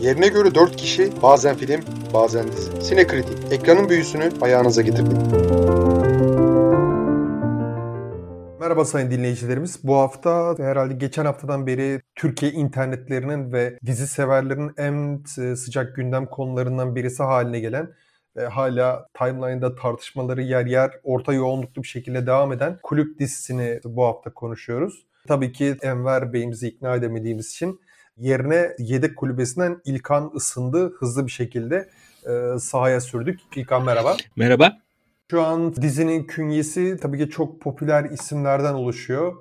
Yerine 0.00 0.28
göre 0.28 0.54
4 0.54 0.76
kişi 0.76 1.22
bazen 1.22 1.56
film 1.56 1.80
bazen 2.14 2.52
dizi. 2.52 2.82
Sinekritik 2.82 3.52
ekranın 3.52 3.88
büyüsünü 3.88 4.30
ayağınıza 4.40 4.82
getirdik. 4.82 5.18
Merhaba 8.60 8.84
sayın 8.84 9.10
dinleyicilerimiz. 9.10 9.84
Bu 9.84 9.96
hafta 9.96 10.54
herhalde 10.58 10.94
geçen 10.94 11.24
haftadan 11.24 11.66
beri 11.66 12.00
Türkiye 12.14 12.52
internetlerinin 12.52 13.52
ve 13.52 13.78
dizi 13.86 14.06
severlerin 14.06 14.72
en 14.76 15.24
sıcak 15.54 15.96
gündem 15.96 16.26
konularından 16.26 16.96
birisi 16.96 17.22
haline 17.22 17.60
gelen 17.60 17.90
ve 18.36 18.46
hala 18.46 19.06
timeline'da 19.18 19.74
tartışmaları 19.74 20.42
yer 20.42 20.66
yer 20.66 20.90
orta 21.04 21.32
yoğunluklu 21.32 21.82
bir 21.82 21.88
şekilde 21.88 22.26
devam 22.26 22.52
eden 22.52 22.78
kulüp 22.82 23.18
dizisini 23.18 23.80
bu 23.84 24.04
hafta 24.04 24.34
konuşuyoruz. 24.34 25.06
Tabii 25.28 25.52
ki 25.52 25.76
Enver 25.82 26.32
Bey'imizi 26.32 26.68
ikna 26.68 26.94
edemediğimiz 26.94 27.50
için 27.50 27.80
yerine 28.16 28.72
yedek 28.78 29.16
kulübesinden 29.16 29.80
İlkan 29.84 30.32
ısındı. 30.34 30.92
Hızlı 30.98 31.26
bir 31.26 31.32
şekilde 31.32 31.88
e, 32.26 32.58
sahaya 32.58 33.00
sürdük. 33.00 33.40
İlkan 33.56 33.84
merhaba. 33.84 34.16
Merhaba. 34.36 34.78
Şu 35.30 35.42
an 35.42 35.76
dizinin 35.76 36.24
künyesi 36.24 36.96
tabii 37.02 37.18
ki 37.18 37.30
çok 37.30 37.60
popüler 37.60 38.04
isimlerden 38.04 38.74
oluşuyor. 38.74 39.34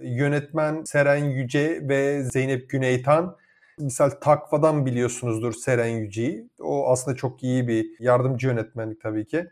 Yönetmen 0.00 0.84
Seren 0.84 1.24
Yüce 1.24 1.88
ve 1.88 2.22
Zeynep 2.22 2.70
Güneytan. 2.70 3.36
Misal 3.78 4.10
Takva'dan 4.10 4.86
biliyorsunuzdur 4.86 5.52
Seren 5.52 5.86
Yüce'yi. 5.86 6.48
O 6.60 6.90
aslında 6.90 7.16
çok 7.16 7.42
iyi 7.42 7.68
bir 7.68 7.86
yardımcı 8.00 8.46
yönetmenlik 8.46 9.00
tabii 9.00 9.26
ki. 9.26 9.46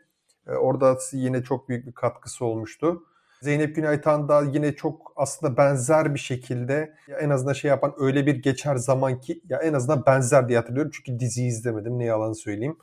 E, 0.47 0.53
orada 0.53 0.99
yine 1.13 1.43
çok 1.43 1.69
büyük 1.69 1.87
bir 1.87 1.93
katkısı 1.93 2.45
olmuştu. 2.45 3.03
Zeynep 3.43 3.77
Günaytan 3.77 4.29
da 4.29 4.43
yine 4.43 4.77
çok 4.77 5.13
aslında 5.17 5.57
benzer 5.57 6.15
bir 6.15 6.19
şekilde 6.19 6.95
ya 7.09 7.19
en 7.19 7.31
azından 7.31 7.53
şey 7.53 7.69
yapan 7.69 7.95
öyle 7.99 8.27
bir 8.27 8.35
geçer 8.37 8.77
zaman 8.77 9.21
ki 9.21 9.43
ya 9.49 9.59
en 9.59 9.73
azından 9.73 10.07
benzer 10.07 10.49
diye 10.49 10.59
hatırlıyorum. 10.59 10.91
Çünkü 10.95 11.21
diziyi 11.21 11.49
izlemedim 11.49 11.99
ne 11.99 12.05
yalan 12.05 12.33
söyleyeyim. 12.33 12.79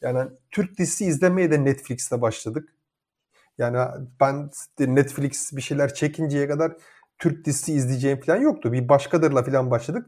Yani 0.00 0.30
Türk 0.50 0.78
dizisi 0.78 1.06
izlemeye 1.06 1.50
de 1.50 1.64
Netflix'te 1.64 2.20
başladık. 2.22 2.74
Yani 3.58 3.78
ben 4.20 4.50
Netflix 4.78 5.52
bir 5.56 5.62
şeyler 5.62 5.94
çekinceye 5.94 6.48
kadar 6.48 6.72
Türk 7.18 7.44
dizisi 7.44 7.72
izleyeceğim 7.72 8.20
falan 8.20 8.40
yoktu. 8.40 8.72
Bir 8.72 8.88
başkadırla 8.88 9.42
falan 9.42 9.70
başladık. 9.70 10.06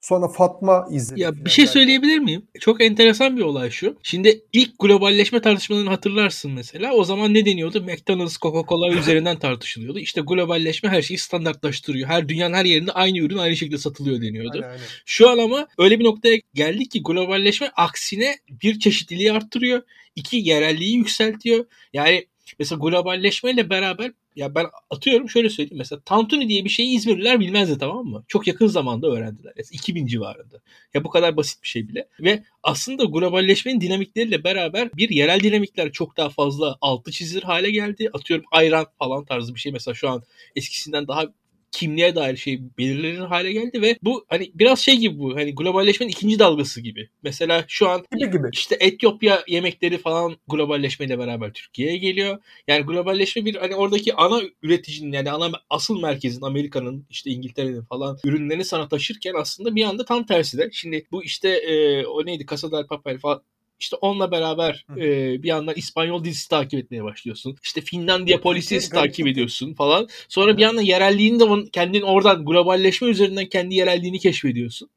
Sonra 0.00 0.28
Fatma 0.28 0.88
izledi. 0.90 1.20
Ya 1.20 1.44
bir 1.44 1.50
şey 1.50 1.62
belki. 1.64 1.72
söyleyebilir 1.72 2.18
miyim? 2.18 2.46
Çok 2.60 2.82
enteresan 2.82 3.36
bir 3.36 3.42
olay 3.42 3.70
şu. 3.70 3.96
Şimdi 4.02 4.40
ilk 4.52 4.78
globalleşme 4.78 5.40
tartışmalarını 5.40 5.90
hatırlarsın 5.90 6.52
mesela. 6.52 6.92
O 6.92 7.04
zaman 7.04 7.34
ne 7.34 7.46
deniyordu? 7.46 7.82
McDonald's, 7.82 8.36
Coca-Cola 8.36 8.98
üzerinden 8.98 9.38
tartışılıyordu. 9.38 9.98
İşte 9.98 10.20
globalleşme 10.20 10.88
her 10.90 11.02
şeyi 11.02 11.18
standartlaştırıyor. 11.18 12.08
Her 12.08 12.28
dünyanın 12.28 12.54
her 12.54 12.64
yerinde 12.64 12.92
aynı 12.92 13.18
ürün 13.18 13.38
aynı 13.38 13.56
şekilde 13.56 13.78
satılıyor 13.78 14.22
deniyordu. 14.22 14.54
Aynen, 14.54 14.68
aynen. 14.68 14.84
Şu 15.06 15.30
an 15.30 15.38
ama 15.38 15.68
öyle 15.78 15.98
bir 15.98 16.04
noktaya 16.04 16.40
geldik 16.54 16.90
ki 16.90 17.02
globalleşme 17.02 17.70
aksine 17.76 18.36
bir 18.62 18.78
çeşitliliği 18.78 19.32
arttırıyor. 19.32 19.82
iki 20.16 20.36
yerelliği 20.36 20.96
yükseltiyor. 20.96 21.66
Yani 21.92 22.26
mesela 22.58 22.78
globalleşmeyle 22.78 23.70
beraber 23.70 24.12
ya 24.36 24.54
ben 24.54 24.66
atıyorum 24.90 25.30
şöyle 25.30 25.50
söyleyeyim 25.50 25.78
mesela 25.78 26.00
Tantuni 26.00 26.48
diye 26.48 26.64
bir 26.64 26.68
şeyi 26.68 26.96
İzmirliler 26.96 27.40
bilmezdi 27.40 27.78
tamam 27.78 28.06
mı? 28.06 28.24
Çok 28.28 28.46
yakın 28.46 28.66
zamanda 28.66 29.06
öğrendiler. 29.06 29.52
Yani 29.56 29.66
2000 29.72 30.06
civarında. 30.06 30.60
Ya 30.94 31.04
bu 31.04 31.10
kadar 31.10 31.36
basit 31.36 31.62
bir 31.62 31.68
şey 31.68 31.88
bile. 31.88 32.08
Ve 32.20 32.42
aslında 32.62 33.04
globalleşmenin 33.04 33.80
dinamikleriyle 33.80 34.44
beraber 34.44 34.90
bir 34.96 35.10
yerel 35.10 35.40
dinamikler 35.40 35.92
çok 35.92 36.16
daha 36.16 36.28
fazla 36.28 36.78
altı 36.80 37.12
çizilir 37.12 37.42
hale 37.42 37.70
geldi. 37.70 38.10
Atıyorum 38.12 38.46
ayran 38.52 38.86
falan 38.98 39.24
tarzı 39.24 39.54
bir 39.54 39.60
şey 39.60 39.72
mesela 39.72 39.94
şu 39.94 40.08
an 40.08 40.22
eskisinden 40.56 41.08
daha 41.08 41.24
kimliğe 41.72 42.14
dair 42.14 42.36
şey 42.36 42.60
belirlenir 42.78 43.18
hale 43.18 43.52
geldi 43.52 43.82
ve 43.82 43.96
bu 44.02 44.24
hani 44.28 44.50
biraz 44.54 44.78
şey 44.78 44.96
gibi 44.96 45.18
bu 45.18 45.36
hani 45.36 45.54
globalleşmenin 45.54 46.10
ikinci 46.10 46.38
dalgası 46.38 46.80
gibi. 46.80 47.08
Mesela 47.22 47.64
şu 47.68 47.88
an 47.88 48.04
gibi 48.18 48.30
gibi. 48.30 48.48
işte 48.52 48.76
Etiyopya 48.80 49.42
yemekleri 49.48 49.98
falan 49.98 50.36
globalleşmeyle 50.48 51.18
beraber 51.18 51.52
Türkiye'ye 51.52 51.96
geliyor. 51.96 52.38
Yani 52.68 52.82
globalleşme 52.82 53.44
bir 53.44 53.54
hani 53.54 53.74
oradaki 53.74 54.14
ana 54.14 54.40
üreticinin 54.62 55.12
yani 55.12 55.30
ana 55.30 55.50
asıl 55.70 56.00
merkezin 56.00 56.42
Amerika'nın 56.42 57.06
işte 57.10 57.30
İngiltere'nin 57.30 57.82
falan 57.82 58.18
ürünlerini 58.24 58.64
sana 58.64 58.88
taşırken 58.88 59.34
aslında 59.34 59.76
bir 59.76 59.84
anda 59.84 60.04
tam 60.04 60.26
tersi 60.26 60.58
de. 60.58 60.68
Şimdi 60.72 61.06
bu 61.12 61.24
işte 61.24 61.48
e, 61.48 62.06
o 62.06 62.26
neydi 62.26 62.46
Casa 62.50 62.72
del 62.72 62.86
Papel 62.86 63.18
falan 63.18 63.42
işte 63.78 63.96
onunla 63.96 64.30
beraber 64.30 64.86
e, 64.96 65.02
bir 65.42 65.48
yandan 65.48 65.74
İspanyol 65.74 66.24
dizisi 66.24 66.48
takip 66.48 66.80
etmeye 66.80 67.04
başlıyorsun. 67.04 67.56
İşte 67.62 67.80
Finlandiya 67.80 68.40
polisi 68.40 68.90
takip 68.90 69.26
ediyorsun 69.26 69.74
falan. 69.74 70.08
Sonra 70.28 70.56
bir 70.56 70.62
yandan 70.62 70.82
yerelliğini 70.82 71.40
de 71.40 71.70
kendin 71.72 72.02
oradan 72.02 72.44
globalleşme 72.44 73.08
üzerinden 73.08 73.46
kendi 73.46 73.74
yerelliğini 73.74 74.18
keşfediyorsun. 74.18 74.88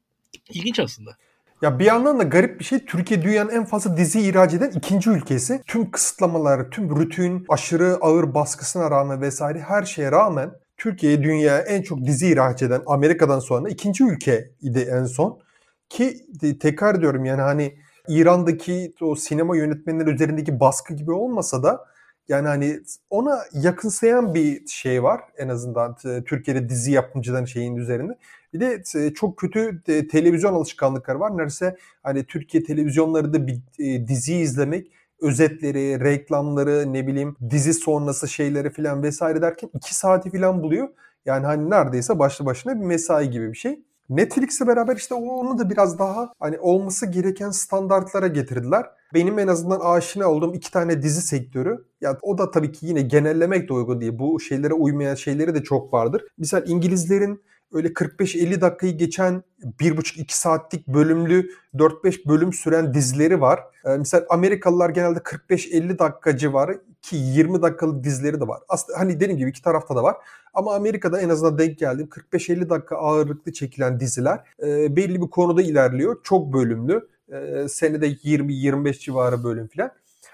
İlginç 0.52 0.80
aslında. 0.80 1.16
Ya 1.62 1.78
bir 1.78 1.84
yandan 1.84 2.18
da 2.18 2.22
garip 2.22 2.60
bir 2.60 2.64
şey 2.64 2.78
Türkiye 2.78 3.22
dünyanın 3.22 3.50
en 3.50 3.64
fazla 3.64 3.96
dizi 3.96 4.20
ihraç 4.20 4.54
eden 4.54 4.70
ikinci 4.76 5.10
ülkesi. 5.10 5.62
Tüm 5.66 5.90
kısıtlamalar, 5.90 6.70
tüm 6.70 6.90
rutin, 6.90 7.44
aşırı 7.48 7.98
ağır 8.00 8.34
baskısına 8.34 8.90
rağmen 8.90 9.20
vesaire 9.20 9.60
her 9.60 9.82
şeye 9.82 10.12
rağmen 10.12 10.52
Türkiye 10.76 11.22
dünyaya 11.22 11.58
en 11.58 11.82
çok 11.82 12.06
dizi 12.06 12.32
ihraç 12.32 12.62
eden 12.62 12.82
Amerika'dan 12.86 13.38
sonra 13.40 13.68
ikinci 13.68 14.04
ülke 14.04 14.50
idi 14.62 14.88
en 14.92 15.04
son. 15.04 15.40
Ki 15.88 16.26
tekrar 16.60 17.00
diyorum 17.00 17.24
yani 17.24 17.40
hani 17.40 17.74
İran'daki 18.08 18.94
o 19.00 19.14
sinema 19.14 19.56
yönetmenleri 19.56 20.10
üzerindeki 20.10 20.60
baskı 20.60 20.94
gibi 20.94 21.12
olmasa 21.12 21.62
da 21.62 21.86
yani 22.28 22.48
hani 22.48 22.80
ona 23.10 23.38
yakınsayan 23.52 24.34
bir 24.34 24.66
şey 24.66 25.02
var 25.02 25.20
en 25.36 25.48
azından 25.48 25.96
Türkiye'de 26.26 26.68
dizi 26.68 26.92
yapımcıların 26.92 27.44
şeyin 27.44 27.76
üzerinde. 27.76 28.18
Bir 28.54 28.60
de 28.60 28.82
çok 29.14 29.36
kötü 29.36 29.82
televizyon 30.10 30.54
alışkanlıkları 30.54 31.20
var. 31.20 31.32
Neredeyse 31.32 31.76
hani 32.02 32.24
Türkiye 32.24 32.64
televizyonlarında 32.64 33.46
bir 33.46 33.60
dizi 34.06 34.34
izlemek 34.34 34.90
özetleri, 35.20 36.00
reklamları, 36.00 36.92
ne 36.92 37.06
bileyim 37.06 37.36
dizi 37.50 37.74
sonrası 37.74 38.28
şeyleri 38.28 38.70
falan 38.70 39.02
vesaire 39.02 39.42
derken 39.42 39.70
iki 39.74 39.94
saati 39.94 40.30
falan 40.30 40.62
buluyor. 40.62 40.88
Yani 41.24 41.46
hani 41.46 41.70
neredeyse 41.70 42.18
başlı 42.18 42.46
başına 42.46 42.80
bir 42.80 42.84
mesai 42.84 43.30
gibi 43.30 43.52
bir 43.52 43.58
şey. 43.58 43.80
Netflix'le 44.10 44.66
beraber 44.66 44.96
işte 44.96 45.14
onu 45.14 45.58
da 45.58 45.70
biraz 45.70 45.98
daha 45.98 46.32
hani 46.40 46.58
olması 46.58 47.06
gereken 47.06 47.50
standartlara 47.50 48.26
getirdiler. 48.26 48.86
Benim 49.14 49.38
en 49.38 49.48
azından 49.48 49.80
aşina 49.80 50.30
olduğum 50.30 50.54
iki 50.54 50.70
tane 50.70 51.02
dizi 51.02 51.22
sektörü. 51.22 51.84
Ya 52.00 52.18
o 52.22 52.38
da 52.38 52.50
tabii 52.50 52.72
ki 52.72 52.86
yine 52.86 53.02
genellemek 53.02 53.68
de 53.68 53.72
uygun 53.72 54.00
değil. 54.00 54.18
Bu 54.18 54.40
şeylere 54.40 54.74
uymayan 54.74 55.14
şeyleri 55.14 55.54
de 55.54 55.62
çok 55.62 55.92
vardır. 55.92 56.22
Misal 56.38 56.68
İngilizlerin 56.68 57.42
öyle 57.72 57.88
45-50 57.88 58.60
dakikayı 58.60 58.98
geçen 58.98 59.42
1,5-2 59.78 60.24
saatlik 60.28 60.88
bölümlü 60.88 61.50
4-5 61.74 62.28
bölüm 62.28 62.52
süren 62.52 62.94
dizileri 62.94 63.40
var. 63.40 63.60
Ee, 63.84 63.96
mesela 63.96 64.26
Amerikalılar 64.30 64.90
genelde 64.90 65.18
45-50 65.18 65.98
dakika 65.98 66.36
civarı 66.36 66.82
ki 67.02 67.16
20 67.16 67.62
dakikalık 67.62 68.04
dizileri 68.04 68.40
de 68.40 68.48
var. 68.48 68.60
Aslında 68.68 68.98
hani 68.98 69.20
dediğim 69.20 69.38
gibi 69.38 69.50
iki 69.50 69.62
tarafta 69.62 69.96
da 69.96 70.02
var. 70.02 70.16
Ama 70.54 70.74
Amerika'da 70.74 71.20
en 71.20 71.28
azından 71.28 71.58
denk 71.58 71.78
geldiğim 71.78 72.08
45-50 72.08 72.70
dakika 72.70 72.96
ağırlıklı 72.96 73.52
çekilen 73.52 74.00
diziler 74.00 74.40
e, 74.62 74.96
belli 74.96 75.22
bir 75.22 75.30
konuda 75.30 75.62
ilerliyor. 75.62 76.16
Çok 76.22 76.52
bölümlü. 76.52 77.08
E, 77.32 77.68
senede 77.68 78.08
20-25 78.08 78.98
civarı 78.98 79.44
bölüm 79.44 79.68
filan. 79.68 79.90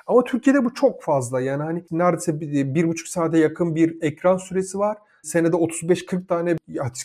Ama 0.06 0.24
Türkiye'de 0.24 0.64
bu 0.64 0.74
çok 0.74 1.02
fazla. 1.02 1.40
Yani 1.40 1.62
hani 1.62 1.84
neredeyse 1.90 2.40
bir, 2.40 2.74
bir 2.74 2.88
buçuk 2.88 3.08
saate 3.08 3.38
yakın 3.38 3.74
bir 3.74 4.02
ekran 4.02 4.36
süresi 4.36 4.78
var. 4.78 4.96
Senede 5.26 5.56
35-40 5.56 6.26
tane, 6.26 6.56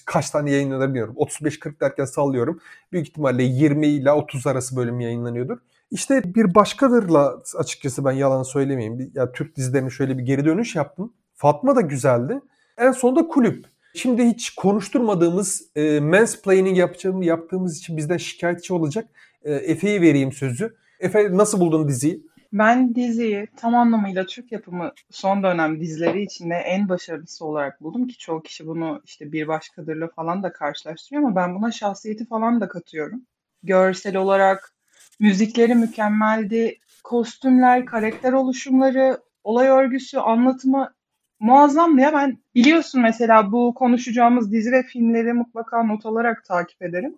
kaç 0.06 0.30
tane 0.30 0.52
yayınlanır 0.52 0.88
bilmiyorum. 0.88 1.16
35-40 1.18 1.80
derken 1.80 2.06
sallıyorum. 2.06 2.60
Büyük 2.92 3.08
ihtimalle 3.08 3.44
20 3.44 3.88
ile 3.88 4.12
30 4.12 4.48
arası 4.48 4.76
bölüm 4.76 5.00
yayınlanıyordur. 5.00 5.58
İşte 5.92 6.36
bir 6.36 6.56
başkadırla 6.56 7.42
açıkçası 7.58 8.06
ben 8.06 8.12
yalan 8.12 8.44
söylemeyeyim. 8.44 9.12
Ya 9.16 9.32
Türk 9.32 9.56
dizilerine 9.56 9.90
şöyle 9.90 10.18
bir 10.18 10.24
geri 10.24 10.46
dönüş 10.46 10.76
yaptım. 10.76 11.14
Fatma 11.36 11.76
da 11.76 11.82
güzeldi. 11.82 12.42
En 12.78 12.92
sonunda 12.92 13.28
kulüp. 13.28 13.66
Şimdi 13.94 14.26
hiç 14.26 14.56
konuşturmadığımız 14.56 15.62
e, 15.76 16.00
mansplaining 16.00 16.78
yapacağım, 16.78 17.22
yaptığımız 17.22 17.78
için 17.78 17.98
bizden 17.98 18.18
şikayetçi 18.18 18.74
olacak. 18.74 19.08
E, 19.44 19.54
Efe'ye 19.54 20.02
vereyim 20.02 20.32
sözü. 20.32 20.76
Efe 21.00 21.38
nasıl 21.38 21.60
buldun 21.60 21.88
diziyi? 21.88 22.24
Ben 22.54 22.96
diziyi 22.96 23.48
tam 23.58 23.76
anlamıyla 23.76 24.26
Türk 24.26 24.52
yapımı 24.52 24.94
son 25.10 25.44
dönem 25.44 25.80
dizileri 25.80 26.22
içinde 26.24 26.56
en 26.56 26.90
başarılısı 26.90 27.46
olarak 27.46 27.82
buldum 27.82 28.08
ki 28.08 28.18
çoğu 28.18 28.44
kişi 28.44 28.68
bunu 28.68 29.02
işte 29.06 29.32
bir 29.32 29.48
başkadırla 29.48 30.08
falan 30.08 30.44
da 30.44 30.54
karşılaştırıyor 30.54 31.24
ama 31.24 31.36
ben 31.36 31.56
buna 31.56 31.72
şahsiyeti 31.72 32.26
falan 32.26 32.62
da 32.62 32.68
katıyorum. 32.68 33.22
Görsel 33.64 34.16
olarak 34.16 34.74
müzikleri 35.20 35.76
mükemmeldi, 35.76 36.80
kostümler, 37.04 37.86
karakter 37.86 38.34
oluşumları, 38.34 39.18
olay 39.44 39.68
örgüsü, 39.68 40.18
anlatımı 40.18 40.94
muazzamdı 41.40 42.02
ya. 42.02 42.14
Ben 42.14 42.38
biliyorsun 42.56 43.02
mesela 43.02 43.52
bu 43.52 43.74
konuşacağımız 43.74 44.52
dizi 44.52 44.72
ve 44.72 44.84
filmleri 44.84 45.34
mutlaka 45.34 45.84
not 45.84 46.06
alarak 46.06 46.46
takip 46.46 46.82
ederim. 46.82 47.18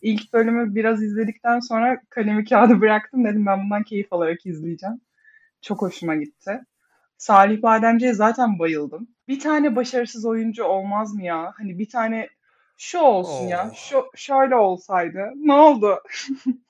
İlk 0.00 0.32
bölümü 0.32 0.74
biraz 0.74 1.02
izledikten 1.02 1.60
sonra 1.60 2.00
kalemi 2.10 2.44
kağıdı 2.44 2.80
bıraktım. 2.80 3.24
Dedim 3.24 3.46
ben 3.46 3.64
bundan 3.64 3.82
keyif 3.82 4.12
alarak 4.12 4.46
izleyeceğim. 4.46 5.00
Çok 5.62 5.82
hoşuma 5.82 6.14
gitti. 6.16 6.60
Salih 7.18 7.62
Bademci'ye 7.62 8.14
zaten 8.14 8.58
bayıldım. 8.58 9.08
Bir 9.28 9.40
tane 9.40 9.76
başarısız 9.76 10.26
oyuncu 10.26 10.64
olmaz 10.64 11.14
mı 11.14 11.22
ya? 11.22 11.52
Hani 11.56 11.78
bir 11.78 11.88
tane 11.88 12.28
Şu 12.76 12.98
olsun 12.98 13.46
ya. 13.46 13.70
Oh. 13.70 13.74
Şu 13.74 14.04
şöyle 14.16 14.56
olsaydı. 14.56 15.32
Ne 15.36 15.52
oldu? 15.52 16.02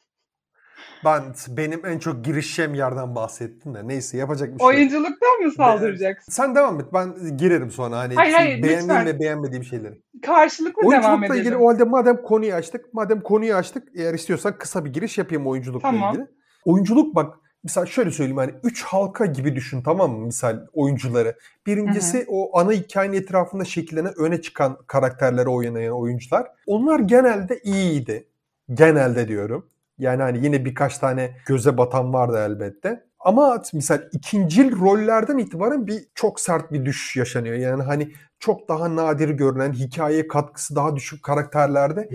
Ben 1.05 1.23
benim 1.49 1.87
en 1.87 1.99
çok 1.99 2.25
girişeceğim 2.25 2.75
yerden 2.75 3.14
bahsettin 3.14 3.75
de 3.75 3.88
neyse 3.88 4.19
yapacak 4.19 4.55
bir 4.55 4.58
şey. 4.58 4.67
Oyunculuktan 4.67 5.40
mı 5.44 5.50
saldıracaksın? 5.52 6.32
Sen 6.32 6.55
devam 6.55 6.81
et 6.81 6.87
ben 6.93 7.37
girerim 7.37 7.70
sonra 7.70 7.99
hani 7.99 8.14
Hayır, 8.14 8.32
hayır, 8.34 8.62
beğendiğim 8.62 8.82
lütfen. 8.82 9.06
ve 9.06 9.20
beğenmediğim 9.20 9.64
şeyleri. 9.64 10.00
Karşılıklı 10.23 10.82
devam 10.82 10.93
Oyunculukla 10.93 11.26
edelim. 11.26 11.40
ilgili 11.43 11.56
o 11.56 11.69
halde 11.69 11.84
madem 11.84 12.23
konuyu 12.23 12.55
açtık, 12.55 12.94
madem 12.94 13.20
konuyu 13.20 13.55
açtık 13.55 13.88
eğer 13.94 14.14
istiyorsan 14.14 14.58
kısa 14.58 14.84
bir 14.84 14.93
giriş 14.93 15.19
yapayım 15.19 15.46
oyunculukla 15.46 15.88
Tamam. 15.90 16.14
ilgili. 16.14 16.26
Oyunculuk 16.64 17.14
bak 17.14 17.34
mesela 17.64 17.87
şöyle 17.87 18.11
söyleyeyim 18.11 18.37
hani 18.37 18.55
üç 18.62 18.82
halka 18.82 19.26
gibi 19.26 19.56
düşün 19.56 19.82
tamam 19.82 20.11
mı 20.12 20.26
misal 20.26 20.61
oyuncuları. 20.72 21.37
Birincisi 21.67 22.25
o 22.29 22.58
ana 22.58 22.72
hikayenin 22.72 23.17
etrafında 23.17 23.64
şekillenen 23.64 24.12
öne 24.19 24.40
çıkan 24.43 24.79
karakterleri 24.87 25.49
oynayan 25.49 26.00
oyuncular. 26.00 26.46
Onlar 26.67 27.00
genelde 27.00 27.58
iyiydi. 27.64 28.29
Genelde 28.75 29.29
diyorum. 29.29 29.67
Yani 29.98 30.22
hani 30.22 30.44
yine 30.44 30.64
birkaç 30.64 30.98
tane 30.98 31.37
göze 31.46 31.78
batan 31.78 32.12
vardı 32.12 32.44
elbette. 32.46 33.06
Ama 33.20 33.62
misal 33.72 33.98
ikinci 34.12 34.70
rollerden 34.70 35.38
itibaren 35.38 35.87
bir 35.87 36.04
çok 36.14 36.40
sert 36.40 36.72
bir 36.72 36.84
düşüş 36.84 37.16
yaşanıyor. 37.16 37.54
Yani 37.54 37.82
hani 37.82 38.12
çok 38.38 38.69
daha 38.69 38.97
nadir 38.97 39.29
görünen, 39.29 39.73
hikayeye 39.73 40.29
katkısı 40.29 40.77
daha 40.77 40.97
düşük 40.97 41.23
karakterlerde 41.23 42.09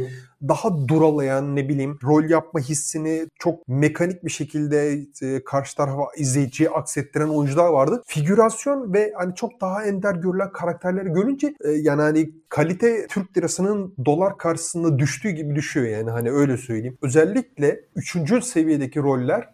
daha 0.47 0.87
duralayan 0.87 1.55
ne 1.55 1.69
bileyim 1.69 1.99
rol 2.03 2.29
yapma 2.29 2.59
hissini 2.59 3.27
çok 3.39 3.67
mekanik 3.67 4.25
bir 4.25 4.29
şekilde 4.29 5.05
e, 5.21 5.43
karşı 5.43 5.75
tarafa 5.75 6.03
izleyiciye 6.17 6.69
aksettiren 6.69 7.27
oyuncular 7.27 7.67
vardı. 7.67 8.03
Figürasyon 8.05 8.93
ve 8.93 9.13
hani 9.17 9.35
çok 9.35 9.61
daha 9.61 9.83
ender 9.83 10.15
görülen 10.15 10.51
karakterleri 10.51 11.09
görünce 11.09 11.55
e, 11.63 11.71
yani 11.71 12.01
hani 12.01 12.29
kalite 12.49 13.07
Türk 13.07 13.37
lirasının 13.37 13.95
dolar 14.05 14.37
karşısında 14.37 14.99
düştüğü 14.99 15.29
gibi 15.29 15.55
düşüyor 15.55 15.87
yani 15.87 16.09
hani 16.09 16.31
öyle 16.31 16.57
söyleyeyim. 16.57 16.97
Özellikle 17.01 17.81
üçüncü 17.95 18.41
seviyedeki 18.41 18.99
roller 18.99 19.49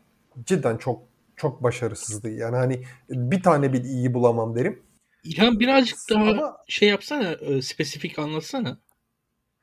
cidden 0.45 0.77
çok 0.77 1.01
çok 1.35 1.63
başarısızdı. 1.63 2.29
Yani 2.29 2.55
hani 2.55 2.83
bir 3.09 3.43
tane 3.43 3.73
bile 3.73 3.87
iyi 3.87 4.13
bulamam 4.13 4.55
derim. 4.55 4.79
İlhan 5.27 5.59
birazcık 5.59 5.97
daha 6.09 6.23
Ama 6.23 6.57
şey 6.67 6.89
yapsana, 6.89 7.31
e, 7.31 7.61
spesifik 7.61 8.19
anlatsana. 8.19 8.69
ya 8.69 8.77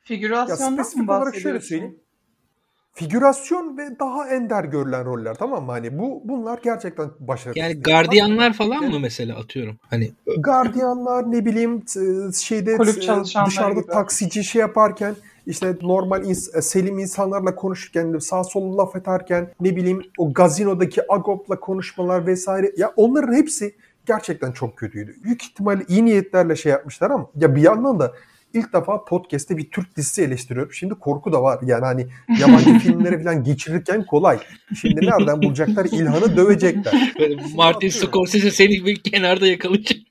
Figürasyondan 0.05 0.73
mı 0.73 0.85
spesifik 0.85 1.11
olarak 1.11 1.35
şöyle 1.35 1.45
bahsediyorsun? 1.57 1.69
söyleyeyim. 1.69 1.99
Figürasyon 2.93 3.79
ve 3.79 3.99
daha 3.99 4.29
ender 4.29 4.65
görülen 4.65 5.05
roller 5.05 5.35
tamam 5.35 5.65
mı? 5.65 5.73
Hani 5.73 5.99
bu 5.99 6.23
bunlar 6.25 6.59
gerçekten 6.65 7.11
başarılı. 7.21 7.59
Yani 7.59 7.81
gardiyanlar 7.81 8.53
falan 8.53 8.85
mı 8.91 9.01
mesela 9.01 9.39
atıyorum? 9.39 9.79
Hani 9.91 10.13
Gardiyanlar 10.39 11.33
ne 11.33 11.45
bileyim 11.45 11.85
şeyde 12.35 12.79
dışarıda 13.47 13.81
gibi. 13.81 13.87
taksici 13.87 14.45
şey 14.45 14.61
yaparken 14.61 15.15
işte 15.47 15.77
normal 15.83 16.25
ins- 16.25 16.63
selim 16.63 16.99
insanlarla 16.99 17.55
konuşurken 17.55 18.19
sağ 18.19 18.45
sol 18.45 18.79
laf 18.79 18.97
ederken 18.97 19.51
ne 19.61 19.77
bileyim 19.77 20.03
o 20.19 20.33
gazinodaki 20.33 21.13
Agop'la 21.13 21.61
konuşmalar 21.61 22.27
vesaire 22.27 22.73
ya 22.77 22.93
onların 22.97 23.35
hepsi 23.35 23.77
gerçekten 24.07 24.53
çok 24.53 24.77
kötüydü. 24.77 25.15
Büyük 25.25 25.43
ihtimalle 25.43 25.85
iyi 25.89 26.05
niyetlerle 26.05 26.57
şey 26.57 26.73
yapmışlar 26.73 27.11
ama 27.11 27.31
ya 27.37 27.57
bir 27.57 27.63
yandan 27.63 28.01
da 28.01 28.13
ilk 28.55 28.73
defa 28.73 29.05
podcast'te 29.05 29.57
bir 29.57 29.71
Türk 29.71 29.97
dizisi 29.97 30.23
eleştiriyorum. 30.23 30.73
Şimdi 30.73 30.95
korku 30.95 31.33
da 31.33 31.43
var. 31.43 31.59
Yani 31.63 31.85
hani 31.85 32.07
yabancı 32.41 32.79
filmlere 32.79 33.23
falan 33.23 33.45
geçirirken 33.45 34.07
kolay. 34.07 34.39
Şimdi 34.81 35.07
nereden 35.07 35.43
bulacaklar? 35.43 35.85
İlhan'ı 35.85 36.37
dövecekler. 36.37 37.15
Martin. 37.55 37.89
Scorsese 37.89 38.51
seni 38.51 38.87
bir 38.87 39.03
kenarda 39.03 39.47
yakalayacak. 39.47 39.99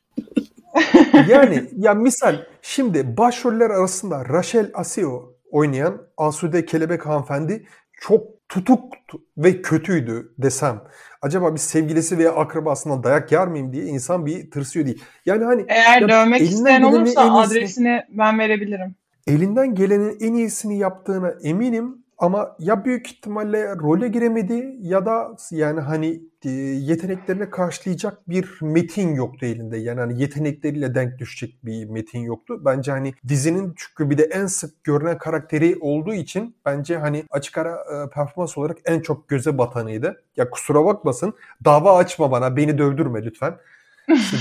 Yani 1.29 1.69
ya 1.77 1.93
misal 1.93 2.35
şimdi 2.61 3.17
başroller 3.17 3.69
arasında 3.69 4.25
Rachel 4.29 4.71
Asio 4.73 5.33
oynayan 5.51 6.01
Asude 6.17 6.65
Kelebek 6.65 7.05
hanımefendi 7.05 7.67
çok 8.01 8.42
tutuk 8.53 8.93
ve 9.37 9.61
kötüydü 9.61 10.33
desem. 10.37 10.81
Acaba 11.21 11.53
bir 11.53 11.59
sevgilisi 11.59 12.17
veya 12.17 12.31
akrabasından 12.35 13.03
dayak 13.03 13.31
yer 13.31 13.47
miyim 13.47 13.73
diye 13.73 13.85
insan 13.85 14.25
bir 14.25 14.51
tırsıyor 14.51 14.85
değil. 14.85 15.03
Yani 15.25 15.43
hani 15.43 15.65
Eğer 15.67 16.01
Ya 16.01 16.09
dövmek 16.09 16.41
isteyen 16.41 16.81
olursa 16.81 17.21
iyisini- 17.23 17.31
adresini 17.31 18.01
ben 18.09 18.39
verebilirim. 18.39 18.95
elinden 19.27 19.75
gelenin 19.75 20.17
en 20.19 20.33
iyisini 20.33 20.77
yaptığına 20.77 21.33
eminim 21.43 22.02
ama 22.17 22.55
ya 22.59 22.85
büyük 22.85 23.07
ihtimalle 23.11 23.75
role 23.75 24.07
giremedi 24.07 24.75
ya 24.81 25.05
da 25.05 25.35
yani 25.51 25.79
hani 25.79 26.21
e, 26.45 26.49
yeteneklerini 26.49 27.49
karşılayacak 27.49 28.29
bir 28.29 28.57
metin 28.61 29.15
yoktu 29.15 29.45
elinde. 29.45 29.77
Yani 29.77 29.99
hani 29.99 30.21
yetenekleriyle 30.21 30.95
denk 30.95 31.19
düşecek 31.19 31.65
bir 31.65 31.85
metin 31.85 32.19
yoktu. 32.19 32.61
Bence 32.65 32.91
hani 32.91 33.13
dizinin 33.27 33.73
çünkü 33.77 34.09
bir 34.09 34.17
de 34.17 34.23
en 34.23 34.45
sık 34.45 34.83
görünen 34.83 35.17
karakteri 35.17 35.77
olduğu 35.81 36.13
için 36.13 36.55
bence 36.65 36.97
hani 36.97 37.23
açık 37.29 37.57
ara 37.57 37.75
e, 37.75 38.09
performans 38.09 38.57
olarak 38.57 38.77
en 38.85 38.99
çok 38.99 39.29
göze 39.29 39.57
batanıydı. 39.57 40.23
Ya 40.37 40.49
kusura 40.49 40.85
bakmasın 40.85 41.33
dava 41.65 41.97
açma 41.97 42.31
bana 42.31 42.55
beni 42.55 42.77
dövdürme 42.77 43.23
lütfen. 43.23 43.57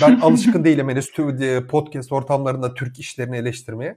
Ben 0.02 0.20
alışkın 0.20 0.64
değilim 0.64 0.88
henüz 0.88 1.12
e, 1.40 1.66
podcast 1.66 2.12
ortamlarında 2.12 2.74
Türk 2.74 2.98
işlerini 2.98 3.36
eleştirmeye. 3.36 3.96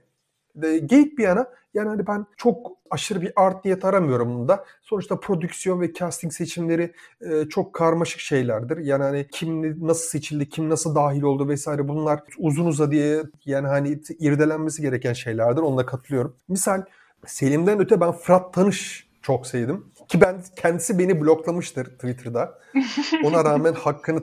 De, 0.56 0.78
geyik 0.78 1.18
bir 1.18 1.22
yana 1.22 1.46
yani 1.74 1.88
hani 1.88 2.06
ben 2.06 2.26
çok 2.36 2.72
aşırı 2.90 3.20
bir 3.20 3.32
art 3.36 3.64
niyet 3.64 3.84
aramıyorum 3.84 4.34
bunda. 4.34 4.64
Sonuçta 4.82 5.20
prodüksiyon 5.20 5.80
ve 5.80 5.92
casting 5.92 6.32
seçimleri 6.32 6.92
e, 7.20 7.48
çok 7.48 7.74
karmaşık 7.74 8.20
şeylerdir. 8.20 8.76
Yani 8.78 9.02
hani 9.02 9.26
kim 9.32 9.86
nasıl 9.86 10.08
seçildi, 10.08 10.48
kim 10.48 10.70
nasıl 10.70 10.94
dahil 10.94 11.22
oldu 11.22 11.48
vesaire 11.48 11.88
bunlar 11.88 12.20
uzun 12.38 12.66
uzadıya 12.66 13.22
yani 13.44 13.66
hani 13.66 14.00
irdelenmesi 14.18 14.82
gereken 14.82 15.12
şeylerdir. 15.12 15.62
Onunla 15.62 15.86
katılıyorum. 15.86 16.36
Misal 16.48 16.82
Selim'den 17.26 17.80
öte 17.80 18.00
ben 18.00 18.12
Fırat 18.12 18.54
Tanış 18.54 19.08
çok 19.22 19.46
sevdim. 19.46 19.84
Ki 20.08 20.20
ben 20.20 20.42
kendisi 20.56 20.98
beni 20.98 21.20
bloklamıştır 21.20 21.84
Twitter'da. 21.84 22.58
Ona 23.24 23.44
rağmen 23.44 23.72
hakkını 23.72 24.20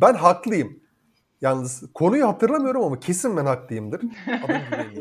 ben 0.00 0.14
haklıyım. 0.14 0.80
Yalnız 1.40 1.92
konuyu 1.94 2.28
hatırlamıyorum 2.28 2.82
ama 2.82 3.00
kesin 3.00 3.36
ben 3.36 3.46
haklıyımdır. 3.46 4.00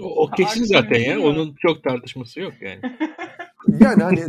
O, 0.02 0.24
o 0.24 0.32
kesin 0.32 0.64
zaten 0.64 1.00
ya. 1.00 1.20
Onun 1.20 1.56
çok 1.60 1.84
tartışması 1.84 2.40
yok 2.40 2.54
yani. 2.62 2.80
Yani 3.80 4.04
hani 4.04 4.26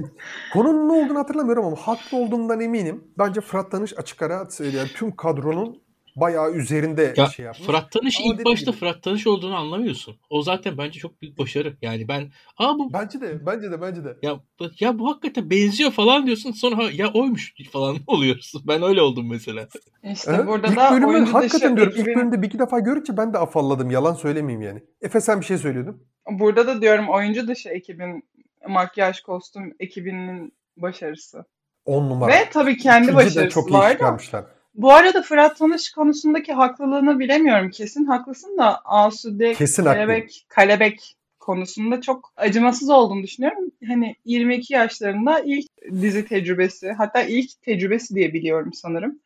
konunun 0.52 0.88
ne 0.88 0.92
olduğunu 0.92 1.18
hatırlamıyorum 1.18 1.64
ama 1.64 1.76
haklı 1.76 2.18
olduğumdan 2.18 2.60
eminim. 2.60 3.04
Bence 3.18 3.40
Fırat 3.40 3.70
Tanış 3.70 3.98
açık 3.98 4.22
ara 4.22 4.48
yani 4.60 4.88
tüm 4.88 5.16
kadronun 5.16 5.82
bayağı 6.20 6.52
üzerinde 6.52 7.14
Ya 7.16 7.26
şey 7.26 7.44
yapmış. 7.46 7.66
Fırat 7.66 7.92
Tanış 7.92 8.20
Ama 8.24 8.34
ilk 8.34 8.44
başta 8.46 8.70
gibi- 8.70 8.78
Fırat 8.80 9.02
Tanış 9.02 9.26
olduğunu 9.26 9.56
anlamıyorsun. 9.56 10.16
O 10.30 10.42
zaten 10.42 10.78
bence 10.78 10.98
çok 11.00 11.22
büyük 11.22 11.38
başarı. 11.38 11.76
Yani 11.82 12.08
ben 12.08 12.30
aa 12.58 12.78
bu 12.78 12.92
Bence 12.92 13.20
de, 13.20 13.46
bence 13.46 13.70
de, 13.70 13.80
bence 13.80 14.04
de. 14.04 14.16
ya 14.22 14.40
bu- 14.60 14.70
ya 14.80 14.98
bu 14.98 15.10
hakikaten 15.10 15.50
benziyor 15.50 15.90
falan 15.90 16.26
diyorsun 16.26 16.52
sonra 16.52 16.82
ya 16.92 17.12
oymuş 17.12 17.54
falan 17.72 17.96
oluyorsun. 18.06 18.62
Ben 18.68 18.82
öyle 18.82 19.02
oldum 19.02 19.28
mesela. 19.30 19.68
İşte 20.12 20.32
Evet, 20.34 20.46
burada 20.46 20.66
ilk 20.66 20.76
da 20.76 20.90
bölümü 20.92 21.06
oyuncu 21.06 21.34
hakikaten 21.34 21.76
dışı 21.76 21.76
diyorum. 21.76 21.92
ilk 21.96 22.00
ekibin- 22.08 22.16
bölümde 22.16 22.42
bir 22.42 22.46
iki 22.46 22.58
defa 22.58 22.78
görünce 22.78 23.16
ben 23.16 23.32
de 23.34 23.38
afalladım. 23.38 23.90
Yalan 23.90 24.14
söylemeyeyim 24.14 24.62
yani. 24.62 24.82
Efe 25.02 25.20
sen 25.20 25.40
bir 25.40 25.46
şey 25.46 25.58
söylüyordun. 25.58 26.02
Burada 26.30 26.66
da 26.66 26.80
diyorum 26.80 27.08
oyuncu 27.08 27.48
dışı 27.48 27.68
ekibin 27.68 28.22
makyaj 28.68 29.20
kostüm 29.20 29.74
ekibinin 29.80 30.52
başarısı. 30.76 31.44
10 31.84 32.08
numara. 32.10 32.32
Ve 32.32 32.50
tabii 32.52 32.76
kendi 32.76 33.02
Cidden 33.06 33.16
başarısı 33.16 33.48
çok 33.48 33.70
iyi 33.70 33.74
var 33.74 33.88
da. 33.88 33.92
çıkarmışlar. 33.92 34.44
Bu 34.74 34.92
arada 34.92 35.22
Fırat 35.22 35.58
Tanış 35.58 35.90
konusundaki 35.90 36.52
haklılığını 36.52 37.18
bilemiyorum. 37.18 37.70
Kesin 37.70 38.04
haklısın 38.04 38.58
da 38.58 38.80
Asude 38.84 39.54
Kesin 39.54 39.86
haklıyım. 39.86 40.08
Kelebek, 40.08 40.46
Kalebek 40.48 41.16
konusunda 41.40 42.00
çok 42.00 42.32
acımasız 42.36 42.90
olduğunu 42.90 43.22
düşünüyorum. 43.22 43.64
Hani 43.86 44.16
22 44.24 44.72
yaşlarında 44.72 45.40
ilk 45.40 45.66
dizi 45.92 46.26
tecrübesi, 46.26 46.92
hatta 46.92 47.22
ilk 47.22 47.62
tecrübesi 47.62 48.14
diye 48.14 48.32
biliyorum 48.32 48.72
sanırım. 48.72 49.18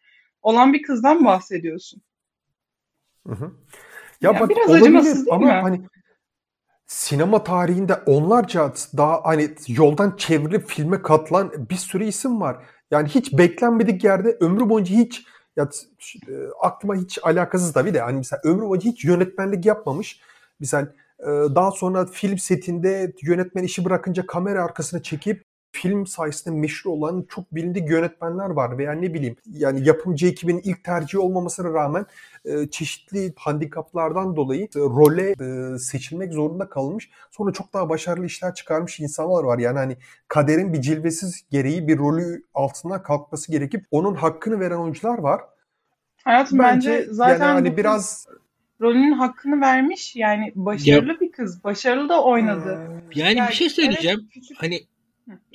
Olan 0.42 0.72
bir 0.72 0.82
kızdan 0.82 1.24
bahsediyorsun. 1.24 2.02
Hı 3.26 3.32
hı. 3.32 3.52
Ya, 4.20 4.30
Ya 4.32 4.40
bak 4.40 4.50
biraz 4.50 4.68
olabilir 4.68 4.82
acımasız 4.82 5.26
değil 5.26 5.34
ama 5.36 5.46
mi? 5.46 5.52
hani 5.52 5.80
sinema 6.86 7.44
tarihinde 7.44 7.94
onlarca 7.94 8.72
daha 8.96 9.20
hani 9.24 9.50
yoldan 9.68 10.16
çevrilip 10.16 10.68
filme 10.68 11.02
katılan 11.02 11.52
bir 11.70 11.76
sürü 11.76 12.04
isim 12.04 12.40
var. 12.40 12.56
Yani 12.92 13.08
hiç 13.08 13.38
beklenmedik 13.38 14.04
yerde 14.04 14.36
ömrü 14.40 14.68
boyunca 14.68 14.96
hiç 14.96 15.26
ya 15.56 15.68
e, 16.28 16.32
aklıma 16.60 16.94
hiç 16.94 17.18
alakasız 17.22 17.72
tabii 17.72 17.94
de 17.94 18.00
hani 18.00 18.16
mesela 18.16 18.40
ömrü 18.44 18.66
boyunca 18.66 18.90
hiç 18.90 19.04
yönetmenlik 19.04 19.66
yapmamış. 19.66 20.20
Mesela 20.60 20.88
daha 21.54 21.70
sonra 21.70 22.06
film 22.06 22.38
setinde 22.38 23.12
yönetmen 23.22 23.62
işi 23.62 23.84
bırakınca 23.84 24.26
kamera 24.26 24.64
arkasına 24.64 25.02
çekip 25.02 25.44
film 25.72 26.06
sayesinde 26.06 26.54
meşhur 26.54 26.90
olan 26.90 27.26
çok 27.28 27.54
bilindik 27.54 27.90
yönetmenler 27.90 28.50
var 28.50 28.78
veya 28.78 28.92
ne 28.92 29.14
bileyim 29.14 29.36
yani 29.52 29.88
yapımcı 29.88 30.26
ekibinin 30.26 30.60
ilk 30.64 30.84
tercihi 30.84 31.20
olmamasına 31.20 31.72
rağmen 31.72 32.06
e, 32.44 32.70
çeşitli 32.70 33.32
handikaplardan 33.36 34.36
dolayı 34.36 34.64
e, 34.64 34.78
role 34.78 35.30
e, 35.30 35.78
seçilmek 35.78 36.32
zorunda 36.32 36.68
kalmış. 36.68 37.10
Sonra 37.30 37.52
çok 37.52 37.72
daha 37.72 37.88
başarılı 37.88 38.26
işler 38.26 38.54
çıkarmış 38.54 39.00
insanlar 39.00 39.44
var. 39.44 39.58
Yani 39.58 39.78
hani 39.78 39.96
kaderin 40.28 40.72
bir 40.72 40.80
cilvesiz 40.80 41.44
gereği 41.50 41.88
bir 41.88 41.98
rolü 41.98 42.42
altından 42.54 43.02
kalkması 43.02 43.52
gerekip 43.52 43.84
onun 43.90 44.14
hakkını 44.14 44.60
veren 44.60 44.76
oyuncular 44.76 45.18
var. 45.18 45.40
Hayatım 46.24 46.58
bence, 46.58 47.06
zaten 47.10 47.46
yani 47.46 47.52
hani 47.52 47.76
biraz 47.76 48.26
rolünün 48.80 49.12
hakkını 49.12 49.60
vermiş. 49.60 50.16
Yani 50.16 50.52
başarılı 50.54 51.20
bir 51.20 51.32
kız. 51.32 51.64
Başarılı 51.64 52.08
da 52.08 52.24
oynadı. 52.24 52.78
Yani, 53.14 53.38
Yani 53.38 53.48
bir 53.48 53.54
şey 53.54 53.70
söyleyeceğim. 53.70 54.18
evet, 54.20 54.32
küçük- 54.32 54.62
Hani. 54.62 54.80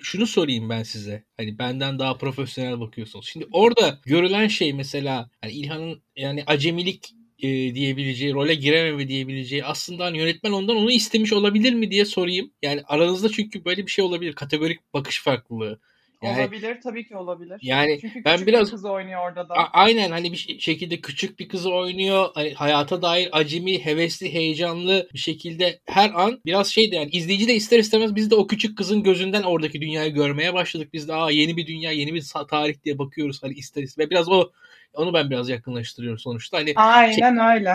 Şunu 0.01 0.27
sorayım 0.27 0.69
ben 0.69 0.83
size. 0.83 1.23
Hani 1.37 1.59
benden 1.59 1.99
daha 1.99 2.17
profesyonel 2.17 2.79
bakıyorsunuz. 2.79 3.29
Şimdi 3.29 3.47
orada 3.51 3.99
görülen 4.05 4.47
şey 4.47 4.73
mesela 4.73 5.29
hani 5.41 5.51
İlhan'ın 5.51 6.01
yani 6.15 6.43
acemilik 6.47 7.13
e, 7.39 7.75
diyebileceği, 7.75 8.33
role 8.33 8.55
girememe 8.55 9.07
diyebileceği 9.07 9.65
aslında 9.65 10.05
hani 10.05 10.17
yönetmen 10.17 10.51
ondan 10.51 10.77
onu 10.77 10.91
istemiş 10.91 11.33
olabilir 11.33 11.73
mi 11.73 11.91
diye 11.91 12.05
sorayım. 12.05 12.53
Yani 12.61 12.81
aranızda 12.87 13.29
çünkü 13.29 13.65
böyle 13.65 13.85
bir 13.85 13.91
şey 13.91 14.05
olabilir. 14.05 14.33
Kategorik 14.33 14.93
bakış 14.93 15.23
farklılığı. 15.23 15.79
Yani 16.23 16.39
olabilir 16.41 16.77
tabii 16.83 17.07
ki 17.07 17.15
olabilir. 17.17 17.59
yani 17.61 17.97
Çünkü 18.01 18.23
ben 18.25 18.33
küçük 18.33 18.47
biraz- 18.47 18.67
bir 18.67 18.71
kız 18.71 18.85
oynuyor 18.85 19.27
orada 19.29 19.49
da. 19.49 19.53
A- 19.53 19.69
aynen 19.73 20.11
hani 20.11 20.31
bir 20.31 20.37
şey- 20.37 20.59
şekilde 20.59 21.01
küçük 21.01 21.39
bir 21.39 21.47
kızı 21.47 21.73
oynuyor. 21.73 22.29
Hani 22.35 22.53
hayata 22.53 23.01
dair 23.01 23.29
acemi, 23.31 23.85
hevesli, 23.85 24.33
heyecanlı 24.33 25.09
bir 25.13 25.19
şekilde 25.19 25.79
her 25.85 26.11
an 26.15 26.41
biraz 26.45 26.67
şeydi 26.67 26.95
yani 26.95 27.09
izleyici 27.11 27.47
de 27.47 27.55
ister 27.55 27.79
istemez 27.79 28.15
biz 28.15 28.31
de 28.31 28.35
o 28.35 28.47
küçük 28.47 28.77
kızın 28.77 29.03
gözünden 29.03 29.43
oradaki 29.43 29.81
dünyayı 29.81 30.13
görmeye 30.13 30.53
başladık. 30.53 30.93
Biz 30.93 31.07
de 31.07 31.13
aa 31.13 31.31
yeni 31.31 31.57
bir 31.57 31.67
dünya, 31.67 31.91
yeni 31.91 32.13
bir 32.13 32.23
tarih 32.49 32.75
diye 32.85 32.97
bakıyoruz 32.99 33.43
hani 33.43 33.53
ister 33.53 33.83
istemez. 33.83 34.09
Biraz 34.09 34.29
o 34.29 34.51
onu 34.93 35.13
ben 35.13 35.29
biraz 35.29 35.49
yakınlaştırıyorum 35.49 36.19
sonuçta. 36.19 36.57
Hani 36.57 36.73
Aynen 36.75 37.55
öyle. 37.55 37.73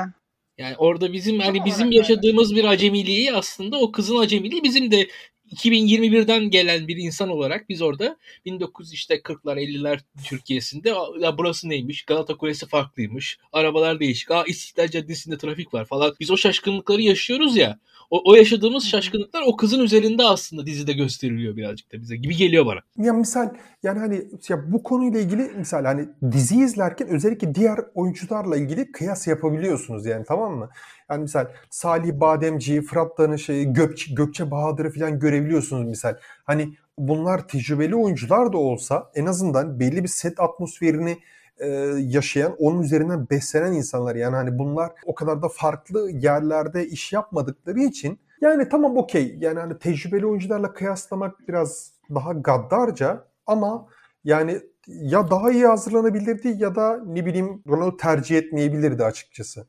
yani 0.59 0.77
orada 0.79 1.13
bizim 1.13 1.39
hani 1.41 1.65
bizim 1.65 1.91
yaşadığımız 1.93 2.57
bir 2.57 2.65
acemiliği 2.65 3.33
aslında 3.33 3.79
o 3.81 3.93
kızın 3.93 4.17
acemiliği 4.19 4.63
bizim 4.63 4.91
de 4.91 5.09
2021'den 5.53 6.51
gelen 6.51 6.89
bir 6.89 6.97
insan 6.97 7.29
olarak 7.29 7.69
biz 7.69 7.83
orada 7.83 8.17
1900 8.45 8.93
işte 8.93 9.15
40'lar 9.15 9.57
50'ler 9.59 10.01
Türkiye'sinde 10.25 10.95
"Aa, 10.95 11.07
ya 11.21 11.39
burası 11.39 11.69
neymiş? 11.69 12.03
Galata 12.05 12.37
Kulesi 12.37 12.67
farklıymış. 12.67 13.39
Arabalar 13.53 14.01
değişik. 14.01 14.31
Aa 14.31 14.45
İstiklal 14.45 14.89
Caddesi'nde 14.89 15.39
trafik 15.39 15.75
var 15.75 15.85
falan. 15.85 16.15
Biz 16.21 16.31
o 16.31 16.37
şaşkınlıkları 16.37 17.03
yaşıyoruz 17.03 17.57
ya. 17.57 17.79
O, 18.11 18.31
o 18.31 18.35
yaşadığımız 18.35 18.85
şaşkınlıklar 18.87 19.43
o 19.47 19.57
kızın 19.57 19.81
üzerinde 19.81 20.23
aslında 20.25 20.67
dizide 20.67 20.93
gösteriliyor 20.93 21.57
birazcık 21.57 21.93
da 21.93 22.01
bize 22.01 22.17
gibi 22.17 22.37
geliyor 22.37 22.67
bana. 22.67 22.79
Ya 22.99 23.13
misal 23.13 23.49
yani 23.83 23.99
hani 23.99 24.23
ya 24.49 24.73
bu 24.73 24.83
konuyla 24.83 25.21
ilgili 25.21 25.43
misal 25.43 25.85
hani 25.85 26.09
dizi 26.33 26.57
izlerken 26.61 27.09
özellikle 27.09 27.55
diğer 27.55 27.79
oyuncularla 27.95 28.57
ilgili 28.57 28.93
kıyas 28.93 29.27
yapabiliyorsunuz 29.27 30.07
yani 30.07 30.25
tamam 30.29 30.59
mı? 30.59 30.71
Yani 31.13 31.23
misal 31.23 31.47
Salih 31.71 32.13
Bademci'yi, 32.21 32.83
Fırat 32.83 33.19
Danışık'ı, 33.19 33.63
Gökçe, 33.63 34.15
Gökçe 34.15 34.51
Bahadır'ı 34.51 34.91
falan 34.91 35.19
görebiliyorsunuz 35.19 35.87
misal. 35.87 36.17
Hani 36.45 36.75
bunlar 36.99 37.49
tecrübeli 37.49 37.97
oyuncular 37.97 38.53
da 38.53 38.59
olsa 38.59 39.11
en 39.15 39.27
azından 39.27 39.81
belli 39.81 40.03
bir 40.03 40.09
set 40.09 40.41
atmosferini 40.41 41.19
e, 41.59 41.69
yaşayan, 41.99 42.57
onun 42.59 42.83
üzerinden 42.83 43.31
beslenen 43.31 43.73
insanlar. 43.73 44.17
Yani 44.17 44.37
hani 44.37 44.59
bunlar 44.59 44.93
o 45.07 45.15
kadar 45.15 45.43
da 45.43 45.49
farklı 45.49 46.11
yerlerde 46.11 46.87
iş 46.87 47.13
yapmadıkları 47.13 47.81
için 47.81 48.19
yani 48.41 48.69
tamam 48.69 48.97
okey. 48.97 49.37
Yani 49.41 49.59
hani 49.59 49.79
tecrübeli 49.79 50.27
oyuncularla 50.27 50.73
kıyaslamak 50.73 51.49
biraz 51.49 51.93
daha 52.15 52.33
gaddarca 52.33 53.25
ama 53.47 53.87
yani 54.25 54.61
ya 54.87 55.31
daha 55.31 55.51
iyi 55.51 55.67
hazırlanabilirdi 55.67 56.55
ya 56.59 56.75
da 56.75 57.01
ne 57.07 57.27
bileyim 57.27 57.63
bunu 57.67 57.97
tercih 57.97 58.39
etmeyebilirdi 58.39 59.05
açıkçası. 59.05 59.67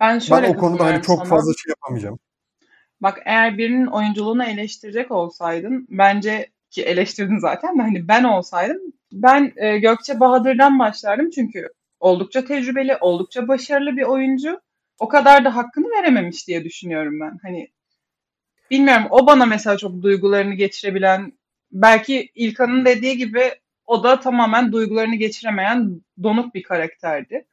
Ben 0.00 0.18
şöyle 0.18 0.42
Ben 0.42 0.54
o 0.54 0.56
konuda 0.56 0.84
hani 0.84 1.02
çok 1.02 1.18
sana. 1.18 1.28
fazla 1.28 1.52
şey 1.52 1.70
yapamayacağım. 1.70 2.18
Bak 3.00 3.22
eğer 3.24 3.58
birinin 3.58 3.86
oyunculuğunu 3.86 4.44
eleştirecek 4.44 5.10
olsaydın 5.10 5.86
bence 5.90 6.50
ki 6.70 6.82
eleştirdin 6.82 7.38
zaten 7.38 7.78
de 7.78 7.82
hani 7.82 8.08
ben 8.08 8.24
olsaydım 8.24 8.80
ben 9.12 9.52
e, 9.56 9.78
Gökçe 9.78 10.20
Bahadır'dan 10.20 10.78
başlardım 10.78 11.30
çünkü 11.30 11.68
oldukça 12.00 12.44
tecrübeli, 12.44 12.96
oldukça 13.00 13.48
başarılı 13.48 13.96
bir 13.96 14.02
oyuncu. 14.02 14.60
O 14.98 15.08
kadar 15.08 15.44
da 15.44 15.56
hakkını 15.56 15.86
verememiş 15.90 16.48
diye 16.48 16.64
düşünüyorum 16.64 17.20
ben. 17.20 17.38
Hani 17.42 17.68
bilmiyorum 18.70 19.06
o 19.10 19.26
bana 19.26 19.46
mesela 19.46 19.76
çok 19.76 20.02
duygularını 20.02 20.54
geçirebilen 20.54 21.32
belki 21.72 22.30
İlkan'ın 22.34 22.84
dediği 22.84 23.16
gibi 23.16 23.54
o 23.86 24.04
da 24.04 24.20
tamamen 24.20 24.72
duygularını 24.72 25.14
geçiremeyen 25.14 26.00
donuk 26.22 26.54
bir 26.54 26.62
karakterdi. 26.62 27.46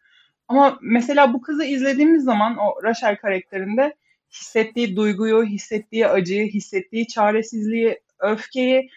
Ama 0.51 0.79
mesela 0.81 1.33
bu 1.33 1.41
kızı 1.41 1.63
izlediğimiz 1.63 2.23
zaman 2.23 2.57
o 2.57 2.83
Rachel 2.83 3.15
karakterinde 3.15 3.95
hissettiği 4.31 4.95
duyguyu, 4.95 5.43
hissettiği 5.43 6.07
acıyı, 6.07 6.47
hissettiği 6.47 7.07
çaresizliği, 7.07 7.99
öfkeyi 8.19 8.89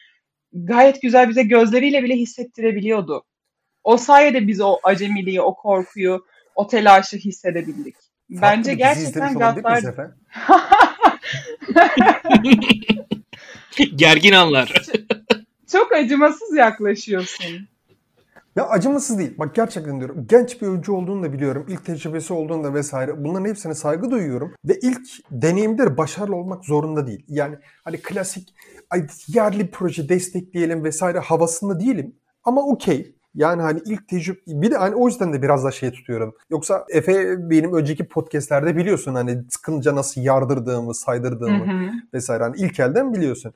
gayet 0.52 1.02
güzel 1.02 1.28
bize 1.28 1.42
gözleriyle 1.42 2.02
bile 2.02 2.16
hissettirebiliyordu. 2.16 3.24
O 3.84 3.96
sayede 3.96 4.46
biz 4.46 4.60
o 4.60 4.78
acemiliği, 4.82 5.40
o 5.40 5.54
korkuyu, 5.54 6.26
o 6.54 6.66
telaşı 6.66 7.16
hissedebildik. 7.16 7.94
Farklı 7.94 8.42
Bence 8.42 8.74
gerçekten 8.74 9.38
Gaddar... 9.38 9.82
Gergin 13.96 14.32
anlar. 14.32 14.72
Çok 15.72 15.92
acımasız 15.92 16.56
yaklaşıyorsun. 16.56 17.68
Ya 18.56 18.68
acımasız 18.68 19.18
değil. 19.18 19.34
Bak 19.38 19.54
gerçekten 19.54 19.98
diyorum. 19.98 20.26
Genç 20.28 20.62
bir 20.62 20.66
oyuncu 20.66 20.92
olduğunu 20.92 21.22
da 21.22 21.32
biliyorum. 21.32 21.66
İlk 21.68 21.84
tecrübesi 21.84 22.32
olduğunu 22.32 22.64
da 22.64 22.74
vesaire. 22.74 23.24
Bunların 23.24 23.44
hepsine 23.48 23.74
saygı 23.74 24.10
duyuyorum. 24.10 24.54
Ve 24.64 24.78
ilk 24.82 25.06
deneyimleri 25.30 25.96
başarılı 25.96 26.36
olmak 26.36 26.64
zorunda 26.64 27.06
değil. 27.06 27.24
Yani 27.28 27.56
hani 27.84 27.96
klasik 28.02 28.54
yerli 29.28 29.70
proje 29.70 30.08
destekleyelim 30.08 30.84
vesaire 30.84 31.18
havasında 31.18 31.80
değilim. 31.80 32.16
Ama 32.44 32.62
okey. 32.62 33.14
Yani 33.34 33.62
hani 33.62 33.80
ilk 33.86 34.08
tecrübe 34.08 34.38
bir 34.46 34.70
de 34.70 34.76
hani 34.76 34.94
o 34.94 35.06
yüzden 35.06 35.32
de 35.32 35.42
biraz 35.42 35.64
da 35.64 35.70
şey 35.70 35.90
tutuyorum. 35.92 36.34
Yoksa 36.50 36.84
Efe 36.88 37.36
benim 37.50 37.74
önceki 37.74 38.08
podcastlerde 38.08 38.76
biliyorsun 38.76 39.14
hani 39.14 39.44
sıkınca 39.50 39.94
nasıl 39.94 40.20
yardırdığımı, 40.20 40.90
Hı 40.90 40.94
saydırdığımı 40.94 41.66
hı. 41.66 41.90
vesaire. 42.14 42.42
Hani 42.42 42.56
ilk 42.56 42.80
elden 42.80 43.14
biliyorsun. 43.14 43.54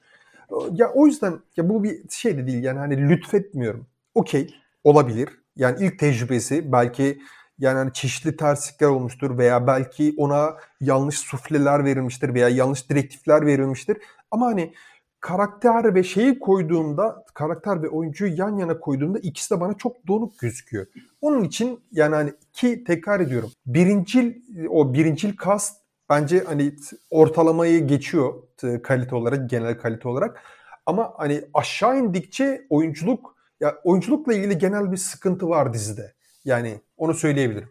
Ya 0.72 0.90
o 0.94 1.06
yüzden 1.06 1.34
ya 1.56 1.68
bu 1.68 1.84
bir 1.84 1.98
şey 2.10 2.38
de 2.38 2.46
değil 2.46 2.62
yani 2.62 2.78
hani 2.78 3.08
lütfetmiyorum. 3.08 3.86
Okey 4.14 4.54
olabilir. 4.84 5.28
Yani 5.56 5.76
ilk 5.80 5.98
tecrübesi 5.98 6.72
belki 6.72 7.20
yani 7.58 7.78
hani 7.78 7.92
çeşitli 7.92 8.36
terslikler 8.36 8.86
olmuştur 8.86 9.38
veya 9.38 9.66
belki 9.66 10.14
ona 10.16 10.56
yanlış 10.80 11.18
sufleler 11.18 11.84
verilmiştir 11.84 12.34
veya 12.34 12.48
yanlış 12.48 12.90
direktifler 12.90 13.46
verilmiştir. 13.46 13.96
Ama 14.30 14.46
hani 14.46 14.74
karakter 15.20 15.94
ve 15.94 16.02
şeyi 16.02 16.38
koyduğumda 16.38 17.24
karakter 17.34 17.82
ve 17.82 17.88
oyuncuyu 17.88 18.34
yan 18.36 18.56
yana 18.58 18.80
koyduğumda 18.80 19.18
ikisi 19.18 19.54
de 19.54 19.60
bana 19.60 19.74
çok 19.74 20.06
donuk 20.06 20.38
gözüküyor. 20.38 20.86
Onun 21.20 21.44
için 21.44 21.80
yani 21.92 22.14
hani 22.14 22.32
ki 22.52 22.84
tekrar 22.84 23.20
ediyorum. 23.20 23.50
Birincil 23.66 24.34
o 24.68 24.94
birincil 24.94 25.32
cast 25.44 25.76
bence 26.10 26.44
hani 26.46 26.76
ortalamayı 27.10 27.86
geçiyor 27.86 28.34
kalite 28.82 29.14
olarak, 29.14 29.50
genel 29.50 29.78
kalite 29.78 30.08
olarak. 30.08 30.42
Ama 30.86 31.14
hani 31.16 31.44
aşağı 31.54 31.98
indikçe 31.98 32.66
oyunculuk 32.70 33.37
ya 33.60 33.78
oyunculukla 33.84 34.34
ilgili 34.34 34.58
genel 34.58 34.92
bir 34.92 34.96
sıkıntı 34.96 35.48
var 35.48 35.72
dizide. 35.72 36.12
Yani 36.44 36.80
onu 36.96 37.14
söyleyebilirim. 37.14 37.68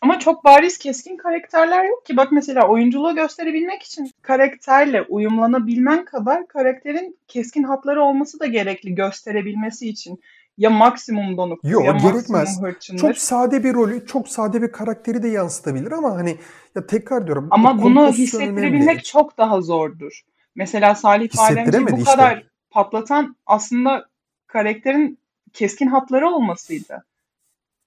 Ama 0.00 0.18
çok 0.18 0.44
bariz 0.44 0.78
keskin 0.78 1.16
karakterler 1.16 1.84
yok 1.84 2.06
ki. 2.06 2.16
Bak 2.16 2.32
mesela 2.32 2.68
oyunculuğu 2.68 3.14
gösterebilmek 3.14 3.82
için 3.82 4.10
karakterle 4.22 5.02
uyumlanabilmen 5.02 6.04
kadar 6.04 6.48
karakterin 6.48 7.18
keskin 7.28 7.62
hatları 7.62 8.02
olması 8.02 8.40
da 8.40 8.46
gerekli 8.46 8.94
gösterebilmesi 8.94 9.88
için. 9.88 10.20
Ya 10.58 10.70
maksimum 10.70 11.36
donuktur 11.36 11.68
Yok, 11.68 11.84
ya 11.84 11.92
gerekmez. 11.92 12.62
hırçındır. 12.62 13.00
Çok 13.00 13.18
sade 13.18 13.64
bir 13.64 13.74
rolü, 13.74 14.06
çok 14.06 14.28
sade 14.28 14.62
bir 14.62 14.72
karakteri 14.72 15.22
de 15.22 15.28
yansıtabilir 15.28 15.92
ama 15.92 16.16
hani 16.16 16.36
ya 16.74 16.86
tekrar 16.86 17.26
diyorum. 17.26 17.48
Ama 17.50 17.82
bunu 17.82 18.12
hissettirebilmek 18.12 18.82
önemli. 18.82 19.02
çok 19.02 19.38
daha 19.38 19.60
zordur. 19.60 20.20
Mesela 20.54 20.94
Salih 20.94 21.28
Hissettiremedi 21.28 21.92
bu 21.92 21.98
işte. 21.98 22.10
kadar 22.10 22.46
patlatan 22.70 23.36
aslında 23.46 24.04
karakterin 24.46 25.18
keskin 25.54 25.86
hatları 25.86 26.28
olmasıydı. 26.28 27.04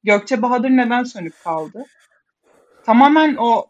Gökçe 0.04 0.42
Bahadır 0.42 0.70
neden 0.70 1.04
sönük 1.04 1.40
kaldı? 1.44 1.86
Tamamen 2.86 3.36
o 3.36 3.70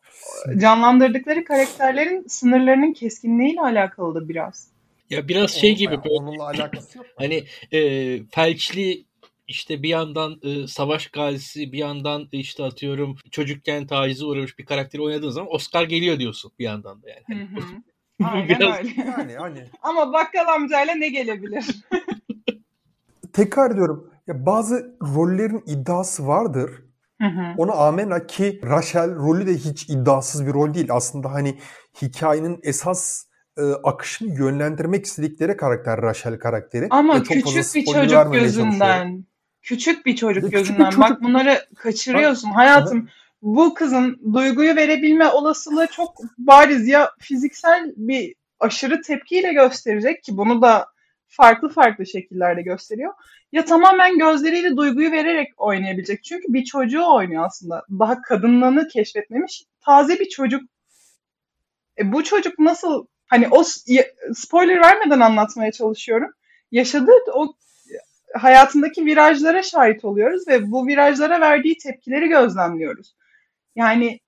canlandırdıkları 0.58 1.46
karakterlerin 1.46 2.26
sınırlarının 2.28 2.94
keskinliğiyle 2.94 3.62
alakalıdır 3.62 4.30
biraz. 4.30 4.72
Ya 5.10 5.28
biraz 5.28 5.52
şey 5.52 5.70
Onun- 5.70 5.78
gibi 5.78 5.92
böyle 5.92 6.10
onunla 6.10 6.44
alakası 6.48 6.98
yok. 6.98 7.08
Hani 7.16 7.44
e, 7.72 7.80
felçli 8.32 9.06
işte 9.48 9.84
bir 9.84 9.90
yandan 9.90 10.40
e, 10.44 10.68
savaş 10.68 11.08
gazisi 11.08 11.72
bir 11.72 11.78
yandan 11.78 12.28
işte 12.32 12.64
atıyorum 12.64 13.18
çocukken 13.32 13.88
tacize 13.88 14.26
uğramış 14.26 14.60
bir 14.60 14.66
karakteri 14.66 15.02
oynadığın 15.02 15.30
zaman 15.30 15.56
Oscar 15.56 15.84
geliyor 15.84 16.20
diyorsun 16.20 16.52
bir 16.60 16.66
yandan 16.66 17.04
da 17.04 17.10
yani. 17.10 17.42
Hı 17.42 17.62
Hani 18.22 18.32
Aynen 18.32 18.50
biraz 18.50 18.78
öyle. 18.78 18.90
Yani 18.98 19.36
hani 19.36 19.64
Ama 19.82 20.14
bakkal 20.14 20.48
amcayla 20.48 20.96
ne 20.96 21.10
gelebilir? 21.10 21.66
tekrar 23.38 23.72
ediyorum. 23.72 24.12
Ya 24.28 24.46
bazı 24.46 24.98
rollerin 25.02 25.64
iddiası 25.66 26.28
vardır. 26.28 26.72
Hı 27.22 27.28
hı. 27.28 27.54
Ona 27.58 27.72
amenna 27.72 28.28
ki 28.28 28.62
Rachel 28.64 29.16
rolü 29.16 29.48
de 29.48 29.54
hiç 29.54 29.90
iddiasız 29.90 30.48
bir 30.48 30.54
rol 30.54 30.74
değil. 30.74 30.88
Aslında 30.92 31.34
hani 31.34 31.58
hikayenin 32.02 32.60
esas 32.64 33.24
e, 33.58 33.62
akışını 33.84 34.34
yönlendirmek 34.40 35.06
istedikleri 35.06 35.58
karakter 35.58 36.02
Rachel 36.02 36.40
karakteri. 36.40 36.88
Ama 36.90 37.14
fazla 37.14 37.34
küçük 37.34 37.76
bir 37.76 37.86
çocuk 37.86 38.34
gözünden. 38.34 39.26
Küçük 39.62 40.06
bir 40.06 40.16
çocuk 40.16 40.44
Küçük 40.44 40.54
bir 40.54 40.60
gözünden. 40.60 40.90
çocuk- 40.90 41.02
Bak 41.02 41.24
bunları 41.24 41.66
kaçırıyorsun. 41.76 42.50
Hayatım 42.50 43.10
bu 43.42 43.74
kızın 43.74 44.20
duyguyu 44.34 44.76
verebilme 44.76 45.28
olasılığı 45.28 45.88
çok 45.88 46.18
bariz 46.38 46.88
ya 46.88 47.12
fiziksel 47.20 47.94
bir 47.98 48.36
aşırı 48.60 49.02
tepkiyle 49.02 49.54
gösterecek 49.54 50.24
ki 50.24 50.38
bunu 50.38 50.62
da 50.62 50.88
farklı 51.28 51.70
farklı 51.70 52.06
şekillerde 52.06 52.62
gösteriyor. 52.62 53.14
Ya 53.52 53.66
tamamen 53.66 54.18
gözleriyle 54.18 54.78
duyguyu 54.78 55.12
vererek 55.12 55.48
oynayabilecek. 55.58 56.24
Çünkü 56.24 56.54
bir 56.54 56.64
çocuğu 56.64 57.14
oynuyor 57.16 57.46
aslında. 57.46 57.84
Daha 58.00 58.22
kadınlığını 58.22 58.88
keşfetmemiş 58.88 59.64
taze 59.86 60.20
bir 60.20 60.30
çocuk. 60.30 60.62
E 62.00 62.14
bu 62.14 62.24
çocuk 62.24 62.60
nasıl 62.60 63.06
hani 63.28 63.48
o 63.52 63.64
spoiler 64.34 64.82
vermeden 64.82 65.20
anlatmaya 65.20 65.72
çalışıyorum. 65.72 66.32
Yaşadığı 66.72 67.12
o 67.34 67.54
hayatındaki 68.34 69.06
virajlara 69.06 69.64
şahit 69.64 70.06
oluyoruz 70.06 70.48
ve 70.48 70.72
bu 70.72 70.88
virajlara 70.88 71.42
verdiği 71.42 71.78
tepkileri 71.78 72.28
gözlemliyoruz. 72.28 73.16
Yani 73.76 74.20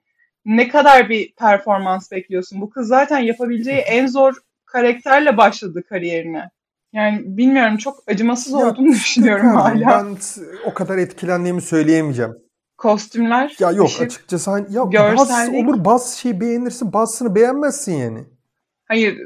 ne 0.46 0.68
kadar 0.68 1.10
bir 1.10 1.34
performans 1.34 2.12
bekliyorsun? 2.12 2.62
Bu 2.62 2.70
kız 2.70 2.88
zaten 2.88 3.20
yapabileceği 3.20 3.77
en 3.77 4.08
zor 4.08 4.34
karakterle 4.65 5.38
başladı 5.38 5.84
kariyerine. 5.84 6.50
Yani 6.93 7.22
bilmiyorum 7.38 7.77
çok 7.77 8.03
acımasız 8.08 8.53
ya, 8.53 8.60
olduğunu 8.60 8.88
düşünüyorum 8.91 9.48
hala. 9.48 9.88
Ben 9.88 10.17
o 10.65 10.74
kadar 10.74 10.98
etkilendiğimi 10.98 11.62
söyleyemeyeceğim. 11.62 12.34
Kostümler, 12.77 13.55
Ya 13.60 13.72
yok 13.72 13.88
ışık, 13.88 14.01
açıkçası 14.01 14.51
hani 14.51 14.65
ya 14.74 14.91
bazı 15.17 15.51
olur 15.51 15.86
bazı 15.86 16.19
şey 16.19 16.41
beğenirsin 16.41 16.93
bazısını 16.93 17.36
beğenmezsin 17.36 17.93
yani. 17.93 18.25
Hayır 18.88 19.17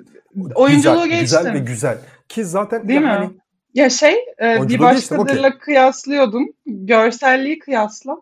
oyunculuğu 0.55 1.03
güzel, 1.03 1.19
geçtim. 1.19 1.39
Güzel 1.39 1.53
ve 1.53 1.59
güzel. 1.59 1.97
Ki 2.29 2.45
zaten 2.45 2.87
Değil 2.87 3.01
mi? 3.01 3.07
Hani, 3.07 3.29
ya 3.73 3.89
şey 3.89 4.15
e, 4.41 4.67
bir 4.67 4.79
başkadırla 4.79 5.47
okay. 5.47 5.59
kıyaslıyordun. 5.59 6.53
Görselliği 6.65 7.59
kıyasla. 7.59 8.17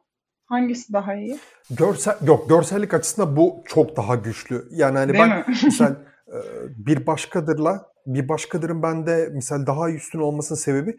Hangisi 0.46 0.94
daha 0.94 1.16
iyi? 1.16 1.40
Görsel 1.70 2.16
yok 2.28 2.50
görsellik 2.50 2.94
açısından 2.94 3.36
bu 3.36 3.64
çok 3.66 3.98
daha 3.98 4.16
güçlü. 4.16 4.68
Yani 4.72 4.98
hani 4.98 5.14
Değil 5.14 5.24
ben 5.24 5.38
mi? 5.38 5.46
misal 5.66 5.92
e, 6.28 6.38
bir 6.78 7.08
başkadırla 7.08 7.91
bir 8.08 8.30
başkadırın 8.30 8.84
bende 8.84 9.30
misal 9.34 9.66
daha 9.66 9.92
üstün 9.92 10.20
olmasının 10.20 10.60
sebebi 10.60 10.98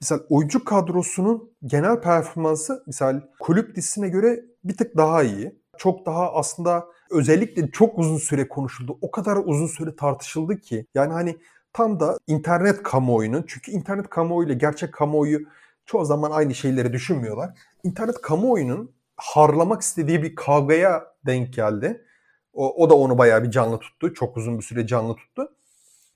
misal 0.00 0.18
oyuncu 0.28 0.64
kadrosunun 0.64 1.52
genel 1.64 2.00
performansı 2.00 2.82
misal 2.86 3.20
kulüp 3.40 3.76
dizisine 3.76 4.08
göre 4.08 4.44
bir 4.64 4.76
tık 4.76 4.96
daha 4.96 5.22
iyi. 5.22 5.58
Çok 5.78 6.06
daha 6.06 6.34
aslında 6.34 6.86
özellikle 7.10 7.70
çok 7.70 7.98
uzun 7.98 8.18
süre 8.18 8.48
konuşuldu. 8.48 8.98
O 9.00 9.10
kadar 9.10 9.36
uzun 9.36 9.66
süre 9.66 9.96
tartışıldı 9.96 10.60
ki. 10.60 10.86
Yani 10.94 11.12
hani 11.12 11.36
tam 11.72 12.00
da 12.00 12.18
internet 12.26 12.82
kamuoyunun 12.82 13.44
çünkü 13.48 13.72
internet 13.72 14.08
kamuoyu 14.08 14.48
ile 14.48 14.54
gerçek 14.54 14.94
kamuoyu 14.94 15.40
çoğu 15.86 16.04
zaman 16.04 16.30
aynı 16.30 16.54
şeyleri 16.54 16.92
düşünmüyorlar. 16.92 17.50
İnternet 17.84 18.20
kamuoyunun 18.20 18.92
harlamak 19.16 19.82
istediği 19.82 20.22
bir 20.22 20.34
kavgaya 20.34 21.04
denk 21.26 21.54
geldi. 21.54 22.04
O, 22.52 22.84
o 22.84 22.90
da 22.90 22.94
onu 22.94 23.18
bayağı 23.18 23.44
bir 23.44 23.50
canlı 23.50 23.78
tuttu. 23.78 24.14
Çok 24.14 24.36
uzun 24.36 24.58
bir 24.58 24.64
süre 24.64 24.86
canlı 24.86 25.16
tuttu. 25.16 25.52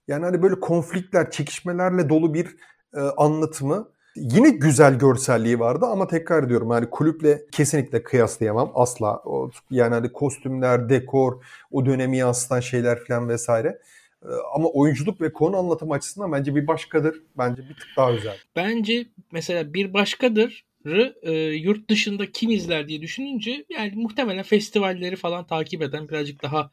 Yani 0.09 0.25
hani 0.25 0.43
böyle 0.43 0.61
konfliktler, 0.61 1.31
çekişmelerle 1.31 2.09
dolu 2.09 2.35
bir 2.35 2.47
e, 2.95 3.01
anlatımı. 3.01 3.89
Yine 4.17 4.51
güzel 4.51 4.99
görselliği 4.99 5.61
vardı 5.61 5.87
ama 5.87 6.07
tekrar 6.07 6.43
ediyorum 6.43 6.71
yani 6.71 6.91
kulüple 6.91 7.43
kesinlikle 7.53 8.03
kıyaslayamam 8.03 8.73
asla. 8.75 9.17
O, 9.25 9.51
yani 9.71 9.95
hani 9.95 10.13
kostümler, 10.13 10.89
dekor, 10.89 11.45
o 11.71 11.87
dönemi 11.87 12.17
yansıtan 12.17 12.61
şeyler 12.61 13.05
falan 13.05 13.29
vesaire. 13.29 13.79
E, 14.23 14.29
ama 14.55 14.69
oyunculuk 14.69 15.21
ve 15.21 15.33
konu 15.33 15.57
anlatım 15.57 15.91
açısından 15.91 16.33
bence 16.33 16.55
bir 16.55 16.67
başkadır. 16.67 17.23
Bence 17.39 17.63
bir 17.63 17.75
tık 17.75 17.89
daha 17.97 18.13
güzel. 18.13 18.37
Bence 18.57 19.07
mesela 19.33 19.75
bir 19.75 19.95
başkadır 19.95 20.65
e, 21.23 21.33
yurt 21.33 21.91
dışında 21.91 22.33
kim 22.33 22.51
izler 22.51 22.89
diye 22.89 23.03
düşününce 23.03 23.65
yani 23.69 23.93
muhtemelen 23.95 24.43
festivalleri 24.43 25.17
falan 25.17 25.47
takip 25.47 25.83
eden 25.83 26.09
birazcık 26.09 26.43
daha 26.43 26.71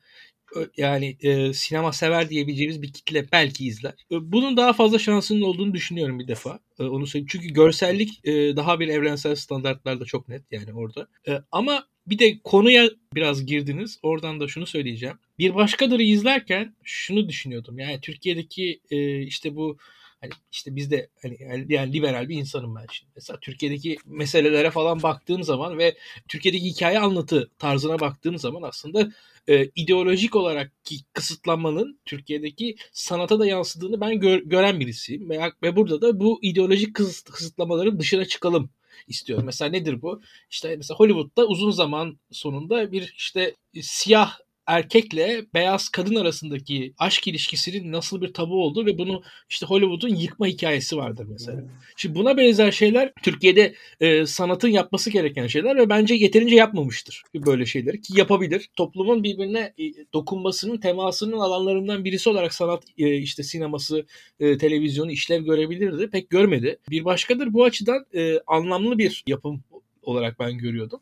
yani 0.77 1.17
e, 1.21 1.53
sinema 1.53 1.93
sever 1.93 2.29
diyebileceğimiz 2.29 2.81
bir 2.81 2.93
kitle 2.93 3.31
belki 3.31 3.65
izler. 3.65 3.93
E, 4.11 4.31
bunun 4.31 4.57
daha 4.57 4.73
fazla 4.73 4.99
şansının 4.99 5.41
olduğunu 5.41 5.73
düşünüyorum 5.73 6.19
bir 6.19 6.27
defa. 6.27 6.59
E, 6.79 6.83
onu 6.83 7.07
söyleyeyim. 7.07 7.27
Çünkü 7.31 7.47
görsellik 7.47 8.27
e, 8.27 8.31
daha 8.55 8.79
bir 8.79 8.87
evrensel 8.87 9.35
standartlarda 9.35 10.05
çok 10.05 10.29
net 10.29 10.51
yani 10.51 10.73
orada. 10.73 11.07
E, 11.27 11.41
ama 11.51 11.87
bir 12.07 12.19
de 12.19 12.39
konuya 12.43 12.89
biraz 13.15 13.45
girdiniz. 13.45 13.99
Oradan 14.03 14.39
da 14.39 14.47
şunu 14.47 14.65
söyleyeceğim. 14.65 15.15
Bir 15.39 15.55
başkadırı 15.55 16.03
izlerken 16.03 16.75
şunu 16.83 17.29
düşünüyordum. 17.29 17.79
Yani 17.79 18.01
Türkiye'deki 18.01 18.79
e, 18.91 19.21
işte 19.21 19.55
bu 19.55 19.77
hani 20.21 20.31
işte 20.51 20.75
bizde 20.75 21.09
hani 21.21 21.37
yani 21.69 21.93
liberal 21.93 22.29
bir 22.29 22.35
insanım 22.35 22.75
ben 22.75 22.85
şimdi. 22.91 23.11
Mesela 23.15 23.39
Türkiye'deki 23.39 23.97
meselelere 24.05 24.71
falan 24.71 25.03
baktığım 25.03 25.43
zaman 25.43 25.77
ve 25.77 25.97
Türkiye'deki 26.27 26.65
hikaye 26.65 26.99
anlatı 26.99 27.49
tarzına 27.59 27.99
baktığım 27.99 28.37
zaman 28.37 28.61
aslında 28.61 29.11
e, 29.47 29.65
ideolojik 29.75 30.35
olarak 30.35 30.71
kısıtlanmanın 31.13 31.99
Türkiye'deki 32.05 32.75
sanata 32.91 33.39
da 33.39 33.45
yansıdığını 33.45 34.01
ben 34.01 34.19
gör, 34.19 34.39
gören 34.39 34.79
birisiyim. 34.79 35.29
Ve, 35.29 35.51
ve 35.63 35.75
burada 35.75 36.01
da 36.01 36.19
bu 36.19 36.39
ideolojik 36.41 36.95
kısıt, 36.95 37.31
kısıtlamaların 37.31 37.99
dışına 37.99 38.25
çıkalım 38.25 38.69
istiyorum. 39.07 39.45
Mesela 39.45 39.71
nedir 39.71 40.01
bu? 40.01 40.21
İşte 40.49 40.75
mesela 40.75 40.97
Hollywood'da 40.97 41.47
uzun 41.47 41.71
zaman 41.71 42.19
sonunda 42.31 42.91
bir 42.91 43.13
işte 43.17 43.55
siyah 43.81 44.39
erkekle 44.69 45.45
beyaz 45.53 45.89
kadın 45.89 46.15
arasındaki 46.15 46.93
aşk 46.97 47.27
ilişkisinin 47.27 47.91
nasıl 47.91 48.21
bir 48.21 48.33
tabu 48.33 48.63
olduğu 48.63 48.85
ve 48.85 48.97
bunu 48.97 49.21
işte 49.49 49.65
Hollywood'un 49.65 50.15
yıkma 50.15 50.47
hikayesi 50.47 50.97
vardır 50.97 51.25
mesela. 51.29 51.63
Şimdi 51.95 52.15
buna 52.15 52.37
benzer 52.37 52.71
şeyler 52.71 53.13
Türkiye'de 53.23 53.73
e, 53.99 54.25
sanatın 54.25 54.67
yapması 54.67 55.09
gereken 55.09 55.47
şeyler 55.47 55.77
ve 55.77 55.89
bence 55.89 56.15
yeterince 56.15 56.55
yapmamıştır 56.55 57.23
böyle 57.35 57.65
şeyleri 57.65 58.01
ki 58.01 58.19
yapabilir. 58.19 58.69
Toplumun 58.75 59.23
birbirine 59.23 59.73
e, 59.79 59.83
dokunmasının, 60.13 60.77
temasının 60.77 61.39
alanlarından 61.39 62.05
birisi 62.05 62.29
olarak 62.29 62.53
sanat 62.53 62.83
e, 62.97 63.17
işte 63.17 63.43
sineması, 63.43 64.05
e, 64.39 64.57
televizyonu 64.57 65.11
işlev 65.11 65.43
görebilirdi. 65.43 66.09
Pek 66.09 66.29
görmedi. 66.29 66.79
Bir 66.89 67.05
başkadır 67.05 67.53
bu 67.53 67.63
açıdan 67.63 68.05
e, 68.15 68.39
anlamlı 68.47 68.97
bir 68.97 69.23
yapım 69.27 69.63
olarak 70.01 70.39
ben 70.39 70.57
görüyordum. 70.57 70.99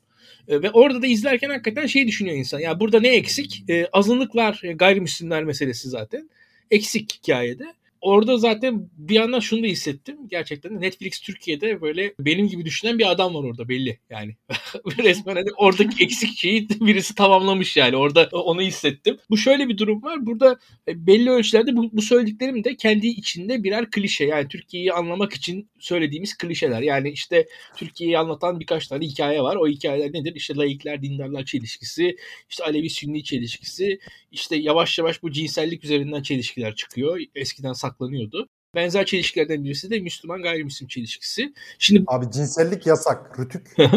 E, 0.48 0.62
ve 0.62 0.72
orada 0.72 1.02
da 1.02 1.08
izlerken 1.08 1.50
hakikaten 1.50 1.86
şey 1.86 2.08
düşünüyor 2.08 2.38
insan. 2.38 2.60
Ya 2.60 2.80
burada 2.80 3.00
ne 3.00 3.16
eksik? 3.16 3.64
E, 3.70 3.88
azınlıklar, 3.94 4.60
e, 4.64 4.74
gayrimüslimler 4.74 5.44
meselesi 5.44 5.90
zaten. 5.90 6.30
Eksik 6.72 7.14
hikayede 7.14 7.74
orada 8.02 8.38
zaten 8.38 8.90
bir 8.98 9.16
yandan 9.16 9.40
şunu 9.40 9.64
da 9.64 9.68
hissettim. 9.68 10.18
Gerçekten 10.28 10.82
Netflix 10.82 11.20
Türkiye'de 11.20 11.82
böyle 11.82 12.14
benim 12.20 12.48
gibi 12.48 12.66
düşünen 12.66 13.00
bir 13.00 13.12
adam 13.12 13.36
var 13.36 13.44
orada 13.44 13.70
belli 13.70 14.00
yani. 14.10 14.36
Resmen 14.98 15.36
hani 15.36 15.50
oradaki 15.58 16.04
eksik 16.04 16.38
şeyi 16.38 16.70
birisi 16.70 17.16
tamamlamış 17.16 17.78
yani. 17.78 17.96
Orada 17.96 18.30
onu 18.32 18.62
hissettim. 18.62 19.18
Bu 19.30 19.38
şöyle 19.38 19.68
bir 19.68 19.78
durum 19.78 20.04
var. 20.04 20.26
Burada 20.26 20.60
e, 20.88 21.08
belli 21.08 21.30
ölçülerde 21.30 21.76
bu, 21.76 21.90
bu 21.94 22.02
söylediklerim 22.02 22.64
de 22.64 22.76
kendi 22.76 23.08
içinde 23.08 23.64
birer 23.64 23.92
klişe. 23.92 24.26
Yani 24.26 24.48
Türkiye'yi 24.48 24.94
anlamak 24.94 25.34
için 25.34 25.70
söylediğimiz 25.80 26.38
klişeler. 26.38 26.82
Yani 26.82 27.10
işte 27.10 27.48
Türkiye'yi 27.76 28.18
anlatan 28.18 28.60
birkaç 28.60 28.88
tane 28.88 29.06
hikaye 29.06 29.42
var. 29.42 29.56
O 29.56 29.68
hikayeler 29.68 30.14
nedir? 30.14 30.36
İşte 30.36 30.56
laikler, 30.56 31.02
dindarlar 31.02 31.46
çelişkisi, 31.46 32.18
işte 32.50 32.64
Alevi-Sünni 32.64 33.24
çelişkisi, 33.24 34.00
işte 34.32 34.56
yavaş 34.56 35.00
yavaş 35.00 35.24
bu 35.24 35.32
cinsellik 35.32 35.84
üzerinden 35.84 36.22
çelişkiler 36.22 36.76
çıkıyor. 36.76 37.20
Eskiden 37.36 37.74
saklanıyordu. 37.90 38.50
Benzer 38.76 39.06
çelişkilerden 39.06 39.64
birisi 39.64 39.90
de 39.90 40.00
Müslüman 40.00 40.42
gayrimüslim 40.42 40.88
çelişkisi. 40.88 41.54
Şimdi 41.80 42.04
abi 42.08 42.26
cinsellik 42.32 42.86
yasak, 42.86 43.40
rütük. 43.40 43.68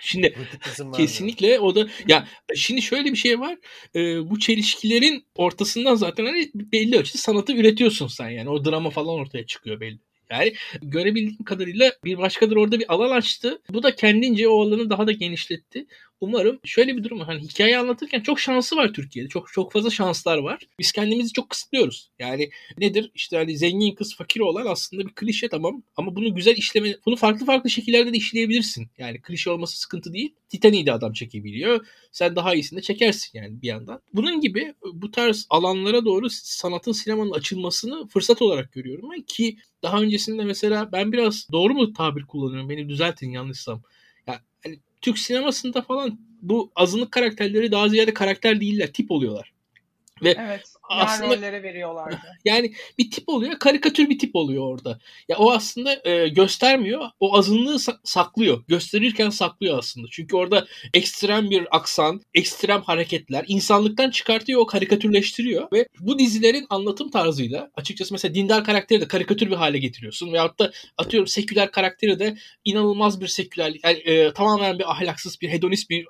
Şimdi 0.00 0.34
kesinlikle 0.96 1.60
o 1.60 1.74
da 1.74 1.88
ya 2.08 2.28
şimdi 2.54 2.82
şöyle 2.82 3.12
bir 3.12 3.16
şey 3.16 3.40
var. 3.40 3.58
E, 3.94 4.30
bu 4.30 4.38
çelişkilerin 4.38 5.24
ortasından 5.34 5.94
zaten 5.94 6.24
hani 6.26 6.50
belli 6.54 6.98
ölçüde 6.98 7.18
sanatı 7.18 7.52
üretiyorsun 7.52 8.06
sen 8.06 8.28
yani. 8.28 8.50
O 8.50 8.64
drama 8.64 8.90
falan 8.90 9.14
ortaya 9.14 9.46
çıkıyor 9.46 9.80
belli. 9.80 9.98
Yani 10.30 10.54
görebildiğim 10.82 11.44
kadarıyla 11.44 11.92
bir 12.04 12.18
başkadır 12.18 12.56
orada 12.56 12.78
bir 12.78 12.92
alan 12.94 13.10
açtı. 13.10 13.62
Bu 13.72 13.82
da 13.82 13.94
kendince 13.94 14.48
o 14.48 14.62
alanı 14.62 14.90
daha 14.90 15.06
da 15.06 15.12
genişletti. 15.12 15.86
Umarım 16.20 16.60
şöyle 16.64 16.96
bir 16.96 17.04
durum 17.04 17.20
var. 17.20 17.26
Hani 17.26 17.42
hikaye 17.42 17.78
anlatırken 17.78 18.20
çok 18.20 18.40
şansı 18.40 18.76
var 18.76 18.92
Türkiye'de. 18.92 19.28
Çok 19.28 19.52
çok 19.52 19.72
fazla 19.72 19.90
şanslar 19.90 20.38
var. 20.38 20.66
Biz 20.78 20.92
kendimizi 20.92 21.32
çok 21.32 21.50
kısıtlıyoruz. 21.50 22.10
Yani 22.18 22.50
nedir? 22.78 23.10
İşte 23.14 23.36
hani 23.36 23.58
zengin 23.58 23.94
kız 23.94 24.16
fakir 24.16 24.40
olan 24.40 24.66
aslında 24.66 25.06
bir 25.06 25.14
klişe 25.14 25.48
tamam 25.48 25.82
ama 25.96 26.16
bunu 26.16 26.34
güzel 26.34 26.56
işleme 26.56 26.96
bunu 27.06 27.16
farklı 27.16 27.46
farklı 27.46 27.70
şekillerde 27.70 28.12
de 28.12 28.16
işleyebilirsin. 28.16 28.88
Yani 28.98 29.20
klişe 29.20 29.50
olması 29.50 29.80
sıkıntı 29.80 30.12
değil. 30.12 30.34
Titanic'i 30.48 30.86
de 30.86 30.92
adam 30.92 31.12
çekebiliyor. 31.12 31.86
Sen 32.12 32.36
daha 32.36 32.54
iyisini 32.54 32.78
de 32.78 32.82
çekersin 32.82 33.38
yani 33.38 33.62
bir 33.62 33.68
yandan. 33.68 34.00
Bunun 34.14 34.40
gibi 34.40 34.74
bu 34.92 35.10
tarz 35.10 35.46
alanlara 35.50 36.04
doğru 36.04 36.30
sanatın 36.30 36.92
sinemanın 36.92 37.30
açılmasını 37.30 38.08
fırsat 38.08 38.42
olarak 38.42 38.72
görüyorum 38.72 39.10
ki 39.26 39.56
daha 39.82 40.00
öncesinde 40.02 40.44
mesela 40.44 40.92
ben 40.92 41.12
biraz 41.12 41.48
doğru 41.52 41.74
mu 41.74 41.92
tabir 41.92 42.22
kullanıyorum? 42.22 42.70
Beni 42.70 42.88
düzeltin 42.88 43.30
yanlışsam. 43.30 43.82
Türk 45.06 45.18
sinemasında 45.18 45.82
falan 45.82 46.18
bu 46.42 46.72
azınlık 46.76 47.12
karakterleri 47.12 47.72
daha 47.72 47.88
ziyade 47.88 48.14
karakter 48.14 48.60
değiller, 48.60 48.92
tip 48.92 49.10
oluyorlar. 49.10 49.52
Ve 50.22 50.34
evet. 50.38 50.74
Aslında 50.88 51.36
rollere 51.36 51.62
veriyorlardı. 51.62 52.20
yani 52.44 52.72
bir 52.98 53.10
tip 53.10 53.28
oluyor, 53.28 53.58
karikatür 53.58 54.08
bir 54.10 54.18
tip 54.18 54.36
oluyor 54.36 54.64
orada. 54.64 54.98
Ya 55.28 55.36
o 55.36 55.52
aslında 55.52 56.00
e, 56.04 56.28
göstermiyor, 56.28 57.10
o 57.20 57.36
azınlığı 57.38 57.74
sa- 57.74 57.98
saklıyor. 58.04 58.64
Gösterirken 58.68 59.30
saklıyor 59.30 59.78
aslında. 59.78 60.06
Çünkü 60.10 60.36
orada 60.36 60.66
ekstrem 60.94 61.50
bir 61.50 61.76
aksan, 61.76 62.20
ekstrem 62.34 62.82
hareketler 62.82 63.44
insanlıktan 63.48 64.10
çıkartıyor, 64.10 64.60
o 64.60 64.66
karikatürleştiriyor 64.66 65.68
ve 65.72 65.86
bu 66.00 66.18
dizilerin 66.18 66.66
anlatım 66.70 67.10
tarzıyla 67.10 67.70
açıkçası 67.74 68.14
mesela 68.14 68.34
dindar 68.34 68.64
karakteri 68.64 69.00
de 69.00 69.08
karikatür 69.08 69.50
bir 69.50 69.56
hale 69.56 69.78
getiriyorsun 69.78 70.32
veyahut 70.32 70.58
da 70.58 70.72
atıyorum 70.98 71.26
seküler 71.26 71.70
karakteri 71.70 72.18
de 72.18 72.36
inanılmaz 72.64 73.20
bir 73.20 73.26
sekülerlik, 73.26 73.84
yani, 73.84 73.98
e, 73.98 74.32
tamamen 74.32 74.78
bir 74.78 74.90
ahlaksız, 74.90 75.40
bir 75.40 75.48
hedonist 75.48 75.90
bir 75.90 76.06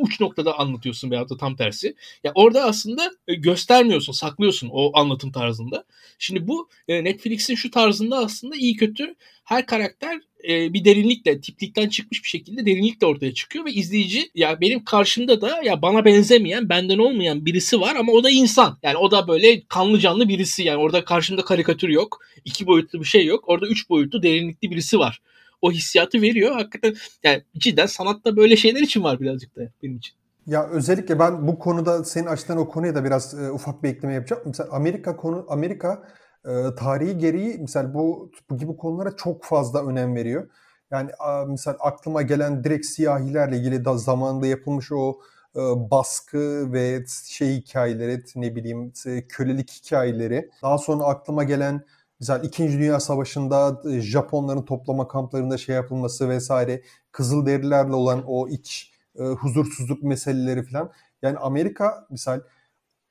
uç 0.00 0.20
noktada 0.20 0.58
anlatıyorsun 0.58 1.10
veyahut 1.10 1.30
da 1.30 1.36
tam 1.36 1.56
tersi. 1.56 1.94
Ya 2.24 2.32
orada 2.34 2.64
aslında 2.64 3.10
e, 3.28 3.34
göstermiyorsun, 3.34 4.12
saklıyorsun 4.12 4.68
o 4.72 4.98
anlatım 4.98 5.32
tarzında. 5.32 5.84
Şimdi 6.18 6.48
bu 6.48 6.68
e, 6.88 7.04
Netflix'in 7.04 7.54
şu 7.54 7.70
tarzında 7.70 8.18
aslında 8.18 8.56
iyi 8.56 8.76
kötü 8.76 9.14
her 9.44 9.66
karakter 9.66 10.20
e, 10.48 10.72
bir 10.72 10.84
derinlikle, 10.84 11.40
tiplikten 11.40 11.88
çıkmış 11.88 12.24
bir 12.24 12.28
şekilde 12.28 12.66
derinlikle 12.66 13.06
ortaya 13.06 13.34
çıkıyor 13.34 13.64
ve 13.64 13.72
izleyici 13.72 14.30
ya 14.34 14.60
benim 14.60 14.84
karşımda 14.84 15.40
da 15.40 15.60
ya 15.64 15.82
bana 15.82 16.04
benzemeyen, 16.04 16.68
benden 16.68 16.98
olmayan 16.98 17.46
birisi 17.46 17.80
var 17.80 17.96
ama 17.96 18.12
o 18.12 18.24
da 18.24 18.30
insan. 18.30 18.78
Yani 18.82 18.96
o 18.96 19.10
da 19.10 19.28
böyle 19.28 19.62
kanlı 19.68 19.98
canlı 19.98 20.28
birisi. 20.28 20.62
Yani 20.62 20.78
orada 20.78 21.04
karşımda 21.04 21.44
karikatür 21.44 21.88
yok, 21.88 22.18
iki 22.44 22.66
boyutlu 22.66 23.00
bir 23.00 23.04
şey 23.04 23.24
yok. 23.24 23.44
Orada 23.48 23.66
üç 23.66 23.90
boyutlu 23.90 24.22
derinlikli 24.22 24.70
birisi 24.70 24.98
var 24.98 25.20
o 25.62 25.72
hissiyatı 25.72 26.22
veriyor. 26.22 26.52
Hakikaten 26.52 26.94
yani 27.22 27.42
cidden 27.58 27.86
sanatta 27.86 28.36
böyle 28.36 28.56
şeyler 28.56 28.80
için 28.80 29.04
var 29.04 29.20
birazcık 29.20 29.56
da 29.56 29.60
benim 29.82 29.96
için. 29.96 30.14
Ya 30.46 30.68
özellikle 30.68 31.18
ben 31.18 31.48
bu 31.48 31.58
konuda 31.58 32.04
senin 32.04 32.26
açtığın 32.26 32.56
o 32.56 32.68
konuya 32.68 32.94
da 32.94 33.04
biraz 33.04 33.34
e, 33.34 33.50
ufak 33.50 33.82
bir 33.82 33.88
ekleme 33.88 34.14
yapacağım. 34.14 34.42
Mesela 34.46 34.68
Amerika 34.72 35.16
konu 35.16 35.46
Amerika 35.48 36.02
e, 36.44 36.74
tarihi 36.78 37.18
gereği 37.18 37.56
mesela 37.60 37.94
bu 37.94 38.30
bu 38.50 38.58
gibi 38.58 38.76
konulara 38.76 39.16
çok 39.16 39.44
fazla 39.44 39.86
önem 39.86 40.14
veriyor. 40.14 40.50
Yani 40.90 41.10
a, 41.18 41.44
mesela 41.48 41.76
aklıma 41.80 42.22
gelen 42.22 42.64
direkt 42.64 42.86
siyahilerle 42.86 43.56
ilgili 43.56 43.84
da 43.84 43.98
zamanında 43.98 44.46
yapılmış 44.46 44.92
o 44.92 45.20
e, 45.56 45.60
baskı 45.90 46.72
ve 46.72 47.04
şey 47.28 47.56
hikayeleri 47.56 48.22
ne 48.36 48.56
bileyim 48.56 48.92
e, 49.06 49.26
kölelik 49.26 49.70
hikayeleri. 49.70 50.50
Daha 50.62 50.78
sonra 50.78 51.04
aklıma 51.04 51.44
gelen 51.44 51.84
Mesela 52.20 52.38
İkinci 52.38 52.78
Dünya 52.78 53.00
Savaşı'nda 53.00 53.82
e, 53.90 54.00
Japonların 54.00 54.62
toplama 54.62 55.08
kamplarında 55.08 55.58
şey 55.58 55.74
yapılması 55.74 56.28
vesaire, 56.28 56.82
Kızılderililerle 57.12 57.94
olan 57.94 58.24
o 58.26 58.48
iç 58.48 58.92
e, 59.18 59.22
huzursuzluk 59.22 60.02
meseleleri 60.02 60.62
falan. 60.62 60.92
Yani 61.22 61.38
Amerika 61.38 62.06
misal 62.10 62.40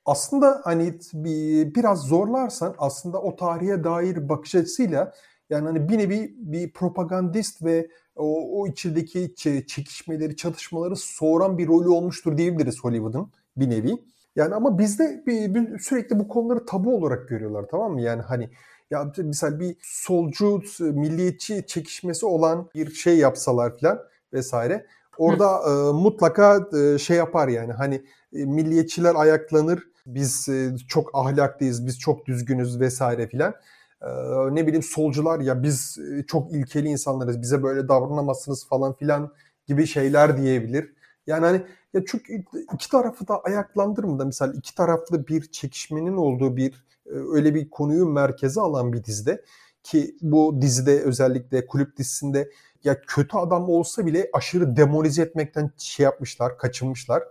aslında 0.04 0.60
hani 0.64 0.98
bir, 1.14 1.74
biraz 1.74 2.02
zorlarsan 2.02 2.74
aslında 2.78 3.22
o 3.22 3.36
tarihe 3.36 3.84
dair 3.84 4.28
bakış 4.28 4.54
açısıyla 4.54 5.12
yani 5.50 5.66
hani 5.66 5.88
bir 5.88 5.98
nevi 5.98 6.34
bir 6.38 6.72
propagandist 6.72 7.62
ve 7.64 7.88
o, 8.16 8.60
o 8.60 8.66
içindeki 8.66 9.34
çekişmeleri, 9.66 10.36
çatışmaları 10.36 10.96
soğuran 10.96 11.58
bir 11.58 11.68
rolü 11.68 11.88
olmuştur 11.88 12.36
diyebiliriz 12.38 12.80
Hollywood'un 12.84 13.32
bir 13.56 13.70
nevi. 13.70 14.04
Yani 14.40 14.54
ama 14.54 14.78
bizde 14.78 15.22
bir, 15.26 15.78
sürekli 15.78 16.18
bu 16.18 16.28
konuları 16.28 16.66
tabu 16.66 16.96
olarak 16.96 17.28
görüyorlar 17.28 17.64
tamam 17.70 17.92
mı? 17.92 18.00
Yani 18.00 18.22
hani 18.22 18.50
ya 18.90 19.12
mesela 19.18 19.60
bir 19.60 19.76
solcu, 19.82 20.62
milliyetçi 20.80 21.64
çekişmesi 21.66 22.26
olan 22.26 22.68
bir 22.74 22.90
şey 22.90 23.18
yapsalar 23.18 23.78
falan 23.78 23.98
vesaire. 24.32 24.86
Orada 25.18 25.60
e, 25.66 25.92
mutlaka 25.92 26.68
e, 26.78 26.98
şey 26.98 27.16
yapar 27.16 27.48
yani 27.48 27.72
hani 27.72 27.94
e, 28.32 28.44
milliyetçiler 28.44 29.14
ayaklanır. 29.14 29.82
Biz 30.06 30.48
e, 30.48 30.76
çok 30.88 31.10
ahlaklıyız, 31.14 31.86
biz 31.86 31.98
çok 31.98 32.26
düzgünüz 32.26 32.80
vesaire 32.80 33.28
filan. 33.28 33.54
E, 34.02 34.08
ne 34.50 34.66
bileyim 34.66 34.82
solcular 34.82 35.40
ya 35.40 35.62
biz 35.62 35.98
e, 35.98 36.22
çok 36.26 36.52
ilkeli 36.52 36.88
insanlarız, 36.88 37.42
bize 37.42 37.62
böyle 37.62 37.88
davranamazsınız 37.88 38.68
falan 38.68 38.92
filan 38.94 39.32
gibi 39.66 39.86
şeyler 39.86 40.36
diyebilir. 40.36 40.94
Yani 41.30 41.46
hani 41.46 41.62
ya 41.94 42.02
çünkü 42.06 42.44
iki 42.74 42.90
tarafı 42.90 43.28
da 43.28 43.40
ayaklandırmadan 43.40 44.26
mesela 44.26 44.52
iki 44.52 44.74
taraflı 44.74 45.26
bir 45.26 45.50
çekişmenin 45.52 46.16
olduğu 46.16 46.56
bir 46.56 46.84
e, 47.06 47.10
öyle 47.10 47.54
bir 47.54 47.70
konuyu 47.70 48.06
merkeze 48.06 48.60
alan 48.60 48.92
bir 48.92 49.04
dizide 49.04 49.44
ki 49.82 50.16
bu 50.22 50.62
dizide 50.62 51.00
özellikle 51.02 51.66
kulüp 51.66 51.96
dizisinde 51.96 52.50
ya 52.84 53.00
kötü 53.06 53.36
adam 53.36 53.68
olsa 53.68 54.06
bile 54.06 54.30
aşırı 54.32 54.76
demolize 54.76 55.22
etmekten 55.22 55.70
şey 55.78 56.04
yapmışlar, 56.04 56.58
kaçınmışlar. 56.58 57.22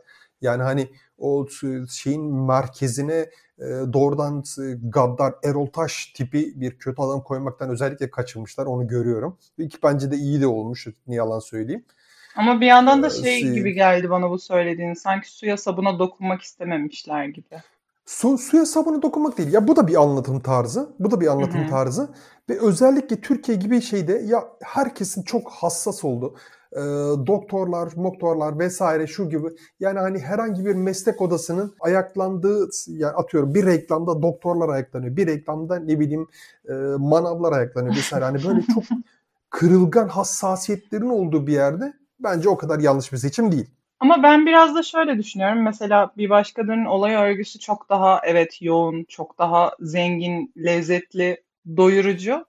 Yani 0.42 0.64
hani 0.64 0.90
o 1.18 1.48
şeyin 1.90 2.34
merkezine 2.34 3.30
e, 3.60 3.66
doğrudan 3.94 4.44
Gaddar 4.84 5.36
Erol 5.44 5.66
Taş 5.66 6.14
tipi 6.16 6.62
bir 6.62 6.78
kötü 6.78 7.02
adam 7.02 7.24
koymaktan 7.24 7.70
özellikle 7.70 8.10
kaçınmışlar. 8.10 8.66
Onu 8.66 8.88
görüyorum. 8.88 9.38
Ve 9.60 9.68
ki 9.68 9.78
bence 9.84 10.12
de 10.12 10.16
iyi 10.16 10.42
de 10.42 10.48
olmuş. 10.48 10.88
Ne 11.08 11.16
yalan 11.16 11.40
söyleyeyim. 11.40 11.86
Ama 12.36 12.62
bir 12.62 12.66
yandan 12.66 13.04
da 13.04 13.10
şey 13.10 13.52
gibi 13.54 13.74
geldi 13.74 14.10
bana 14.10 14.30
bu 14.30 14.40
söylediğin. 14.40 14.94
Sanki 14.94 15.32
suya 15.32 15.58
sabuna 15.58 16.00
dokunmak 16.00 16.42
istememişler 16.42 17.26
gibi. 17.26 17.56
Su, 18.06 18.38
suya 18.38 18.66
sabunu 18.66 19.02
dokunmak 19.02 19.38
değil. 19.38 19.54
Ya 19.54 19.68
bu 19.68 19.76
da 19.76 19.88
bir 19.88 20.02
anlatım 20.02 20.40
tarzı. 20.40 20.90
Bu 21.00 21.12
da 21.12 21.22
bir 21.22 21.28
anlatım 21.28 21.62
Hı-hı. 21.62 21.70
tarzı. 21.70 22.10
Ve 22.50 22.60
özellikle 22.60 23.22
Türkiye 23.22 23.58
gibi 23.58 23.82
şeyde 23.82 24.14
ya 24.26 24.44
herkesin 24.62 25.24
çok 25.24 25.52
hassas 25.52 26.04
oldu. 26.04 26.36
Ee, 26.74 26.80
doktorlar, 27.28 27.90
moktorlar 27.96 28.60
vesaire 28.60 29.08
şu 29.08 29.30
gibi. 29.30 29.48
Yani 29.80 30.00
hani 30.00 30.20
herhangi 30.20 30.66
bir 30.66 30.76
meslek 30.76 31.22
odasının 31.22 31.76
ayaklandığı 31.80 32.70
yani 32.88 33.12
atıyorum 33.12 33.56
bir 33.56 33.66
reklamda 33.66 34.22
doktorlar 34.22 34.70
ayaklanıyor. 34.70 35.16
Bir 35.16 35.28
reklamda 35.28 35.80
ne 35.80 36.00
bileyim 36.00 36.28
e, 36.70 36.74
manavlar 36.98 37.54
ayaklanıyor 37.54 37.96
vesaire. 37.96 38.26
Hani 38.26 38.44
böyle 38.44 38.62
çok 38.74 38.84
kırılgan 39.50 40.08
hassasiyetlerin 40.08 41.10
olduğu 41.10 41.48
bir 41.48 41.54
yerde 41.54 41.94
bence 42.20 42.50
o 42.50 42.58
kadar 42.58 42.80
yanlış 42.80 43.12
bir 43.12 43.18
seçim 43.18 43.52
değil. 43.52 43.70
Ama 44.00 44.24
ben 44.24 44.46
biraz 44.46 44.76
da 44.76 44.84
şöyle 44.84 45.18
düşünüyorum. 45.18 45.64
Mesela 45.64 46.12
bir 46.18 46.30
başkalarının 46.30 46.86
olay 46.86 47.16
örgüsü 47.16 47.60
çok 47.60 47.90
daha 47.90 48.22
evet 48.24 48.62
yoğun, 48.62 49.04
çok 49.04 49.38
daha 49.38 49.72
zengin, 49.80 50.54
lezzetli, 50.58 51.44
doyurucu. 51.78 52.46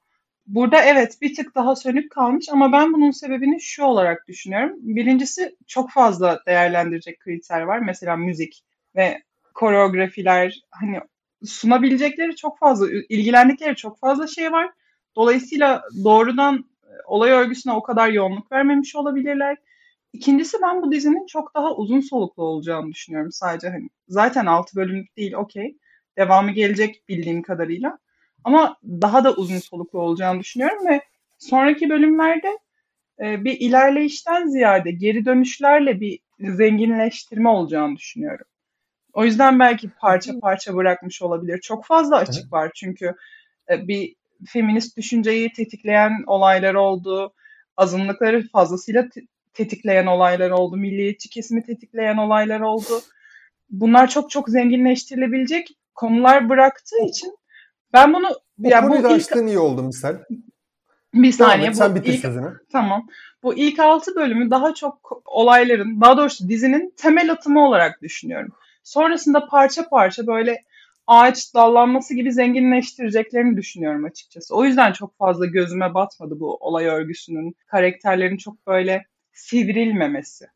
Burada 0.46 0.82
evet 0.82 1.18
bir 1.22 1.34
tık 1.34 1.54
daha 1.54 1.76
sönük 1.76 2.10
kalmış 2.10 2.48
ama 2.52 2.72
ben 2.72 2.92
bunun 2.92 3.10
sebebini 3.10 3.60
şu 3.60 3.84
olarak 3.84 4.28
düşünüyorum. 4.28 4.76
Birincisi 4.80 5.56
çok 5.66 5.90
fazla 5.90 6.40
değerlendirecek 6.46 7.20
kriter 7.20 7.60
var. 7.60 7.78
Mesela 7.78 8.16
müzik 8.16 8.64
ve 8.96 9.22
koreografiler 9.54 10.60
hani 10.70 11.00
sunabilecekleri 11.44 12.36
çok 12.36 12.58
fazla, 12.58 12.86
ilgilendikleri 13.08 13.76
çok 13.76 13.98
fazla 13.98 14.26
şey 14.26 14.52
var. 14.52 14.70
Dolayısıyla 15.16 15.82
doğrudan 16.04 16.64
olay 17.06 17.30
örgüsüne 17.30 17.72
o 17.72 17.82
kadar 17.82 18.08
yoğunluk 18.08 18.52
vermemiş 18.52 18.96
olabilirler. 18.96 19.56
İkincisi 20.12 20.56
ben 20.62 20.82
bu 20.82 20.92
dizinin 20.92 21.26
çok 21.26 21.54
daha 21.54 21.74
uzun 21.76 22.00
soluklu 22.00 22.42
olacağını 22.42 22.92
düşünüyorum 22.92 23.32
sadece 23.32 23.68
hani 23.68 23.88
zaten 24.08 24.46
6 24.46 24.76
bölümlük 24.76 25.16
değil 25.16 25.32
okey. 25.32 25.78
Devamı 26.18 26.50
gelecek 26.52 27.08
bildiğim 27.08 27.42
kadarıyla. 27.42 27.98
Ama 28.44 28.76
daha 28.84 29.24
da 29.24 29.34
uzun 29.34 29.58
soluklu 29.58 30.00
olacağını 30.00 30.40
düşünüyorum 30.40 30.86
ve 30.88 31.00
sonraki 31.38 31.90
bölümlerde 31.90 32.58
e, 33.20 33.44
bir 33.44 33.60
ilerleyişten 33.60 34.46
ziyade 34.46 34.90
geri 34.90 35.24
dönüşlerle 35.24 36.00
bir 36.00 36.18
zenginleştirme 36.40 37.48
olacağını 37.48 37.96
düşünüyorum. 37.96 38.46
O 39.12 39.24
yüzden 39.24 39.58
belki 39.58 39.90
parça 39.90 40.40
parça 40.40 40.74
bırakmış 40.74 41.22
olabilir. 41.22 41.60
Çok 41.60 41.84
fazla 41.84 42.16
açık 42.16 42.52
var 42.52 42.70
çünkü 42.74 43.14
e, 43.70 43.88
bir 43.88 44.14
feminist 44.46 44.96
düşünceyi 44.96 45.52
tetikleyen 45.52 46.24
olaylar 46.26 46.74
oldu. 46.74 47.34
Azınlıkları 47.76 48.48
fazlasıyla 48.48 49.08
tetikleyen 49.54 50.06
olaylar 50.06 50.50
oldu. 50.50 50.76
Milliyetçi 50.76 51.30
kesimi 51.30 51.62
tetikleyen 51.62 52.16
olaylar 52.16 52.60
oldu. 52.60 53.00
Bunlar 53.70 54.08
çok 54.08 54.30
çok 54.30 54.48
zenginleştirilebilecek 54.48 55.68
konular 55.94 56.48
bıraktığı 56.48 57.04
için 57.08 57.36
ben 57.92 58.14
bunu 58.14 58.28
bu 58.58 58.68
ya 58.68 58.80
konuyu 58.80 59.04
bu 59.04 59.06
ilk... 59.06 59.14
açtığın 59.14 59.46
iyi 59.46 59.58
oldu 59.58 59.82
misal. 59.82 60.16
Bir 61.14 61.32
saniye. 61.32 61.68
Et, 61.68 61.76
sen 61.76 61.94
bitir 61.94 62.12
ilk, 62.12 62.20
sözünü. 62.20 62.58
Tamam. 62.72 63.06
Bu 63.42 63.54
ilk 63.54 63.78
altı 63.78 64.14
bölümü 64.16 64.50
daha 64.50 64.74
çok 64.74 65.22
olayların, 65.24 66.00
daha 66.00 66.16
doğrusu 66.16 66.48
dizinin 66.48 66.94
temel 66.96 67.32
atımı 67.32 67.66
olarak 67.66 68.02
düşünüyorum. 68.02 68.52
Sonrasında 68.82 69.46
parça 69.46 69.88
parça 69.88 70.26
böyle 70.26 70.64
ağaç 71.10 71.54
dallanması 71.54 72.14
gibi 72.14 72.32
zenginleştireceklerini 72.32 73.56
düşünüyorum 73.56 74.04
açıkçası. 74.04 74.56
O 74.56 74.64
yüzden 74.64 74.92
çok 74.92 75.18
fazla 75.18 75.46
gözüme 75.46 75.94
batmadı 75.94 76.40
bu 76.40 76.56
olay 76.56 76.86
örgüsünün, 76.86 77.56
karakterlerin 77.66 78.36
çok 78.36 78.66
böyle 78.66 79.04
sivrilmemesi. 79.32 80.46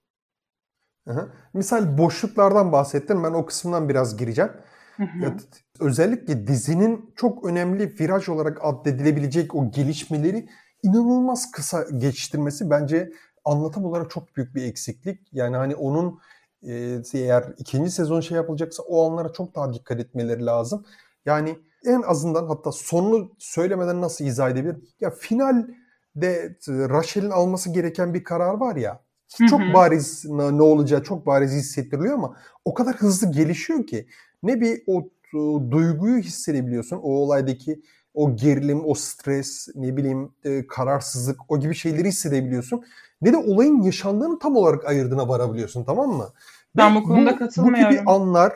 Hı 1.09 1.33
Misal 1.55 1.99
boşluklardan 1.99 2.73
bahsettin. 2.73 3.25
Ben 3.25 3.33
o 3.33 3.47
kısımdan 3.47 3.88
biraz 3.88 4.17
gireceğim. 4.17 4.51
Ya, 4.99 5.37
özellikle 5.81 6.47
dizinin 6.47 7.12
çok 7.17 7.47
önemli 7.47 7.95
viraj 8.01 8.29
olarak 8.29 8.59
addedilebilecek 8.64 9.55
o 9.55 9.71
gelişmeleri 9.71 10.49
inanılmaz 10.83 11.51
kısa 11.51 11.87
geçiştirmesi 11.99 12.71
bence 12.71 13.12
anlatım 13.45 13.85
olarak 13.85 14.11
çok 14.11 14.37
büyük 14.37 14.55
bir 14.55 14.62
eksiklik. 14.62 15.21
Yani 15.33 15.57
hani 15.57 15.75
onun 15.75 16.21
e, 16.68 17.03
eğer 17.14 17.44
ikinci 17.59 17.90
sezon 17.90 18.20
şey 18.20 18.37
yapılacaksa 18.37 18.83
o 18.83 19.11
anlara 19.11 19.33
çok 19.33 19.55
daha 19.55 19.72
dikkat 19.72 20.00
etmeleri 20.00 20.46
lazım. 20.46 20.85
Yani 21.27 21.59
en 21.85 22.03
azından 22.03 22.46
hatta 22.46 22.72
sonunu 22.72 23.31
söylemeden 23.38 24.00
nasıl 24.00 24.24
izah 24.24 24.50
edebilir? 24.50 24.77
Ya 25.00 25.11
finalde 25.11 26.57
Rachel'in 26.68 27.31
alması 27.31 27.70
gereken 27.70 28.14
bir 28.14 28.24
karar 28.24 28.55
var 28.55 28.77
ya. 28.77 29.00
Çok 29.48 29.61
hı 29.61 29.64
hı. 29.64 29.74
bariz 29.74 30.24
ne 30.24 30.62
olacağı 30.62 31.03
çok 31.03 31.27
bariz 31.27 31.53
hissettiriliyor 31.53 32.14
ama 32.14 32.37
o 32.64 32.74
kadar 32.74 32.94
hızlı 32.96 33.33
gelişiyor 33.33 33.87
ki 33.87 34.07
ne 34.42 34.61
bir 34.61 34.83
o, 34.87 35.09
o 35.35 35.62
duyguyu 35.70 36.18
hissedebiliyorsun. 36.18 36.96
O 36.96 37.11
olaydaki 37.11 37.83
o 38.14 38.37
gerilim, 38.37 38.83
o 38.85 38.94
stres, 38.94 39.68
ne 39.74 39.96
bileyim 39.96 40.33
e, 40.44 40.66
kararsızlık 40.66 41.37
o 41.48 41.61
gibi 41.61 41.74
şeyleri 41.74 42.09
hissedebiliyorsun. 42.09 42.85
Ne 43.22 43.33
de 43.33 43.37
olayın 43.37 43.83
yaşandığını 43.83 44.38
tam 44.38 44.57
olarak 44.57 44.87
ayırdığına 44.87 45.29
varabiliyorsun 45.29 45.85
tamam 45.85 46.11
mı? 46.11 46.29
Ben 46.77 46.95
bu 46.95 47.03
konuda 47.03 47.33
bu, 47.33 47.39
katılmıyorum. 47.39 47.97
Bu 47.97 47.99
gibi 47.99 48.11
anlar 48.11 48.53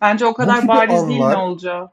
Bence 0.00 0.26
o 0.26 0.34
kadar 0.34 0.68
bariz 0.68 0.94
anlar, 0.94 1.08
değil 1.08 1.20
ne 1.20 1.36
olacağı. 1.36 1.90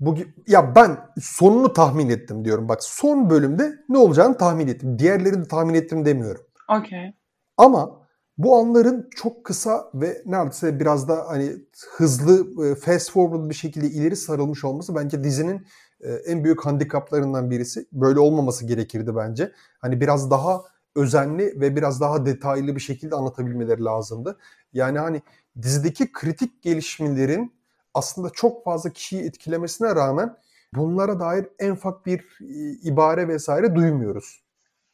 Bu, 0.00 0.16
ya 0.46 0.74
ben 0.74 0.98
sonunu 1.20 1.72
tahmin 1.72 2.08
ettim 2.08 2.44
diyorum. 2.44 2.68
Bak 2.68 2.84
son 2.84 3.30
bölümde 3.30 3.72
ne 3.88 3.98
olacağını 3.98 4.38
tahmin 4.38 4.68
ettim. 4.68 4.98
Diğerlerini 4.98 5.44
de 5.44 5.48
tahmin 5.48 5.74
ettim 5.74 6.04
demiyorum. 6.04 6.42
Okay. 6.68 7.14
Ama 7.56 8.02
bu 8.38 8.56
anların 8.56 9.10
çok 9.16 9.44
kısa 9.44 9.90
ve 9.94 10.22
neredeyse 10.26 10.80
biraz 10.80 11.08
da 11.08 11.24
hani 11.28 11.52
hızlı 11.96 12.64
e, 12.66 12.74
fast 12.74 13.12
forward 13.12 13.50
bir 13.50 13.54
şekilde 13.54 13.86
ileri 13.86 14.16
sarılmış 14.16 14.64
olması 14.64 14.94
bence 14.94 15.24
dizinin 15.24 15.66
e, 16.00 16.12
en 16.12 16.44
büyük 16.44 16.66
handikaplarından 16.66 17.50
birisi. 17.50 17.86
Böyle 17.92 18.20
olmaması 18.20 18.66
gerekirdi 18.66 19.16
bence. 19.16 19.52
Hani 19.78 20.00
biraz 20.00 20.30
daha 20.30 20.62
özenli 20.96 21.60
ve 21.60 21.76
biraz 21.76 22.00
daha 22.00 22.26
detaylı 22.26 22.76
bir 22.76 22.80
şekilde 22.80 23.14
anlatabilmeleri 23.14 23.84
lazımdı. 23.84 24.38
Yani 24.72 24.98
hani 24.98 25.22
dizideki 25.62 26.12
kritik 26.12 26.62
gelişmelerin 26.62 27.52
aslında 27.94 28.30
çok 28.30 28.64
fazla 28.64 28.90
kişiyi 28.90 29.22
etkilemesine 29.22 29.94
rağmen 29.94 30.36
bunlara 30.74 31.20
dair 31.20 31.46
en 31.58 31.70
ufak 31.70 32.06
bir 32.06 32.38
ibare 32.82 33.28
vesaire 33.28 33.74
duymuyoruz. 33.74 34.42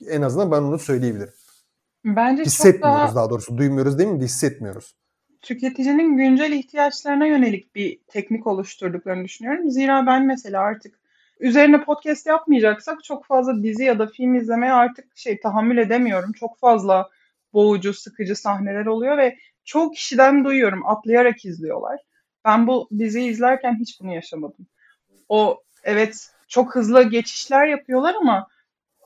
En 0.09 0.23
azından 0.23 0.51
ben 0.51 0.63
onu 0.63 0.79
söyleyebilirim. 0.79 1.33
Bence 2.05 2.43
hissetmiyoruz 2.43 2.81
çok 2.81 2.83
daha... 2.83 3.15
daha 3.15 3.31
doğrusu. 3.31 3.59
Duymuyoruz 3.59 3.99
değil 3.99 4.11
mi? 4.11 4.25
Hissetmiyoruz. 4.25 4.97
Tüketicinin 5.43 6.17
güncel 6.17 6.53
ihtiyaçlarına 6.53 7.27
yönelik 7.27 7.75
bir 7.75 8.01
teknik 8.09 8.47
oluşturduklarını 8.47 9.25
düşünüyorum. 9.25 9.71
Zira 9.71 10.07
ben 10.07 10.27
mesela 10.27 10.61
artık 10.61 10.99
üzerine 11.40 11.85
podcast 11.85 12.27
yapmayacaksak 12.27 13.05
çok 13.05 13.27
fazla 13.27 13.62
dizi 13.62 13.85
ya 13.85 13.98
da 13.98 14.07
film 14.07 14.35
izlemeye 14.35 14.72
artık 14.72 15.18
şey 15.18 15.40
tahammül 15.40 15.79
edemiyorum. 15.79 16.33
Çok 16.33 16.59
fazla 16.59 17.09
boğucu, 17.53 17.94
sıkıcı 17.94 18.37
sahneler 18.37 18.87
oluyor 18.87 19.16
ve 19.16 19.38
çoğu 19.64 19.90
kişiden 19.90 20.44
duyuyorum 20.44 20.87
atlayarak 20.87 21.44
izliyorlar. 21.44 22.01
Ben 22.44 22.66
bu 22.66 22.88
diziyi 22.98 23.31
izlerken 23.31 23.79
hiç 23.81 24.01
bunu 24.01 24.14
yaşamadım. 24.14 24.66
O 25.29 25.62
evet 25.85 26.31
çok 26.48 26.74
hızlı 26.74 27.03
geçişler 27.03 27.66
yapıyorlar 27.66 28.14
ama 28.14 28.48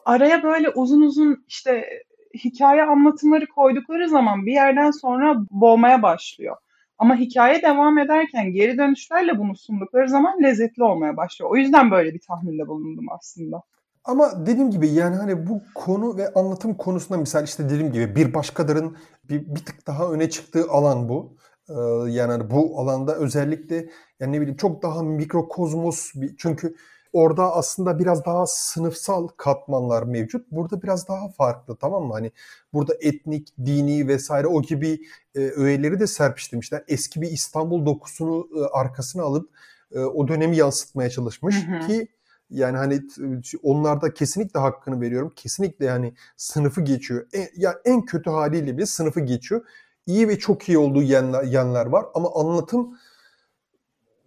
araya 0.05 0.43
böyle 0.43 0.69
uzun 0.69 1.01
uzun 1.01 1.45
işte 1.49 2.03
hikaye 2.35 2.83
anlatımları 2.83 3.47
koydukları 3.47 4.09
zaman 4.09 4.47
bir 4.47 4.53
yerden 4.53 4.91
sonra 4.91 5.37
boğmaya 5.51 6.03
başlıyor. 6.03 6.57
Ama 6.99 7.17
hikaye 7.17 7.63
devam 7.63 7.99
ederken 7.99 8.53
geri 8.53 8.79
dönüşlerle 8.79 9.39
bunu 9.39 9.57
sundukları 9.57 10.09
zaman 10.09 10.43
lezzetli 10.43 10.83
olmaya 10.83 11.17
başlıyor. 11.17 11.51
O 11.51 11.57
yüzden 11.57 11.91
böyle 11.91 12.15
bir 12.15 12.21
tahminde 12.21 12.69
bulundum 12.69 13.07
aslında. 13.11 13.63
Ama 14.05 14.47
dediğim 14.47 14.71
gibi 14.71 14.89
yani 14.89 15.17
hani 15.17 15.47
bu 15.47 15.63
konu 15.75 16.17
ve 16.17 16.33
anlatım 16.35 16.75
konusunda 16.75 17.21
misal 17.21 17.45
işte 17.45 17.65
dediğim 17.65 17.93
gibi 17.93 18.17
bir 18.17 18.35
başkaların 18.35 18.97
bir, 19.29 19.55
bir 19.55 19.65
tık 19.65 19.87
daha 19.87 20.13
öne 20.13 20.31
çıktığı 20.31 20.71
alan 20.71 21.09
bu. 21.09 21.37
Ee, 21.69 21.75
yani 22.11 22.33
hani 22.33 22.51
bu 22.51 22.81
alanda 22.81 23.17
özellikle 23.17 23.89
yani 24.21 24.33
ne 24.33 24.41
bileyim 24.41 24.57
çok 24.57 24.83
daha 24.83 25.03
mikrokozmos 25.03 26.11
bir 26.15 26.37
çünkü 26.39 26.75
orada 27.13 27.55
aslında 27.55 27.99
biraz 27.99 28.25
daha 28.25 28.47
sınıfsal 28.47 29.29
katmanlar 29.29 30.03
mevcut. 30.03 30.51
Burada 30.51 30.83
biraz 30.83 31.09
daha 31.09 31.29
farklı 31.29 31.77
tamam 31.77 32.05
mı? 32.05 32.13
Hani 32.13 32.33
burada 32.73 32.95
etnik, 33.01 33.55
dini 33.67 34.09
vesaire 34.09 34.47
o 34.47 34.63
gibi 34.63 35.01
e, 35.35 35.41
öğeleri 35.41 36.01
de 36.01 36.07
serpiştirmişler. 36.07 36.85
Eski 36.89 37.23
bir 37.23 37.31
İstanbul 37.31 37.87
dokusunu 37.87 38.49
e, 38.57 38.61
arkasına 38.61 39.23
alıp 39.23 39.51
e, 39.93 39.99
o 39.99 40.29
dönemi 40.29 40.57
yansıtmaya 40.57 41.11
çalışmış 41.11 41.67
hı 41.67 41.77
hı. 41.77 41.87
ki 41.87 42.09
yani 42.51 42.77
hani 42.77 43.01
onlarda 43.63 44.15
kesinlikle 44.15 44.61
hakkını 44.61 45.01
veriyorum. 45.01 45.33
Kesinlikle 45.37 45.85
yani 45.85 46.15
sınıfı 46.37 46.81
geçiyor. 46.81 47.27
En, 47.33 47.49
ya 47.57 47.75
en 47.85 48.05
kötü 48.05 48.31
haliyle 48.31 48.77
bile 48.77 48.87
sınıfı 48.87 49.21
geçiyor. 49.21 49.65
İyi 50.07 50.29
ve 50.29 50.39
çok 50.39 50.69
iyi 50.69 50.79
olduğu 50.79 51.03
yanlar, 51.03 51.45
yanlar 51.45 51.87
var 51.87 52.07
ama 52.15 52.31
anlatım 52.35 52.99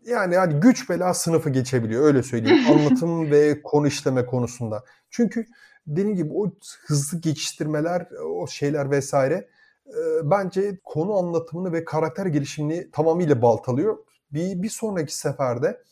yani 0.05 0.37
hani 0.37 0.59
güç 0.59 0.89
bela 0.89 1.13
sınıfı 1.13 1.49
geçebiliyor 1.49 2.03
öyle 2.03 2.23
söyleyeyim. 2.23 2.65
Anlatım 2.71 3.31
ve 3.31 3.61
konu 3.61 3.87
işleme 3.87 4.25
konusunda. 4.25 4.83
Çünkü 5.09 5.45
dediğim 5.87 6.15
gibi 6.15 6.33
o 6.33 6.51
hızlı 6.85 7.21
geçiştirmeler, 7.21 8.07
o 8.25 8.47
şeyler 8.47 8.91
vesaire 8.91 9.47
e, 9.87 9.99
bence 10.23 10.79
konu 10.83 11.17
anlatımını 11.17 11.73
ve 11.73 11.85
karakter 11.85 12.25
gelişimini 12.25 12.91
tamamıyla 12.91 13.41
baltalıyor. 13.41 13.97
Bir, 14.31 14.63
bir 14.63 14.69
sonraki 14.69 15.17
seferde 15.17 15.83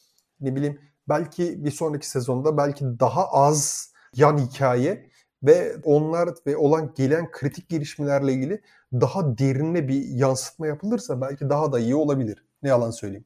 ne 0.42 0.56
bileyim 0.56 0.80
belki 1.10 1.66
bir 1.66 1.72
sonraki 1.72 2.10
sezonda 2.10 2.58
belki 2.58 2.86
daha 3.00 3.28
az 3.32 3.92
yan 4.16 4.38
hikaye 4.38 5.10
ve 5.44 5.76
onlar 5.84 6.30
ve 6.48 6.58
olan 6.58 6.94
gelen 6.96 7.32
kritik 7.32 7.70
gelişmelerle 7.70 8.34
ilgili 8.34 8.62
daha 8.94 9.38
derinle 9.38 9.88
bir 9.88 10.06
yansıtma 10.06 10.68
yapılırsa 10.68 11.22
belki 11.22 11.50
daha 11.50 11.72
da 11.72 11.80
iyi 11.80 11.96
olabilir. 11.96 12.46
Ne 12.64 12.70
yalan 12.70 12.92
söyleyeyim. 12.92 13.26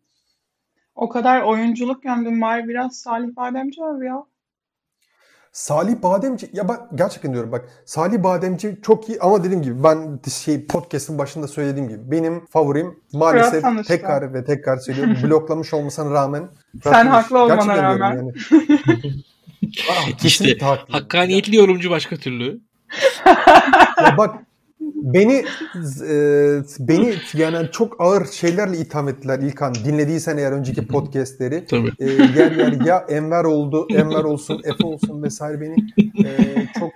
O 0.97 1.09
kadar 1.09 1.41
oyunculuk 1.41 2.03
gömdüm 2.03 2.41
var 2.41 2.67
biraz 2.67 2.95
Salih 2.95 3.35
Bademci 3.35 3.83
abi 3.83 4.05
ya. 4.05 4.23
Salih 5.51 6.01
Bademci 6.03 6.49
ya 6.53 6.67
bak 6.67 6.81
gerçekten 6.95 7.33
diyorum 7.33 7.51
bak 7.51 7.69
Salih 7.85 8.23
Bademci 8.23 8.77
çok 8.81 9.09
iyi 9.09 9.19
ama 9.19 9.43
dediğim 9.43 9.61
gibi 9.61 9.83
ben 9.83 10.19
şey 10.43 10.65
podcast'ın 10.65 11.17
başında 11.17 11.47
söylediğim 11.47 11.89
gibi 11.89 12.11
benim 12.11 12.45
favorim 12.45 12.99
maalesef 13.13 13.87
tekrar 13.87 14.33
ve 14.33 14.45
tekrar 14.45 14.77
söylüyorum 14.77 15.17
bloklamış 15.23 15.73
olmasına 15.73 16.11
rağmen 16.13 16.49
sen 16.83 17.07
haklı 17.07 17.39
olmana 17.39 17.77
rağmen 17.83 18.15
yani. 18.15 18.33
ah, 19.91 20.23
işte 20.25 20.57
hakkaniyetli 20.89 21.55
yorumcu 21.55 21.89
başka 21.89 22.15
türlü. 22.15 22.61
ya 24.03 24.17
bak 24.17 24.35
beni 25.13 25.45
e, 26.09 26.15
beni 26.79 27.13
yani 27.33 27.67
çok 27.71 28.01
ağır 28.01 28.25
şeylerle 28.25 28.77
itham 28.77 29.09
ettiler 29.09 29.39
İlkan. 29.39 29.75
Dinlediysen 29.75 30.37
eğer 30.37 30.51
önceki 30.51 30.87
podcastleri. 30.87 31.65
Tabii. 31.65 31.91
E, 31.99 32.05
yer 32.11 32.51
yer 32.51 32.85
ya 32.85 33.05
Enver 33.09 33.43
oldu, 33.43 33.87
Enver 33.89 34.23
olsun, 34.23 34.61
Efe 34.63 34.83
olsun 34.87 35.23
vesaire 35.23 35.61
beni 35.61 35.75
e, 36.25 36.31
çok 36.79 36.91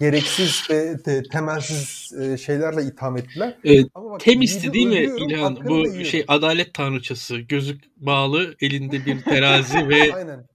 gereksiz 0.00 0.62
ve 0.70 0.96
te, 1.02 1.22
temelsiz 1.22 2.12
e, 2.20 2.36
şeylerle 2.36 2.82
itham 2.82 3.16
ettiler. 3.16 3.54
Evet, 3.64 3.86
Ama 3.94 4.10
bak, 4.10 4.20
temisti 4.20 4.72
değil 4.72 4.86
mi 4.86 5.24
İlhan? 5.28 5.58
Bu 5.68 6.04
şey 6.04 6.24
adalet 6.28 6.74
tanrıçası, 6.74 7.38
gözük 7.38 7.84
bağlı, 7.96 8.54
elinde 8.60 9.06
bir 9.06 9.20
terazi 9.20 9.88
ve 9.88 10.14
Aynen. 10.14 10.46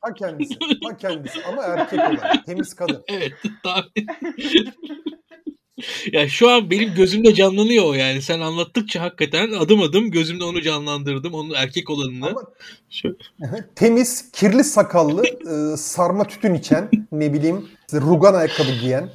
Ha 0.00 0.14
kendisi. 0.14 0.54
Ha 0.84 0.96
kendisi. 0.96 1.44
Ama 1.44 1.62
erkek 1.62 1.98
olan. 2.00 2.42
Temiz 2.46 2.74
kadın. 2.74 3.04
Evet. 3.08 3.32
ya 6.12 6.28
şu 6.28 6.50
an 6.50 6.70
benim 6.70 6.94
gözümde 6.94 7.34
canlanıyor 7.34 7.84
o 7.84 7.92
yani. 7.92 8.22
Sen 8.22 8.40
anlattıkça 8.40 9.02
hakikaten 9.02 9.52
adım 9.52 9.82
adım 9.82 10.10
gözümde 10.10 10.44
onu 10.44 10.62
canlandırdım. 10.62 11.34
Onun 11.34 11.54
erkek 11.54 11.90
olanını. 11.90 12.26
Ama. 12.26 12.42
Temiz, 13.74 14.32
kirli 14.32 14.64
sakallı, 14.64 15.24
e, 15.72 15.76
sarma 15.76 16.24
tütün 16.24 16.54
içen, 16.54 16.88
ne 17.12 17.32
bileyim 17.32 17.68
rugan 17.92 18.34
ayakkabı 18.34 18.72
giyen, 18.80 19.10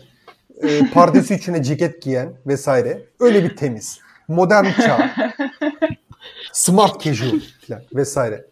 e, 0.61 0.79
pardesü 0.93 1.35
içine 1.35 1.63
ceket 1.63 2.01
giyen 2.01 2.33
vesaire. 2.47 3.05
Öyle 3.19 3.43
bir 3.43 3.55
temiz. 3.55 3.99
Modern 4.27 4.65
çağ. 4.65 5.15
Smart 6.53 7.01
casual 7.01 7.39
falan 7.67 7.83
vesaire. 7.93 8.45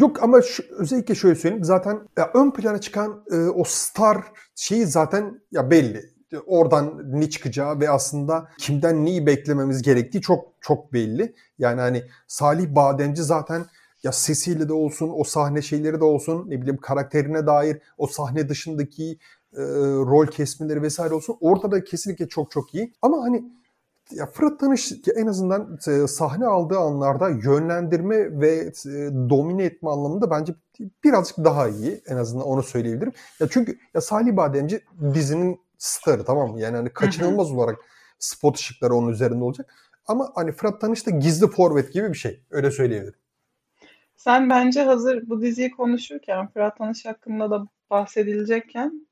Yok 0.00 0.22
ama 0.22 0.42
şu, 0.42 0.62
özellikle 0.70 1.14
şöyle 1.14 1.34
söyleyeyim. 1.34 1.64
Zaten 1.64 2.00
ya 2.18 2.30
ön 2.34 2.50
plana 2.50 2.80
çıkan 2.80 3.24
e, 3.30 3.36
o 3.36 3.64
star 3.64 4.18
şeyi 4.54 4.86
zaten 4.86 5.40
ya 5.52 5.70
belli 5.70 6.17
oradan 6.46 7.02
ne 7.20 7.30
çıkacağı 7.30 7.80
ve 7.80 7.90
aslında 7.90 8.48
kimden 8.58 9.04
neyi 9.04 9.26
beklememiz 9.26 9.82
gerektiği 9.82 10.20
çok 10.20 10.44
çok 10.60 10.92
belli. 10.92 11.34
Yani 11.58 11.80
hani 11.80 12.02
Salih 12.26 12.74
Bademci 12.74 13.22
zaten 13.22 13.64
ya 14.02 14.12
sesiyle 14.12 14.68
de 14.68 14.72
olsun, 14.72 15.10
o 15.14 15.24
sahne 15.24 15.62
şeyleri 15.62 16.00
de 16.00 16.04
olsun, 16.04 16.50
ne 16.50 16.60
bileyim 16.60 16.76
karakterine 16.76 17.46
dair 17.46 17.78
o 17.98 18.06
sahne 18.06 18.48
dışındaki 18.48 19.18
e, 19.56 19.62
rol 19.82 20.26
kesmeleri 20.26 20.82
vesaire 20.82 21.14
olsun. 21.14 21.36
Orada 21.40 21.70
da 21.70 21.84
kesinlikle 21.84 22.28
çok 22.28 22.50
çok 22.50 22.74
iyi. 22.74 22.92
Ama 23.02 23.22
hani 23.22 23.44
ya 24.10 24.26
Fırat 24.26 24.60
Tanış 24.60 24.92
en 25.16 25.26
azından 25.26 25.78
e, 25.88 26.06
sahne 26.06 26.46
aldığı 26.46 26.78
anlarda 26.78 27.28
yönlendirme 27.28 28.40
ve 28.40 28.54
e, 28.56 28.90
domine 29.30 29.64
etme 29.64 29.90
anlamında 29.90 30.30
bence 30.30 30.54
birazcık 31.04 31.38
daha 31.38 31.68
iyi. 31.68 32.02
En 32.06 32.16
azından 32.16 32.46
onu 32.46 32.62
söyleyebilirim. 32.62 33.12
Ya 33.40 33.48
çünkü 33.50 33.78
ya 33.94 34.00
Salih 34.00 34.36
Bademci 34.36 34.80
dizinin 35.14 35.60
starı 35.78 36.24
tamam 36.24 36.50
mı? 36.50 36.60
Yani 36.60 36.76
hani 36.76 36.90
kaçınılmaz 36.92 37.52
olarak 37.52 37.78
spot 38.18 38.56
ışıkları 38.58 38.94
onun 38.94 39.08
üzerinde 39.12 39.44
olacak. 39.44 39.74
Ama 40.06 40.32
hani 40.34 40.52
Fırat 40.52 40.80
Tanış 40.80 41.06
da 41.06 41.10
gizli 41.10 41.46
forvet 41.46 41.92
gibi 41.92 42.12
bir 42.12 42.18
şey. 42.18 42.42
Öyle 42.50 42.70
söyleyebilirim. 42.70 43.18
Sen 44.16 44.50
bence 44.50 44.82
hazır 44.82 45.28
bu 45.28 45.42
diziyi 45.42 45.70
konuşurken 45.70 46.48
Fırat 46.48 46.78
Tanış 46.78 47.04
hakkında 47.06 47.50
da 47.50 47.66
bahsedilecekken 47.90 49.06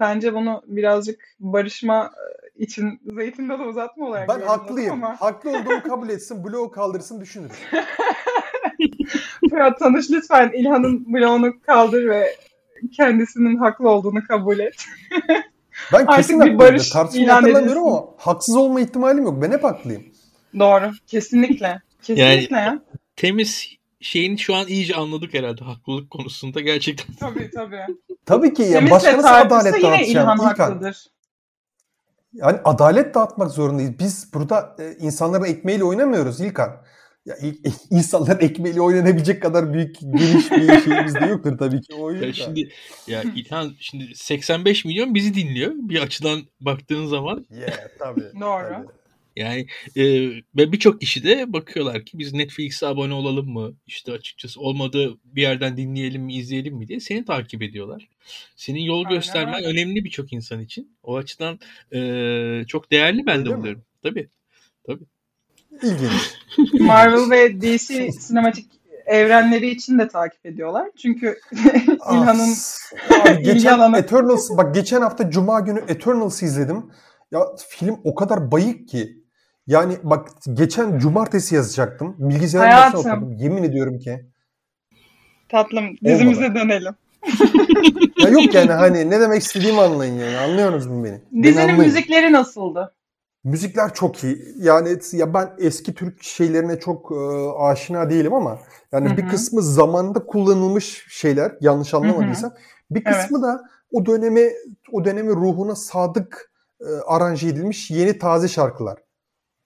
bence 0.00 0.34
bunu 0.34 0.62
birazcık 0.66 1.20
barışma 1.40 2.10
için 2.56 3.00
zeytin 3.14 3.48
dalı 3.48 3.62
uzatma 3.64 4.06
olarak 4.06 4.28
Ben 4.28 4.40
haklıyım. 4.40 4.92
ama 4.92 5.20
Haklı 5.20 5.50
olduğumu 5.50 5.82
kabul 5.82 6.08
etsin, 6.08 6.44
bloğu 6.44 6.70
kaldırsın 6.70 7.20
düşünürüm. 7.20 7.56
Fırat 9.50 9.78
Tanış 9.78 10.10
lütfen 10.10 10.50
İlhan'ın 10.54 11.14
bloğunu 11.14 11.60
kaldır 11.60 12.06
ve 12.08 12.36
kendisinin 12.96 13.56
haklı 13.56 13.88
olduğunu 13.88 14.26
kabul 14.28 14.58
et. 14.58 14.84
Ben 15.92 15.98
Artık 15.98 16.16
kesin 16.16 16.40
bir 16.40 16.58
barış 16.58 16.90
Tartışmayı 16.90 17.28
hatırlamıyorum 17.30 17.86
ama 17.86 18.04
haksız 18.16 18.56
olma 18.56 18.80
ihtimalim 18.80 19.24
yok. 19.24 19.42
Ben 19.42 19.50
hep 19.52 19.64
haklıyım. 19.64 20.02
Doğru. 20.58 20.90
Kesinlikle. 21.06 21.80
Kesinlikle 22.02 22.56
ya. 22.56 22.82
Temiz 23.16 23.68
şeyini 24.00 24.38
şu 24.38 24.54
an 24.54 24.66
iyice 24.66 24.94
anladık 24.94 25.34
herhalde 25.34 25.64
haklılık 25.64 26.10
konusunda 26.10 26.60
gerçekten. 26.60 27.14
Tabii 27.14 27.50
tabii. 27.54 27.80
Tabii 28.26 28.54
ki 28.54 28.62
ya 28.62 28.72
Temizle 28.72 28.90
başka 28.90 29.12
nasıl 29.12 29.22
tartışsa 29.22 29.56
adalet 29.56 29.84
yine 29.84 30.06
İlhan 30.06 30.36
İlkan? 30.36 30.46
haklıdır. 30.46 31.06
Yani 32.32 32.58
adalet 32.64 33.14
dağıtmak 33.14 33.50
zorundayız. 33.50 33.98
Biz 33.98 34.34
burada 34.34 34.76
e, 34.78 34.92
insanların 35.00 35.44
ekmeğiyle 35.44 35.84
oynamıyoruz 35.84 36.40
İlkan. 36.40 36.76
Ya, 37.26 37.36
insanların 37.90 38.40
ekmeğiyle 38.40 38.80
oynanabilecek 38.80 39.42
kadar 39.42 39.74
büyük 39.74 40.00
geniş 40.00 40.50
bir 40.50 40.80
şeyimiz 40.84 41.14
de 41.14 41.26
yoktur 41.26 41.58
tabii 41.58 41.80
ki. 41.80 41.94
O 41.94 42.10
Ya 42.10 42.26
yüzden. 42.26 42.32
şimdi 42.44 42.68
ya 43.06 43.22
İlhan 43.36 43.76
şimdi 43.80 44.14
85 44.14 44.84
milyon 44.84 45.14
bizi 45.14 45.34
dinliyor 45.34 45.72
bir 45.76 46.02
açıdan 46.02 46.42
baktığın 46.60 47.06
zaman. 47.06 47.46
Yeah, 47.50 47.88
tabii. 47.98 48.20
Doğru. 48.20 48.68
tabii. 48.68 48.86
Yani 49.36 49.66
e, 49.96 50.04
ve 50.56 50.72
birçok 50.72 51.00
kişi 51.00 51.24
de 51.24 51.52
bakıyorlar 51.52 52.04
ki 52.04 52.18
biz 52.18 52.32
Netflix'e 52.32 52.86
abone 52.86 53.14
olalım 53.14 53.48
mı? 53.48 53.74
İşte 53.86 54.12
açıkçası 54.12 54.60
olmadı 54.60 55.18
bir 55.24 55.42
yerden 55.42 55.76
dinleyelim 55.76 56.22
mi, 56.22 56.34
izleyelim 56.34 56.76
mi 56.76 56.88
diye 56.88 57.00
seni 57.00 57.24
takip 57.24 57.62
ediyorlar. 57.62 58.08
Senin 58.56 58.80
yol 58.80 59.04
Aynen 59.04 59.10
göstermen 59.10 59.64
önemli 59.64 60.04
birçok 60.04 60.32
insan 60.32 60.60
için. 60.60 60.96
O 61.02 61.16
açıdan 61.16 61.58
e, 61.92 62.64
çok 62.68 62.92
değerli 62.92 63.26
ben 63.26 63.38
Öyle 63.38 63.50
de 63.50 63.56
buluyorum. 63.56 63.84
Tabii. 64.02 64.28
İlginç. 65.82 66.34
Marvel 66.80 67.30
ve 67.30 67.60
DC 67.60 68.12
sinematik 68.12 68.66
evrenleri 69.06 69.68
için 69.70 69.98
de 69.98 70.08
takip 70.08 70.46
ediyorlar. 70.46 70.88
Çünkü 71.02 71.38
İlhan'ın 72.12 72.54
geçen 73.42 73.72
alanı. 73.78 73.98
Eternals 73.98 74.50
bak 74.56 74.74
geçen 74.74 75.00
hafta 75.02 75.30
Cuma 75.30 75.60
günü 75.60 75.82
Eternals 75.88 76.42
izledim. 76.42 76.86
Ya 77.32 77.40
film 77.68 77.96
o 78.04 78.14
kadar 78.14 78.50
bayık 78.52 78.88
ki. 78.88 79.16
Yani 79.66 79.96
bak 80.02 80.28
geçen 80.52 80.98
cumartesi 80.98 81.54
yazacaktım. 81.54 82.16
Bilgisayarın 82.18 82.70
başına 82.70 82.80
Hayatım. 83.04 83.22
oturdum. 83.22 83.32
Yemin 83.38 83.62
ediyorum 83.62 83.98
ki. 83.98 84.20
tatlım 85.48 85.96
dizimize 86.04 86.54
dönelim. 86.54 86.94
Ya 88.24 88.28
yok 88.28 88.54
yani 88.54 88.72
hani 88.72 89.10
ne 89.10 89.20
demek 89.20 89.42
istediğimi 89.42 89.80
anlayın 89.80 90.14
yani. 90.18 90.36
Anlıyorsunuz 90.38 90.86
mu 90.86 91.04
beni? 91.04 91.20
Beni 91.32 91.42
Dizinin 91.42 91.62
anlayın. 91.62 91.80
müzikleri 91.80 92.32
nasıldı? 92.32 92.94
Müzikler 93.44 93.94
çok 93.94 94.24
iyi. 94.24 94.54
Yani 94.58 94.98
ya 95.12 95.34
ben 95.34 95.50
eski 95.58 95.94
Türk 95.94 96.22
şeylerine 96.22 96.80
çok 96.80 97.12
e, 97.12 97.14
aşina 97.58 98.10
değilim 98.10 98.34
ama 98.34 98.58
yani 98.92 99.12
Hı 99.12 99.16
bir 99.16 99.28
kısmı 99.28 99.62
zamanında 99.62 100.26
kullanılmış 100.26 101.06
şeyler 101.08 101.52
yanlış 101.60 101.94
anlamadıysam. 101.94 102.52
Bir 102.90 103.02
Evet. 103.06 103.16
kısmı 103.16 103.42
da 103.42 103.62
o 103.92 104.06
döneme 104.06 104.50
o 104.92 105.04
dönemin 105.04 105.36
ruhuna 105.36 105.74
sadık 105.74 106.52
e, 106.80 106.84
aranje 107.06 107.48
edilmiş 107.48 107.90
yeni 107.90 108.18
taze 108.18 108.48
şarkılar. 108.48 108.98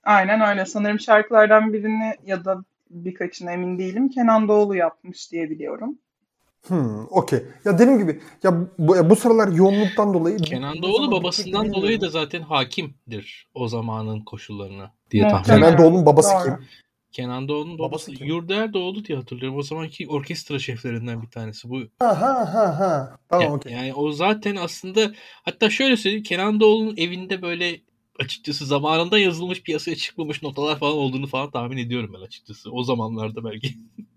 Aynen 0.03 0.41
öyle. 0.41 0.65
Sanırım 0.65 0.99
şarkılardan 0.99 1.73
birini 1.73 2.13
ya 2.25 2.45
da 2.45 2.63
birkaçını 2.89 3.51
emin 3.51 3.79
değilim. 3.79 4.09
Kenan 4.09 4.47
Doğulu 4.47 4.75
yapmış 4.75 5.31
diye 5.31 5.49
biliyorum. 5.49 5.99
Hmm, 6.67 7.05
okey. 7.09 7.43
Ya 7.65 7.79
dediğim 7.79 7.99
gibi 7.99 8.21
ya 8.43 8.67
bu, 8.77 9.09
bu 9.09 9.15
sıralar 9.15 9.47
yoğunluktan 9.47 10.13
dolayı 10.13 10.37
Kenan 10.37 10.81
Doğulu 10.81 11.11
babasından 11.11 11.73
dolayı 11.73 12.01
da 12.01 12.09
zaten 12.09 12.41
hakimdir 12.41 13.47
o 13.53 13.67
zamanın 13.67 14.19
koşullarına 14.21 14.93
diye 15.11 15.23
Evet, 15.23 15.31
tahmin 15.31 15.45
Kenan 15.45 15.57
ediyorum. 15.57 15.77
Kenan 15.77 15.91
Doğulu'nun 15.91 16.05
babası 16.05 16.33
Doğru. 16.33 16.43
kim? 16.43 16.67
Kenan 17.11 17.47
Doğulu'nun 17.47 17.79
Babası 17.79 17.91
babası 17.91 18.13
kim? 18.13 18.27
Yurdaer 18.27 18.73
Doğulu 18.73 19.05
diye 19.05 19.17
hatırlıyorum. 19.17 19.57
O 19.57 19.61
zamanki 19.61 20.07
orkestra 20.07 20.59
şeflerinden 20.59 21.21
bir 21.21 21.27
tanesi. 21.27 21.69
Bu 21.69 21.79
Ha 21.99 22.21
ha 22.21 22.53
ha 22.53 22.79
ha. 22.79 23.17
Tamam 23.29 23.45
Ya- 23.47 23.53
okey. 23.53 23.71
Yani 23.73 23.93
o 23.93 24.11
zaten 24.11 24.55
aslında 24.55 25.11
hatta 25.43 25.69
şöyle 25.69 25.97
söyleyeyim 25.97 26.23
Kenan 26.23 26.59
Doğulu'nun 26.59 26.97
evinde 26.97 27.41
böyle 27.41 27.81
açıkçası 28.19 28.65
zamanında 28.65 29.19
yazılmış 29.19 29.63
piyasaya 29.63 29.95
çıkmamış 29.95 30.43
notalar 30.43 30.79
falan 30.79 30.93
olduğunu 30.93 31.27
falan 31.27 31.51
tahmin 31.51 31.77
ediyorum 31.77 32.11
ben 32.17 32.25
açıkçası. 32.25 32.71
O 32.71 32.83
zamanlarda 32.83 33.43
belki. 33.43 33.73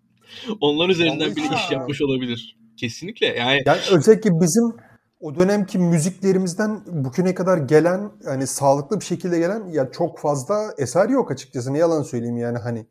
Onlar 0.60 0.88
üzerinden 0.88 1.36
bile 1.36 1.44
iş 1.54 1.70
yapmış 1.70 2.02
olabilir. 2.02 2.56
Kesinlikle. 2.76 3.26
Yani 3.26 3.62
Yani 3.66 3.80
özellikle 3.92 4.30
bizim 4.40 4.76
o 5.20 5.34
dönemki 5.38 5.78
müziklerimizden 5.78 6.80
bugüne 6.86 7.34
kadar 7.34 7.58
gelen 7.58 8.10
hani 8.24 8.46
sağlıklı 8.46 9.00
bir 9.00 9.04
şekilde 9.04 9.38
gelen 9.38 9.66
ya 9.68 9.90
çok 9.92 10.18
fazla 10.18 10.74
eser 10.78 11.08
yok 11.08 11.30
açıkçası. 11.30 11.72
Ne 11.74 11.78
yalan 11.78 12.02
söyleyeyim 12.02 12.36
yani 12.36 12.58
hani. 12.58 12.86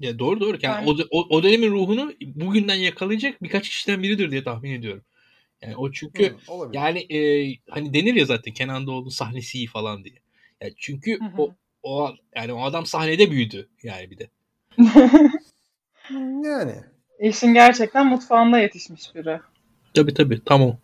ya 0.00 0.18
doğru 0.18 0.40
doğru. 0.40 0.58
Yani 0.62 0.86
Ben- 0.86 1.04
o, 1.10 1.26
o, 1.30 1.42
dönemin 1.42 1.70
ruhunu 1.70 2.12
bugünden 2.34 2.74
yakalayacak 2.74 3.42
birkaç 3.42 3.68
kişiden 3.68 4.02
biridir 4.02 4.30
diye 4.30 4.44
tahmin 4.44 4.70
ediyorum. 4.72 5.02
Yani 5.62 5.76
o 5.76 5.92
çünkü 5.92 6.24
Hı, 6.24 6.36
olabilir. 6.52 6.78
yani 6.78 6.98
e, 6.98 7.18
hani 7.70 7.94
denir 7.94 8.14
ya 8.14 8.24
zaten 8.24 8.54
Kenan 8.54 8.86
Doğulu'nun 8.86 9.08
sahnesi 9.10 9.58
iyi 9.58 9.66
falan 9.66 10.04
diye. 10.04 10.14
Yani 10.60 10.72
çünkü 10.76 11.18
Hı 11.20 11.24
hı. 11.24 11.42
o 11.42 11.54
o 11.82 12.10
yani 12.36 12.52
o 12.52 12.62
adam 12.62 12.86
sahnede 12.86 13.30
büyüdü 13.30 13.68
yani 13.82 14.10
bir 14.10 14.18
de. 14.18 14.30
Yani. 16.44 16.74
İşin 17.18 17.54
gerçekten 17.54 18.06
mutfağında 18.06 18.58
yetişmiş 18.58 19.14
biri. 19.14 19.40
Tabii 19.94 20.14
tabii 20.14 20.44
tamam. 20.44 20.76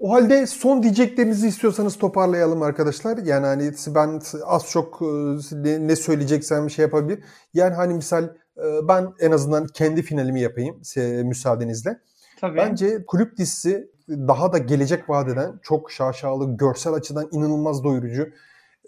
O 0.00 0.12
halde 0.12 0.46
son 0.46 0.82
diyeceklerinizi 0.82 1.48
istiyorsanız 1.48 1.98
toparlayalım 1.98 2.62
arkadaşlar. 2.62 3.18
Yani 3.18 3.46
hani 3.46 3.72
ben 3.86 4.20
az 4.46 4.70
çok 4.70 5.02
e, 5.02 5.88
ne, 5.88 5.96
söyleyeceksem 5.96 6.70
şey 6.70 6.82
yapabilir. 6.82 7.24
Yani 7.54 7.74
hani 7.74 7.94
misal 7.94 8.24
e, 8.24 8.88
ben 8.88 9.12
en 9.20 9.30
azından 9.30 9.66
kendi 9.66 10.02
finalimi 10.02 10.40
yapayım 10.40 10.80
müsaadenizle. 11.24 11.98
Tabii. 12.40 12.56
Bence 12.56 13.04
kulüp 13.06 13.36
dizisi 13.36 13.90
daha 14.08 14.52
da 14.52 14.58
gelecek 14.58 15.10
vaat 15.10 15.28
eden 15.28 15.58
çok 15.62 15.90
şaşalı, 15.90 16.56
görsel 16.56 16.92
açıdan 16.92 17.28
inanılmaz 17.32 17.84
doyurucu, 17.84 18.28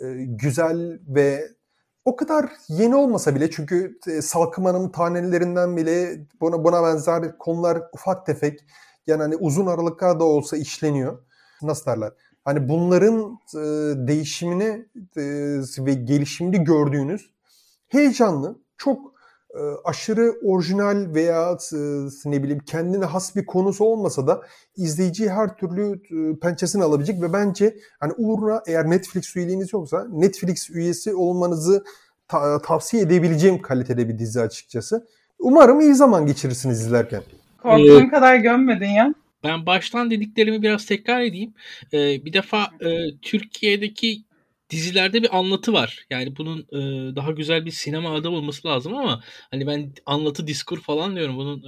e, 0.00 0.06
güzel 0.24 0.98
ve 1.08 1.48
o 2.04 2.16
kadar 2.16 2.52
yeni 2.68 2.94
olmasa 2.94 3.34
bile 3.34 3.50
çünkü 3.50 3.98
e, 4.06 4.22
Salkım 4.22 4.64
Hanım'ın 4.64 4.88
tanelerinden 4.88 5.76
bile 5.76 6.26
buna, 6.40 6.64
buna 6.64 6.82
benzer 6.82 7.38
konular 7.38 7.82
ufak 7.92 8.26
tefek 8.26 8.60
yani 9.06 9.22
hani 9.22 9.36
uzun 9.36 9.66
aralıklar 9.66 10.20
da 10.20 10.24
olsa 10.24 10.56
işleniyor. 10.56 11.18
Nasıl 11.62 11.86
derler? 11.86 12.12
Hani 12.44 12.68
bunların 12.68 13.38
e, 13.54 13.58
değişimini 14.08 14.86
e, 15.16 15.22
ve 15.78 15.94
gelişimini 15.94 16.64
gördüğünüz 16.64 17.30
heyecanlı, 17.88 18.58
çok 18.76 19.11
aşırı 19.84 20.34
orijinal 20.42 21.14
veya 21.14 21.58
e, 21.72 21.76
ne 22.24 22.42
bileyim 22.42 22.62
kendine 22.66 23.04
has 23.04 23.36
bir 23.36 23.46
konusu 23.46 23.84
olmasa 23.84 24.26
da 24.26 24.42
izleyiciyi 24.76 25.30
her 25.30 25.56
türlü 25.56 25.92
e, 25.92 26.38
pençesini 26.38 26.82
alabilecek 26.84 27.22
ve 27.22 27.32
bence 27.32 27.76
hani 28.00 28.12
uğruna 28.16 28.62
eğer 28.66 28.90
Netflix 28.90 29.36
üyeliğiniz 29.36 29.72
yoksa 29.72 30.06
Netflix 30.12 30.70
üyesi 30.70 31.14
olmanızı 31.14 31.84
ta- 32.28 32.62
tavsiye 32.62 33.02
edebileceğim 33.02 33.62
kalitede 33.62 34.08
bir 34.08 34.18
dizi 34.18 34.40
açıkçası. 34.40 35.06
Umarım 35.38 35.80
iyi 35.80 35.94
zaman 35.94 36.26
geçirirsiniz 36.26 36.80
izlerken. 36.80 37.22
Korktuğun 37.62 38.08
kadar 38.08 38.36
gömmedin 38.36 38.90
ya. 38.90 39.14
Ben 39.44 39.66
baştan 39.66 40.10
dediklerimi 40.10 40.62
biraz 40.62 40.86
tekrar 40.86 41.20
edeyim. 41.20 41.54
Ee, 41.92 42.24
bir 42.24 42.32
defa 42.32 42.62
e, 42.80 43.16
Türkiye'deki 43.22 44.22
dizilerde 44.72 45.22
bir 45.22 45.38
anlatı 45.38 45.72
var. 45.72 46.06
Yani 46.10 46.36
bunun 46.36 46.58
e, 46.60 47.16
daha 47.16 47.30
güzel 47.30 47.66
bir 47.66 47.70
sinema 47.70 48.14
adı 48.14 48.28
olması 48.28 48.68
lazım 48.68 48.94
ama 48.94 49.22
hani 49.50 49.66
ben 49.66 49.92
anlatı 50.06 50.46
diskur 50.46 50.80
falan 50.80 51.16
diyorum. 51.16 51.36
Bunun 51.36 51.58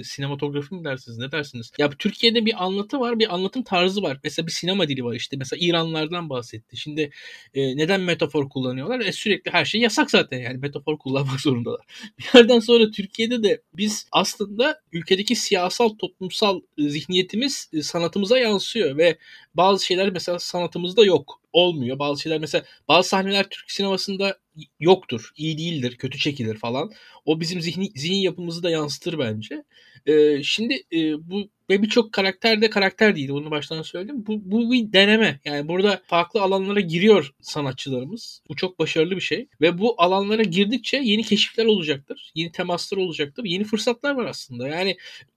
e, 0.00 0.04
sinematografi 0.04 0.74
mi 0.74 0.84
dersiniz 0.84 1.18
ne 1.18 1.32
dersiniz? 1.32 1.72
Ya 1.78 1.90
Türkiye'de 1.90 2.46
bir 2.46 2.64
anlatı 2.64 3.00
var 3.00 3.18
bir 3.18 3.34
anlatım 3.34 3.62
tarzı 3.62 4.02
var. 4.02 4.18
Mesela 4.24 4.46
bir 4.46 4.52
sinema 4.52 4.88
dili 4.88 5.04
var 5.04 5.14
işte. 5.14 5.36
Mesela 5.36 5.66
İranlardan 5.66 6.30
bahsetti. 6.30 6.76
Şimdi 6.76 7.10
e, 7.54 7.76
neden 7.76 8.00
metafor 8.00 8.48
kullanıyorlar? 8.48 9.00
E, 9.00 9.12
sürekli 9.12 9.50
her 9.50 9.64
şey 9.64 9.80
yasak 9.80 10.10
zaten 10.10 10.38
yani 10.38 10.58
metafor 10.58 10.98
kullanmak 10.98 11.40
zorundalar. 11.40 11.80
Bir 12.18 12.38
yerden 12.38 12.58
sonra 12.60 12.90
Türkiye'de 12.90 13.42
de 13.42 13.62
biz 13.74 14.06
aslında 14.12 14.80
ülkedeki 14.92 15.36
siyasal 15.36 15.88
toplumsal 15.88 16.60
e, 16.78 16.88
zihniyetimiz 16.88 17.70
e, 17.72 17.82
sanatımıza 17.82 18.38
yansıyor 18.38 18.96
ve 18.96 19.18
bazı 19.54 19.86
şeyler 19.86 20.10
mesela 20.10 20.38
sanatımızda 20.38 21.04
yok. 21.04 21.41
Olmuyor. 21.52 21.98
Bazı 21.98 22.22
şeyler 22.22 22.38
mesela 22.38 22.64
bazı 22.88 23.08
sahneler 23.08 23.48
Türk 23.48 23.70
sinemasında 23.70 24.38
yoktur, 24.80 25.30
iyi 25.36 25.58
değildir, 25.58 25.96
kötü 25.96 26.18
çekilir 26.18 26.58
falan. 26.58 26.92
O 27.24 27.40
bizim 27.40 27.60
zihni, 27.60 27.90
zihin 27.96 28.20
yapımızı 28.20 28.62
da 28.62 28.70
yansıtır 28.70 29.18
bence. 29.18 29.64
Ee, 30.06 30.42
şimdi 30.42 30.82
e, 30.92 31.30
bu 31.30 31.48
ve 31.70 31.82
birçok 31.82 32.12
karakter 32.12 32.62
de 32.62 32.70
karakter 32.70 33.16
değil. 33.16 33.28
Bunu 33.28 33.50
baştan 33.50 33.82
söyledim. 33.82 34.26
Bu, 34.26 34.50
bu 34.50 34.72
bir 34.72 34.92
deneme. 34.92 35.40
Yani 35.44 35.68
burada 35.68 36.02
farklı 36.06 36.42
alanlara 36.42 36.80
giriyor 36.80 37.34
sanatçılarımız. 37.40 38.42
Bu 38.48 38.56
çok 38.56 38.78
başarılı 38.78 39.16
bir 39.16 39.20
şey. 39.20 39.48
Ve 39.60 39.78
bu 39.78 39.94
alanlara 40.02 40.42
girdikçe 40.42 40.96
yeni 40.96 41.22
keşifler 41.22 41.64
olacaktır. 41.64 42.32
Yeni 42.34 42.52
temaslar 42.52 42.98
olacaktır. 42.98 43.44
Yeni 43.44 43.64
fırsatlar 43.64 44.14
var 44.14 44.26
aslında. 44.26 44.68
Yani 44.68 44.96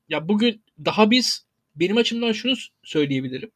ya 0.10 0.28
bugün 0.28 0.62
daha 0.86 1.12
biz 1.12 1.45
benim 1.76 1.98
açımdan 1.98 2.32
şunu 2.32 2.54
söyleyebilirim. 2.84 3.52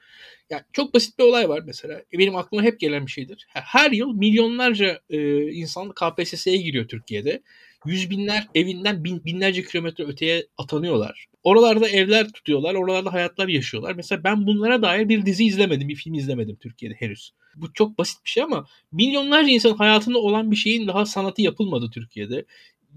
Yani 0.50 0.62
çok 0.74 0.94
basit 0.94 1.20
bir 1.20 1.24
olay 1.24 1.50
var 1.50 1.62
mesela. 1.66 2.02
Benim 2.14 2.36
aklıma 2.36 2.64
hep 2.64 2.80
gelen 2.80 3.06
bir 3.06 3.12
şeydir. 3.12 3.48
Her 3.50 3.92
yıl 3.92 4.14
milyonlarca 4.14 5.00
e, 5.10 5.42
insan 5.52 5.92
KPSS'ye 5.92 6.58
giriyor 6.58 6.88
Türkiye'de. 6.88 7.42
Yüz 7.86 8.10
binler 8.10 8.48
evinden 8.56 9.04
bin, 9.04 9.26
binlerce 9.26 9.64
kilometre 9.64 10.04
öteye 10.04 10.48
atanıyorlar. 10.58 11.26
Oralarda 11.44 11.90
evler 11.90 12.32
tutuyorlar, 12.32 12.74
oralarda 12.74 13.14
hayatlar 13.14 13.48
yaşıyorlar. 13.48 13.94
Mesela 13.96 14.24
ben 14.24 14.48
bunlara 14.48 14.82
dair 14.82 15.10
bir 15.10 15.26
dizi 15.26 15.46
izlemedim, 15.46 15.90
bir 15.90 15.96
film 15.96 16.14
izlemedim 16.14 16.56
Türkiye'de 16.56 16.96
henüz. 16.96 17.32
Bu 17.56 17.74
çok 17.74 17.98
basit 17.98 18.26
bir 18.26 18.30
şey 18.30 18.44
ama 18.44 18.68
milyonlarca 18.92 19.50
insanın 19.50 19.78
hayatında 19.78 20.20
olan 20.20 20.52
bir 20.52 20.56
şeyin 20.56 20.88
daha 20.88 21.06
sanatı 21.06 21.42
yapılmadı 21.42 21.90
Türkiye'de. 21.94 22.46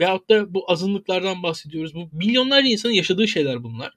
Veyahut 0.00 0.30
da 0.30 0.54
bu 0.54 0.70
azınlıklardan 0.70 1.42
bahsediyoruz. 1.42 1.94
Bu 1.94 2.08
milyonlarca 2.12 2.68
insanın 2.68 2.92
yaşadığı 2.92 3.28
şeyler 3.28 3.62
bunlar 3.62 3.92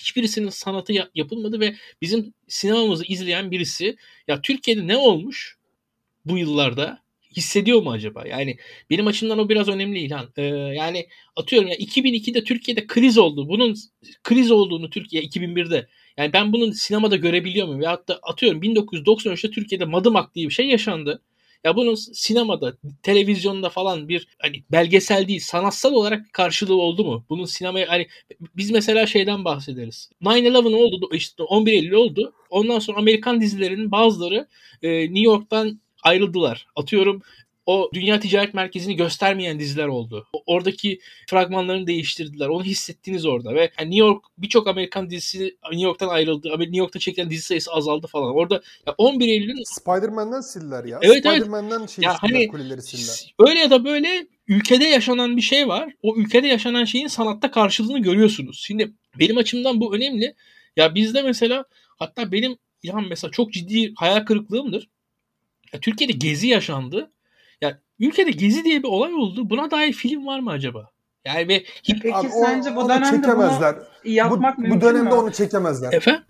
hiçbirisinin 0.00 0.48
sanatı 0.48 0.92
yapılmadı 1.14 1.60
ve 1.60 1.74
bizim 2.02 2.34
sinemamızı 2.48 3.04
izleyen 3.04 3.50
birisi 3.50 3.96
ya 4.28 4.42
Türkiye'de 4.42 4.86
ne 4.86 4.96
olmuş 4.96 5.56
bu 6.24 6.38
yıllarda 6.38 7.02
hissediyor 7.36 7.82
mu 7.82 7.90
acaba? 7.90 8.26
Yani 8.26 8.56
benim 8.90 9.06
açımdan 9.06 9.38
o 9.38 9.48
biraz 9.48 9.68
önemli 9.68 9.98
İlhan. 9.98 10.28
Ee, 10.36 10.42
yani 10.44 11.06
atıyorum 11.36 11.68
ya 11.68 11.74
2002'de 11.76 12.44
Türkiye'de 12.44 12.86
kriz 12.86 13.18
oldu. 13.18 13.48
Bunun 13.48 13.76
kriz 14.22 14.50
olduğunu 14.50 14.90
Türkiye 14.90 15.22
2001'de 15.22 15.88
yani 16.16 16.32
ben 16.32 16.52
bunun 16.52 16.70
sinemada 16.70 17.16
görebiliyor 17.16 17.66
muyum? 17.66 17.80
Veyahut 17.80 18.08
da 18.08 18.20
atıyorum 18.22 18.62
1993'te 18.62 19.50
Türkiye'de 19.50 19.84
Madımak 19.84 20.34
diye 20.34 20.48
bir 20.48 20.54
şey 20.54 20.66
yaşandı. 20.66 21.22
Ya 21.64 21.76
bunun 21.76 21.94
sinemada, 21.94 22.76
televizyonda 23.02 23.68
falan 23.70 24.08
bir 24.08 24.28
hani 24.38 24.64
belgesel 24.72 25.28
değil, 25.28 25.40
sanatsal 25.40 25.92
olarak 25.92 26.32
karşılığı 26.32 26.74
oldu 26.74 27.04
mu? 27.04 27.24
Bunun 27.28 27.44
sinemaya 27.44 27.88
hani 27.88 28.06
biz 28.56 28.70
mesela 28.70 29.06
şeyden 29.06 29.44
bahsederiz. 29.44 30.10
9/11 30.24 30.74
oldu, 30.74 31.08
işte 31.12 31.42
11 31.42 31.72
Eylül 31.72 31.92
oldu. 31.92 32.32
Ondan 32.50 32.78
sonra 32.78 32.98
Amerikan 32.98 33.40
dizilerinin 33.40 33.90
bazıları 33.90 34.46
e, 34.82 35.00
New 35.02 35.20
York'tan 35.20 35.80
ayrıldılar. 36.02 36.66
Atıyorum 36.76 37.22
o 37.66 37.90
Dünya 37.94 38.20
Ticaret 38.20 38.54
Merkezi'ni 38.54 38.96
göstermeyen 38.96 39.60
diziler 39.60 39.86
oldu. 39.86 40.26
Oradaki 40.46 41.00
fragmanlarını 41.26 41.86
değiştirdiler. 41.86 42.48
Onu 42.48 42.64
hissettiniz 42.64 43.26
orada 43.26 43.54
ve 43.54 43.70
New 43.78 43.96
York 43.96 44.24
birçok 44.38 44.68
Amerikan 44.68 45.10
dizisi 45.10 45.38
New 45.70 45.84
York'tan 45.84 46.08
ayrıldı. 46.08 46.48
New 46.58 46.76
York'ta 46.76 46.98
çekilen 46.98 47.30
dizi 47.30 47.42
sayısı 47.42 47.72
azaldı 47.72 48.06
falan. 48.06 48.34
Orada 48.34 48.62
ya 48.86 48.94
11 48.98 49.28
Eylül'ün 49.28 49.62
Spider-Man'den 49.64 50.40
sildiler 50.40 50.84
ya. 50.84 50.98
Evet, 51.02 51.18
Spider-Man'den 51.18 51.80
evet. 51.80 51.90
şey 51.90 52.04
ya 52.04 52.16
hani, 52.20 52.48
kuleleri 52.48 52.82
sildiler. 52.82 53.34
Öyle 53.38 53.58
ya 53.58 53.70
da 53.70 53.84
böyle 53.84 54.26
ülkede 54.48 54.84
yaşanan 54.84 55.36
bir 55.36 55.42
şey 55.42 55.68
var. 55.68 55.94
O 56.02 56.16
ülkede 56.16 56.46
yaşanan 56.46 56.84
şeyin 56.84 57.06
sanatta 57.06 57.50
karşılığını 57.50 57.98
görüyorsunuz. 57.98 58.62
Şimdi 58.66 58.92
benim 59.18 59.36
açımdan 59.36 59.80
bu 59.80 59.94
önemli. 59.94 60.34
Ya 60.76 60.94
bizde 60.94 61.22
mesela 61.22 61.64
hatta 61.98 62.32
benim 62.32 62.56
ya 62.82 62.94
mesela 63.08 63.30
çok 63.30 63.52
ciddi 63.52 63.94
hayal 63.96 64.24
kırıklığımdır. 64.24 64.88
Ya 65.72 65.80
Türkiye'de 65.80 66.12
gezi 66.12 66.48
yaşandı. 66.48 67.10
Ya 68.00 68.08
ülkede 68.08 68.30
gezi 68.30 68.64
diye 68.64 68.82
bir 68.82 68.88
olay 68.88 69.14
oldu. 69.14 69.50
Buna 69.50 69.70
dair 69.70 69.92
film 69.92 70.26
var 70.26 70.40
mı 70.40 70.50
acaba? 70.50 70.90
Yani 71.24 71.48
ve 71.48 71.64
Peki 71.86 72.14
Abi 72.14 72.28
sence 72.28 72.70
o- 72.70 72.76
bu 72.76 72.88
dönemde 72.88 73.16
çekemezler. 73.16 73.76
bunu 74.04 74.12
yapmak 74.12 74.58
bu, 74.58 74.62
mümkün 74.62 74.80
bu 74.80 74.84
dönemde 74.84 75.08
mü? 75.10 75.14
onu 75.14 75.32
çekemezler. 75.32 75.92
efendim 75.92 76.22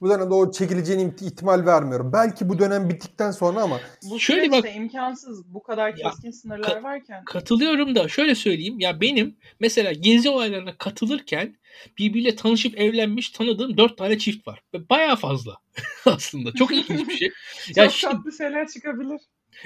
Bu 0.00 0.08
dönemde 0.10 0.34
o 0.34 0.52
çekileceğine 0.52 1.02
iht- 1.02 1.24
ihtimal 1.26 1.66
vermiyorum. 1.66 2.12
Belki 2.12 2.48
bu 2.48 2.58
dönem 2.58 2.88
bittikten 2.88 3.30
sonra 3.30 3.60
ama 3.62 3.80
Bu 4.10 4.20
Şöyle 4.20 4.50
bak- 4.52 4.76
imkansız 4.76 5.54
bu 5.54 5.62
kadar 5.62 5.88
Ya, 5.96 6.10
keskin 6.10 6.30
sınırlar 6.30 6.82
varken. 6.82 7.24
katılıyorum 7.24 7.94
da 7.94 8.08
şöyle 8.08 8.34
söyleyeyim. 8.34 8.80
Ya 8.80 9.00
benim 9.00 9.36
mesela 9.60 9.92
gezi 9.92 10.30
olaylarına 10.30 10.76
katılırken 10.78 11.56
birbiriyle 11.98 12.36
tanışıp 12.36 12.78
evlenmiş 12.78 13.30
tanıdığım 13.30 13.76
dört 13.76 13.98
tane 13.98 14.18
çift 14.18 14.48
var. 14.48 14.62
Ve 14.74 14.88
Bayağı 14.88 15.16
fazla 15.16 15.56
aslında. 16.06 16.52
Çok 16.52 16.72
ilginç 16.72 17.08
bir 17.08 17.16
şey. 17.16 17.30
ya 17.76 17.84
Çok 17.84 17.92
şimdi- 17.92 18.14
tatlı 18.14 18.32
şeyler 18.32 18.68
çıkabilir. 18.68 19.20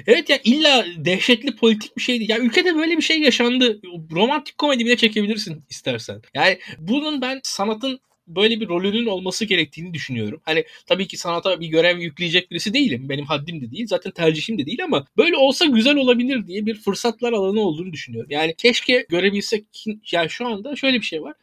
Evet 0.07 0.31
ya 0.31 0.39
illa 0.45 0.87
dehşetli 0.97 1.57
politik 1.57 1.97
bir 1.97 2.03
şey 2.03 2.19
değil. 2.19 2.31
Ya 2.31 2.39
ülkede 2.39 2.77
böyle 2.77 2.97
bir 2.97 3.03
şey 3.03 3.21
yaşandı. 3.21 3.81
Romantik 4.13 4.59
komedi 4.59 4.87
bile 4.87 4.97
çekebilirsin 4.97 5.65
istersen. 5.71 6.23
Yani 6.35 6.59
bunun 6.79 7.21
ben 7.21 7.41
sanatın 7.43 8.01
böyle 8.27 8.61
bir 8.61 8.69
rolünün 8.69 9.07
olması 9.07 9.45
gerektiğini 9.45 9.95
düşünüyorum. 9.95 10.41
Hani 10.45 10.65
tabii 10.87 11.07
ki 11.07 11.17
sanata 11.17 11.61
bir 11.61 11.67
görev 11.67 11.99
yükleyecek 11.99 12.51
birisi 12.51 12.75
değilim. 12.75 13.09
Benim 13.09 13.25
haddim 13.25 13.61
de 13.61 13.71
değil. 13.71 13.87
Zaten 13.87 14.13
tercihim 14.13 14.59
de 14.59 14.67
değil 14.67 14.85
ama 14.85 15.07
böyle 15.17 15.37
olsa 15.37 15.65
güzel 15.65 15.97
olabilir 15.97 16.47
diye 16.47 16.67
bir 16.67 16.75
fırsatlar 16.75 17.33
alanı 17.33 17.61
olduğunu 17.61 17.93
düşünüyorum. 17.93 18.31
Yani 18.31 18.55
keşke 18.59 19.07
görebilsek. 19.09 19.65
Yani 20.13 20.31
şu 20.31 20.47
anda 20.47 20.77
şöyle 20.77 20.97
bir 20.97 21.07
şey 21.07 21.23
var. 21.23 21.35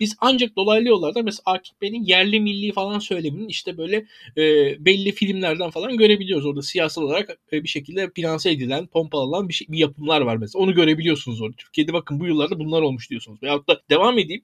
Biz 0.00 0.16
ancak 0.20 0.56
dolaylı 0.56 0.88
yollardan 0.88 1.24
mesela 1.24 1.42
Akif 1.44 1.80
Bey'in 1.80 2.04
yerli 2.04 2.40
milli 2.40 2.72
falan 2.72 2.98
söyleminin 2.98 3.48
işte 3.48 3.78
böyle 3.78 3.96
e, 4.36 4.44
belli 4.84 5.12
filmlerden 5.12 5.70
falan 5.70 5.96
görebiliyoruz. 5.96 6.46
Orada 6.46 6.62
siyasal 6.62 7.02
olarak 7.02 7.38
e, 7.52 7.62
bir 7.62 7.68
şekilde 7.68 8.10
finanse 8.10 8.50
edilen, 8.50 8.86
pompalanan 8.86 9.48
bir, 9.48 9.54
şey, 9.54 9.68
bir 9.68 9.78
yapımlar 9.78 10.20
var 10.20 10.36
mesela. 10.36 10.62
Onu 10.62 10.74
görebiliyorsunuz 10.74 11.40
orada. 11.40 11.56
Türkiye'de 11.56 11.92
bakın 11.92 12.20
bu 12.20 12.26
yıllarda 12.26 12.58
bunlar 12.58 12.82
olmuş 12.82 13.10
diyorsunuz. 13.10 13.42
Veyahut 13.42 13.68
da 13.68 13.80
devam 13.90 14.18
edeyim. 14.18 14.42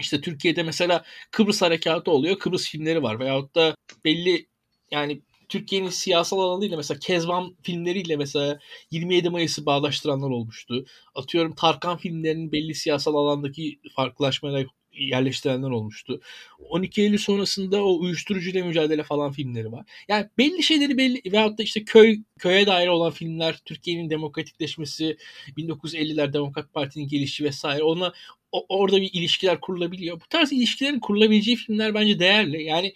İşte 0.00 0.20
Türkiye'de 0.20 0.62
mesela 0.62 1.04
Kıbrıs 1.30 1.62
Harekatı 1.62 2.10
oluyor. 2.10 2.38
Kıbrıs 2.38 2.68
filmleri 2.70 3.02
var. 3.02 3.20
Veyahut 3.20 3.54
da 3.54 3.76
belli 4.04 4.46
yani 4.90 5.20
Türkiye'nin 5.48 5.88
siyasal 5.88 6.38
alanıyla 6.38 6.76
mesela 6.76 6.98
Kezban 6.98 7.56
filmleriyle 7.62 8.16
mesela 8.16 8.58
27 8.90 9.30
Mayıs'ı 9.30 9.66
bağdaştıranlar 9.66 10.30
olmuştu. 10.30 10.84
Atıyorum 11.14 11.54
Tarkan 11.54 11.96
filmlerinin 11.96 12.52
belli 12.52 12.74
siyasal 12.74 13.14
alandaki 13.14 13.78
farklılaşmayla 13.96 14.64
yerleştirenler 14.98 15.70
olmuştu. 15.70 16.20
12 16.58 17.02
Eylül 17.02 17.18
sonrasında 17.18 17.84
o 17.84 17.98
uyuşturucuyla 17.98 18.64
mücadele 18.64 19.02
falan 19.02 19.32
filmleri 19.32 19.72
var. 19.72 19.86
Yani 20.08 20.26
belli 20.38 20.62
şeyleri 20.62 20.98
belli 20.98 21.32
veyahut 21.32 21.58
da 21.58 21.62
işte 21.62 21.84
köy 21.84 22.18
köye 22.38 22.66
dair 22.66 22.88
olan 22.88 23.12
filmler, 23.12 23.58
Türkiye'nin 23.64 24.10
demokratikleşmesi, 24.10 25.16
1950'ler 25.56 26.32
Demokrat 26.32 26.72
Parti'nin 26.72 27.08
gelişi 27.08 27.44
vesaire. 27.44 27.82
Ona 27.82 28.12
o- 28.52 28.66
orada 28.68 29.00
bir 29.00 29.10
ilişkiler 29.12 29.60
kurulabiliyor. 29.60 30.20
Bu 30.20 30.26
tarz 30.30 30.52
ilişkilerin 30.52 31.00
kurulabileceği 31.00 31.56
filmler 31.56 31.94
bence 31.94 32.18
değerli. 32.18 32.62
Yani 32.62 32.94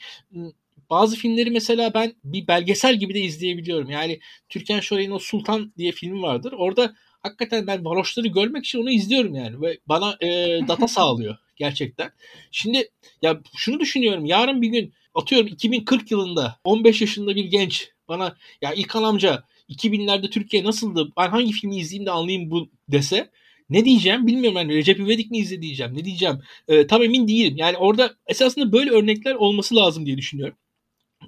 bazı 0.90 1.16
filmleri 1.16 1.50
mesela 1.50 1.94
ben 1.94 2.14
bir 2.24 2.46
belgesel 2.46 2.96
gibi 2.98 3.14
de 3.14 3.20
izleyebiliyorum. 3.20 3.90
Yani 3.90 4.20
Türkan 4.48 4.80
Şoray'ın 4.80 5.10
o 5.10 5.18
Sultan 5.18 5.72
diye 5.78 5.92
filmi 5.92 6.22
vardır. 6.22 6.52
Orada 6.56 6.94
hakikaten 7.20 7.66
ben 7.66 7.84
varoşları 7.84 8.28
görmek 8.28 8.64
için 8.64 8.78
onu 8.78 8.90
izliyorum 8.90 9.34
yani 9.34 9.62
ve 9.62 9.78
bana 9.86 10.16
e, 10.20 10.60
data 10.68 10.88
sağlıyor 10.88 11.36
gerçekten. 11.60 12.10
Şimdi 12.50 12.88
ya 13.22 13.40
şunu 13.56 13.80
düşünüyorum. 13.80 14.24
Yarın 14.24 14.62
bir 14.62 14.68
gün 14.68 14.92
atıyorum 15.14 15.46
2040 15.46 16.10
yılında 16.10 16.58
15 16.64 17.00
yaşında 17.00 17.36
bir 17.36 17.44
genç 17.44 17.88
bana 18.08 18.36
ya 18.62 18.72
İlkan 18.74 19.02
amca 19.02 19.44
2000'lerde 19.68 20.30
Türkiye 20.30 20.64
nasıldı? 20.64 21.12
Ben 21.16 21.28
hangi 21.28 21.52
filmi 21.52 21.76
izleyeyim 21.76 22.06
de 22.06 22.10
anlayayım 22.10 22.50
bu 22.50 22.68
dese 22.88 23.30
ne 23.70 23.84
diyeceğim 23.84 24.26
bilmiyorum 24.26 24.58
yani 24.58 24.74
Recep 24.74 25.00
İvedik 25.00 25.30
mi 25.30 25.38
izle 25.38 25.62
diyeceğim 25.62 25.96
ne 25.96 26.04
diyeceğim 26.04 26.38
Ee, 26.68 26.86
tam 26.86 27.02
emin 27.02 27.28
değilim 27.28 27.56
yani 27.56 27.76
orada 27.76 28.14
esasında 28.26 28.72
böyle 28.72 28.90
örnekler 28.90 29.34
olması 29.34 29.76
lazım 29.76 30.06
diye 30.06 30.16
düşünüyorum. 30.16 30.56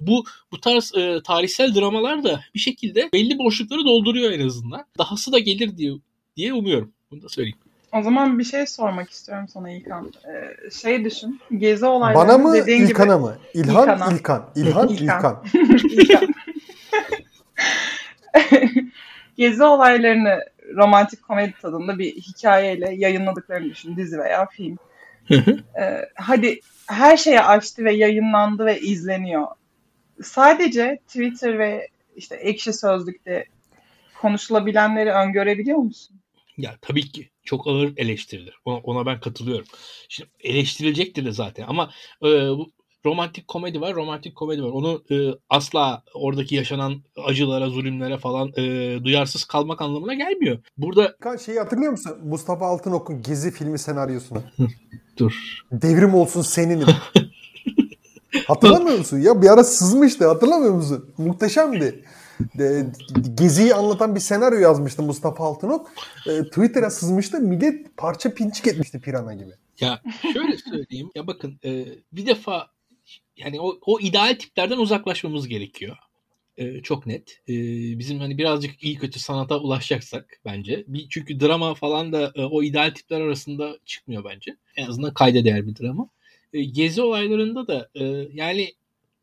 Bu 0.01 0.23
bu 0.51 0.59
tarz 0.59 0.95
e, 0.95 1.21
tarihsel 1.23 1.75
dramalar 1.75 2.23
da 2.23 2.43
bir 2.55 2.59
şekilde 2.59 3.09
belli 3.13 3.37
boşlukları 3.37 3.85
dolduruyor 3.85 4.31
en 4.31 4.47
azından. 4.47 4.85
Dahası 4.97 5.31
da 5.31 5.39
gelir 5.39 5.77
diye 5.77 5.93
diye 6.37 6.53
umuyorum. 6.53 6.93
Bunu 7.11 7.21
da 7.21 7.29
söyleyeyim. 7.29 7.57
O 7.93 8.01
zaman 8.01 8.39
bir 8.39 8.43
şey 8.43 8.65
sormak 8.65 9.09
istiyorum 9.09 9.47
sana 9.47 9.71
İlkan. 9.71 10.11
Ee, 10.27 10.69
şey 10.69 11.05
düşün. 11.05 11.41
Gezi 11.57 11.85
olaylarını 11.85 12.27
bana 12.29 12.37
mı 12.37 12.53
dediğin 12.53 12.85
İlkan'a 12.85 13.17
mı? 13.17 13.37
İlhan 13.53 13.81
İlkan'a. 13.81 14.13
İlkan. 14.13 14.49
İlhan 14.55 14.87
İlkan. 14.87 15.05
İlkan. 15.05 15.43
gibi 15.53 15.93
İlkan. 16.01 16.27
Gezi 19.37 19.63
olaylarını 19.63 20.39
romantik 20.75 21.23
komedi 21.23 21.53
tadında 21.61 21.99
bir 21.99 22.15
hikayeyle 22.15 22.93
yayınladıklarını 22.95 23.69
düşün. 23.69 23.97
Dizi 23.97 24.17
veya 24.17 24.45
film. 24.45 24.77
Ee, 25.79 26.09
hadi 26.15 26.59
her 26.87 27.17
şeye 27.17 27.41
açtı 27.41 27.83
ve 27.85 27.93
yayınlandı 27.93 28.65
ve 28.65 28.79
izleniyor. 28.79 29.47
Sadece 30.23 30.99
Twitter 31.07 31.59
ve 31.59 31.87
işte 32.15 32.35
ekşi 32.35 32.73
sözlükte 32.73 33.45
konuşulabilenleri 34.21 35.11
öngörebiliyor 35.11 35.77
musun? 35.77 36.22
Ya 36.57 36.77
tabii 36.81 37.11
ki 37.11 37.29
çok 37.43 37.67
ağır 37.67 37.93
eleştirilir. 37.97 38.55
Ona, 38.65 38.77
ona 38.77 39.05
ben 39.05 39.19
katılıyorum. 39.19 39.65
Şimdi 40.09 40.29
eleştirilecektir 40.39 41.25
de 41.25 41.31
zaten 41.31 41.65
ama 41.67 41.91
e, 42.23 42.49
romantik 43.05 43.47
komedi 43.47 43.81
var, 43.81 43.95
romantik 43.95 44.35
komedi 44.35 44.63
var. 44.63 44.69
Onu 44.69 45.03
e, 45.11 45.15
asla 45.49 46.03
oradaki 46.13 46.55
yaşanan 46.55 47.03
acılara, 47.25 47.69
zulümlere 47.69 48.17
falan 48.17 48.51
e, 48.57 48.63
duyarsız 49.03 49.43
kalmak 49.43 49.81
anlamına 49.81 50.13
gelmiyor. 50.13 50.57
Burada 50.77 51.15
şeyi 51.45 51.59
hatırlıyor 51.59 51.91
musun? 51.91 52.17
Mustafa 52.23 52.65
Altınok'un 52.65 53.21
Gezi 53.21 53.51
filmi 53.51 53.79
senaryosunu. 53.79 54.43
dur. 55.17 55.61
Devrim 55.71 56.15
olsun 56.15 56.41
seninim. 56.41 56.87
Hatırlamıyor 58.47 58.97
musun? 58.97 59.19
Ya 59.19 59.41
bir 59.41 59.47
ara 59.47 59.63
sızmıştı. 59.63 60.27
Hatırlamıyor 60.27 60.73
musun? 60.73 61.13
Muhteşemdi. 61.17 62.03
De, 62.57 62.91
Gezi'yi 63.35 63.73
anlatan 63.75 64.15
bir 64.15 64.19
senaryo 64.19 64.59
yazmıştı 64.59 65.03
Mustafa 65.03 65.43
Altınok. 65.43 65.91
E, 66.27 66.43
Twitter'a 66.43 66.89
sızmıştı. 66.89 67.39
Millet 67.39 67.97
parça 67.97 68.33
pinçik 68.33 68.67
etmişti 68.67 69.01
pirana 69.01 69.33
gibi. 69.33 69.51
Ya 69.79 70.01
şöyle 70.33 70.57
söyleyeyim. 70.57 71.09
ya 71.15 71.27
bakın 71.27 71.59
e, 71.65 71.85
bir 72.11 72.25
defa 72.25 72.67
yani 73.37 73.61
o, 73.61 73.79
o 73.81 73.99
ideal 73.99 74.37
tiplerden 74.39 74.77
uzaklaşmamız 74.77 75.47
gerekiyor. 75.47 75.97
E, 76.57 76.81
çok 76.81 77.05
net. 77.05 77.41
E, 77.49 77.53
bizim 77.99 78.19
hani 78.19 78.37
birazcık 78.37 78.83
iyi 78.83 78.97
kötü 78.97 79.19
sanata 79.19 79.59
ulaşacaksak 79.59 80.39
bence. 80.45 80.83
Bir, 80.87 81.07
çünkü 81.09 81.39
drama 81.39 81.73
falan 81.73 82.13
da 82.13 82.31
e, 82.35 82.41
o 82.45 82.63
ideal 82.63 82.91
tipler 82.91 83.21
arasında 83.21 83.77
çıkmıyor 83.85 84.23
bence. 84.23 84.57
En 84.75 84.87
azından 84.87 85.13
kayda 85.13 85.45
değer 85.45 85.67
bir 85.67 85.75
drama. 85.75 86.09
E, 86.53 86.63
gezi 86.63 87.01
olaylarında 87.01 87.67
da 87.67 87.89
e, 87.95 88.03
yani 88.33 88.73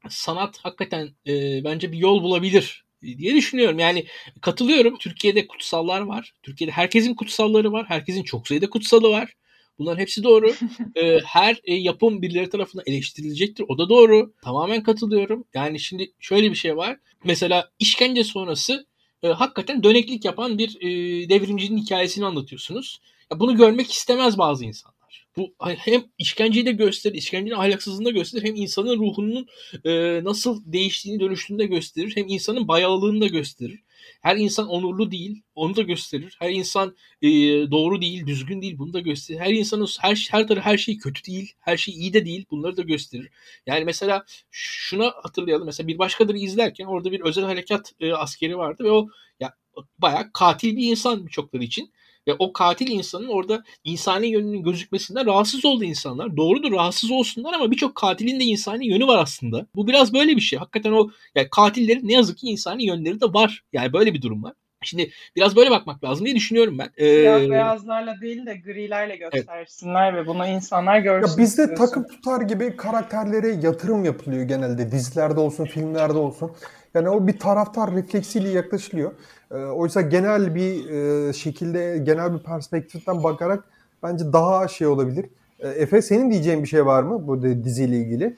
sanat 0.09 0.59
hakikaten 0.59 1.11
e, 1.27 1.65
bence 1.65 1.93
bir 1.93 1.99
yol 1.99 2.23
bulabilir 2.23 2.85
diye 3.03 3.35
düşünüyorum. 3.35 3.79
Yani 3.79 4.07
katılıyorum. 4.41 4.99
Türkiye'de 4.99 5.47
kutsallar 5.47 6.01
var. 6.01 6.33
Türkiye'de 6.43 6.73
herkesin 6.73 7.15
kutsalları 7.15 7.73
var. 7.73 7.87
Herkesin 7.89 8.23
çok 8.23 8.49
sayıda 8.49 8.71
kutsalı 8.71 9.11
var. 9.11 9.35
Bunların 9.79 10.01
hepsi 10.01 10.23
doğru. 10.23 10.55
e, 10.97 11.19
her 11.25 11.61
e, 11.65 11.75
yapım 11.75 12.23
birileri 12.23 12.51
tarafından 12.51 12.85
eleştirilecektir. 12.87 13.65
O 13.69 13.79
da 13.79 13.89
doğru. 13.89 14.33
Tamamen 14.43 14.83
katılıyorum. 14.83 15.45
Yani 15.55 15.81
şimdi 15.81 16.13
şöyle 16.21 16.51
bir 16.51 16.57
şey 16.57 16.77
var. 16.77 16.97
Mesela 17.25 17.71
işkence 17.79 18.25
sonrası 18.25 18.87
e, 19.23 19.29
hakikaten 19.29 19.83
döneklik 19.83 20.25
yapan 20.25 20.59
bir 20.59 20.77
e, 20.81 20.89
devrimcinin 21.29 21.79
hikayesini 21.79 22.27
anlatıyorsunuz. 22.27 23.01
Ya 23.33 23.41
bunu 23.41 23.57
görmek 23.57 23.93
istemez 23.93 24.39
bazı 24.39 24.65
insanlar. 24.65 25.00
Bu 25.41 25.55
hem 25.59 26.05
işkenceyi 26.19 26.67
de 26.67 26.73
gösterir, 26.73 27.15
işkencenin 27.15 27.55
ahlaksızlığını 27.55 28.05
da 28.05 28.11
gösterir, 28.11 28.45
hem 28.45 28.55
insanın 28.55 28.99
ruhunun 28.99 29.47
e, 29.85 30.25
nasıl 30.25 30.63
değiştiğini, 30.67 31.21
dönüştüğünü 31.21 31.59
de 31.59 31.67
gösterir, 31.67 32.13
hem 32.17 32.29
insanın 32.29 32.69
bayağılığını 32.69 33.21
da 33.21 33.27
gösterir. 33.27 33.81
Her 34.21 34.37
insan 34.37 34.69
onurlu 34.69 35.11
değil, 35.11 35.43
onu 35.55 35.77
da 35.77 35.83
gösterir. 35.83 36.37
Her 36.39 36.51
insan 36.51 36.97
e, 37.23 37.29
doğru 37.71 38.01
değil, 38.01 38.27
düzgün 38.27 38.63
değil, 38.63 38.79
bunu 38.79 38.93
da 38.93 39.01
gösterir. 39.01 39.41
Her 39.41 39.53
insanın 39.53 39.89
her 40.01 40.29
her 40.31 40.49
tarafı 40.49 40.65
her 40.65 40.79
şey 40.79 40.99
kötü 40.99 41.25
değil, 41.25 41.53
her 41.61 41.77
şey 41.77 41.95
iyi 41.95 42.13
de 42.13 42.25
değil, 42.27 42.45
bunları 42.51 42.77
da 42.77 42.83
gösterir. 42.83 43.29
Yani 43.67 43.85
mesela 43.85 44.25
şuna 44.51 45.13
hatırlayalım. 45.23 45.67
Mesela 45.67 45.89
bir 45.89 45.99
başkadır 45.99 46.35
izlerken 46.35 46.85
orada 46.85 47.13
bir 47.13 47.21
özel 47.21 47.45
harekat 47.45 47.93
e, 48.01 48.13
askeri 48.13 48.59
vardı 48.59 48.85
ve 48.85 48.91
o 48.91 49.09
ya 49.41 49.55
bayağı 49.99 50.33
katil 50.33 50.77
bir 50.77 50.91
insan 50.91 51.27
birçokları 51.27 51.65
için. 51.65 51.93
Ve 52.29 52.35
o 52.39 52.53
katil 52.53 52.91
insanın 52.91 53.29
orada 53.29 53.63
insani 53.85 54.27
yönünün 54.27 54.63
gözükmesinden 54.63 55.27
rahatsız 55.27 55.65
oldu 55.65 55.85
insanlar. 55.85 56.37
Doğrudur 56.37 56.73
rahatsız 56.73 57.11
olsunlar 57.11 57.53
ama 57.55 57.71
birçok 57.71 57.95
katilin 57.95 58.41
de 58.41 58.45
insani 58.45 58.87
yönü 58.87 59.07
var 59.07 59.19
aslında. 59.19 59.67
Bu 59.75 59.87
biraz 59.87 60.15
böyle 60.15 60.37
bir 60.37 60.41
şey. 60.41 60.59
Hakikaten 60.59 60.93
o 60.93 61.11
yani 61.35 61.49
katillerin 61.51 62.09
ne 62.09 62.13
yazık 62.13 62.39
ki 62.39 62.47
insani 62.47 62.87
yönleri 62.87 63.21
de 63.21 63.27
var. 63.27 63.65
Yani 63.73 63.93
böyle 63.93 64.15
bir 64.15 64.23
durum 64.23 64.43
var. 64.43 64.53
Şimdi 64.83 65.11
biraz 65.37 65.57
böyle 65.57 65.71
bakmak 65.71 66.05
lazım 66.05 66.27
diye 66.27 66.37
düşünüyorum 66.37 66.79
ben. 66.79 66.91
Ee, 66.97 67.15
Siyah 67.15 67.51
beyazlarla 67.51 68.21
değil 68.21 68.47
de 68.47 68.55
grilerle 68.55 69.17
göstersinler 69.17 70.13
evet. 70.13 70.25
ve 70.25 70.29
bunu 70.29 70.47
insanlar 70.47 70.99
görsün. 70.99 71.29
Ya 71.29 71.39
bizde 71.39 71.63
istiyorsun. 71.63 71.87
takım 71.87 72.07
tutar 72.07 72.41
gibi 72.41 72.77
karakterlere 72.77 73.49
yatırım 73.49 74.05
yapılıyor 74.05 74.43
genelde. 74.43 74.93
Dizilerde 74.93 75.41
olsun, 75.41 75.65
filmlerde 75.65 76.19
olsun. 76.19 76.53
Yani 76.95 77.09
o 77.09 77.27
bir 77.27 77.39
taraftar 77.39 77.95
refleksiyle 77.95 78.49
yaklaşılıyor. 78.49 79.13
E, 79.51 79.55
oysa 79.55 80.01
genel 80.01 80.55
bir 80.55 80.91
e, 80.91 81.33
şekilde, 81.33 81.99
genel 81.99 82.35
bir 82.35 82.39
perspektiften 82.39 83.23
bakarak 83.23 83.65
bence 84.03 84.33
daha 84.33 84.69
şey 84.69 84.87
olabilir. 84.87 85.27
E, 85.59 85.69
Efe 85.69 86.03
senin 86.03 86.31
diyeceğin 86.31 86.63
bir 86.63 86.69
şey 86.69 86.87
var 86.87 87.03
mı 87.03 87.27
bu 87.27 87.43
diziyle 87.43 87.97
ilgili? 87.97 88.37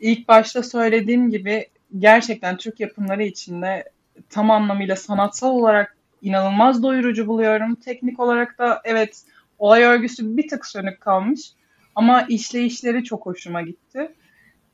İlk 0.00 0.28
başta 0.28 0.62
söylediğim 0.62 1.30
gibi 1.30 1.66
gerçekten 1.98 2.56
Türk 2.56 2.80
yapımları 2.80 3.22
içinde 3.24 3.84
tam 4.30 4.50
anlamıyla 4.50 4.96
sanatsal 4.96 5.50
olarak 5.50 5.96
inanılmaz 6.22 6.82
doyurucu 6.82 7.26
buluyorum. 7.26 7.74
Teknik 7.74 8.20
olarak 8.20 8.58
da 8.58 8.80
evet 8.84 9.22
olay 9.58 9.82
örgüsü 9.82 10.36
bir 10.36 10.48
tık 10.48 10.66
sönük 10.66 11.00
kalmış 11.00 11.52
ama 11.94 12.22
işleyişleri 12.22 13.04
çok 13.04 13.26
hoşuma 13.26 13.62
gitti. 13.62 14.12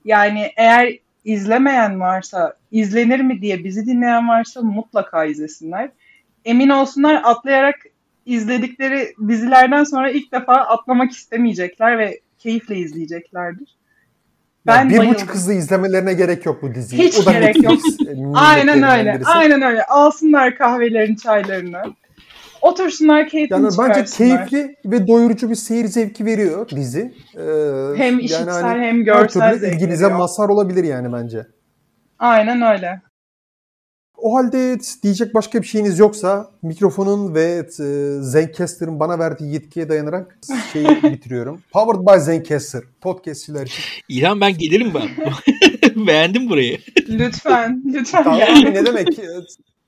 Yani 0.04 0.50
eğer 0.56 0.98
izlemeyen 1.24 2.00
varsa, 2.00 2.54
izlenir 2.70 3.20
mi 3.20 3.40
diye 3.40 3.64
bizi 3.64 3.86
dinleyen 3.86 4.28
varsa 4.28 4.62
mutlaka 4.62 5.24
izlesinler. 5.24 5.90
Emin 6.44 6.68
olsunlar 6.68 7.20
atlayarak 7.24 7.76
izledikleri 8.26 9.14
dizilerden 9.28 9.84
sonra 9.84 10.10
ilk 10.10 10.32
defa 10.32 10.52
atlamak 10.52 11.12
istemeyecekler 11.12 11.98
ve 11.98 12.20
keyifle 12.38 12.76
izleyeceklerdir. 12.76 13.76
Ben 14.66 14.76
yani 14.76 14.90
bir 14.90 14.98
bayıldım. 14.98 15.14
buçuk 15.14 15.34
hızlı 15.34 15.54
izlemelerine 15.54 16.14
gerek 16.14 16.46
yok 16.46 16.62
bu 16.62 16.74
diziyi. 16.74 17.02
Hiç 17.02 17.18
o 17.18 17.26
da 17.26 17.32
gerek 17.32 17.62
yok. 17.62 17.80
Aynen 18.34 18.82
öyle. 18.82 19.20
Aynen 19.24 19.62
öyle. 19.62 19.84
Alsınlar 19.84 20.58
kahvelerini, 20.58 21.16
çaylarını. 21.16 21.82
Otursunlar 22.62 23.28
keyfini 23.28 23.62
yani 23.64 23.74
Bence 23.78 24.04
keyifli 24.04 24.76
ve 24.84 25.06
doyurucu 25.08 25.50
bir 25.50 25.54
seyir 25.54 25.84
zevki 25.86 26.24
veriyor 26.24 26.68
dizi. 26.68 27.14
Ee, 27.36 27.40
hem 27.96 28.18
işitsel 28.18 28.46
yani 28.46 28.50
hani 28.50 28.86
hem 28.86 29.04
görsel 29.04 29.58
zevk 29.58 29.74
ilginize 29.74 30.04
veriyor. 30.04 30.18
mazhar 30.18 30.48
olabilir 30.48 30.84
yani 30.84 31.12
bence. 31.12 31.46
Aynen 32.18 32.62
öyle. 32.62 33.00
O 34.16 34.34
halde 34.36 34.78
diyecek 35.02 35.34
başka 35.34 35.62
bir 35.62 35.66
şeyiniz 35.66 35.98
yoksa 35.98 36.50
mikrofonun 36.62 37.34
ve 37.34 37.42
e, 37.42 37.62
Zencaster'ın 38.22 39.00
bana 39.00 39.18
verdiği 39.18 39.52
yetkiye 39.52 39.88
dayanarak 39.88 40.38
şeyi 40.72 40.86
bitiriyorum. 41.02 41.62
Powered 41.72 42.06
by 42.06 42.20
Zencaster. 42.24 42.82
Podcastçiler 43.00 43.66
için. 43.66 43.84
İlhan 44.08 44.40
ben 44.40 44.58
gelirim 44.58 44.92
ben. 44.94 45.08
Beğendim 46.06 46.48
burayı. 46.50 46.78
Lütfen. 47.08 47.82
Lütfen 47.86 48.24
tamam. 48.24 48.40
Ne 48.64 48.86
demek? 48.86 49.08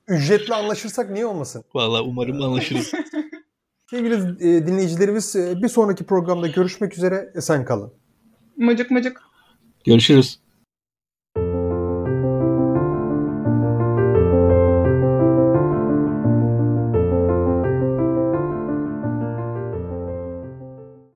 Ücretli 0.09 0.55
anlaşırsak 0.55 1.11
niye 1.11 1.27
olmasın? 1.27 1.65
Valla 1.75 2.03
umarım 2.03 2.43
anlaşırız. 2.43 2.93
Sevgili 3.91 4.15
e, 4.15 4.67
dinleyicilerimiz 4.67 5.37
e, 5.37 5.63
bir 5.63 5.69
sonraki 5.69 6.05
programda 6.05 6.47
görüşmek 6.47 6.99
üzere. 6.99 7.33
Esen 7.35 7.65
kalın. 7.65 7.93
Mıcık 8.57 8.91
mıcık. 8.91 9.23
Görüşürüz. 9.85 10.39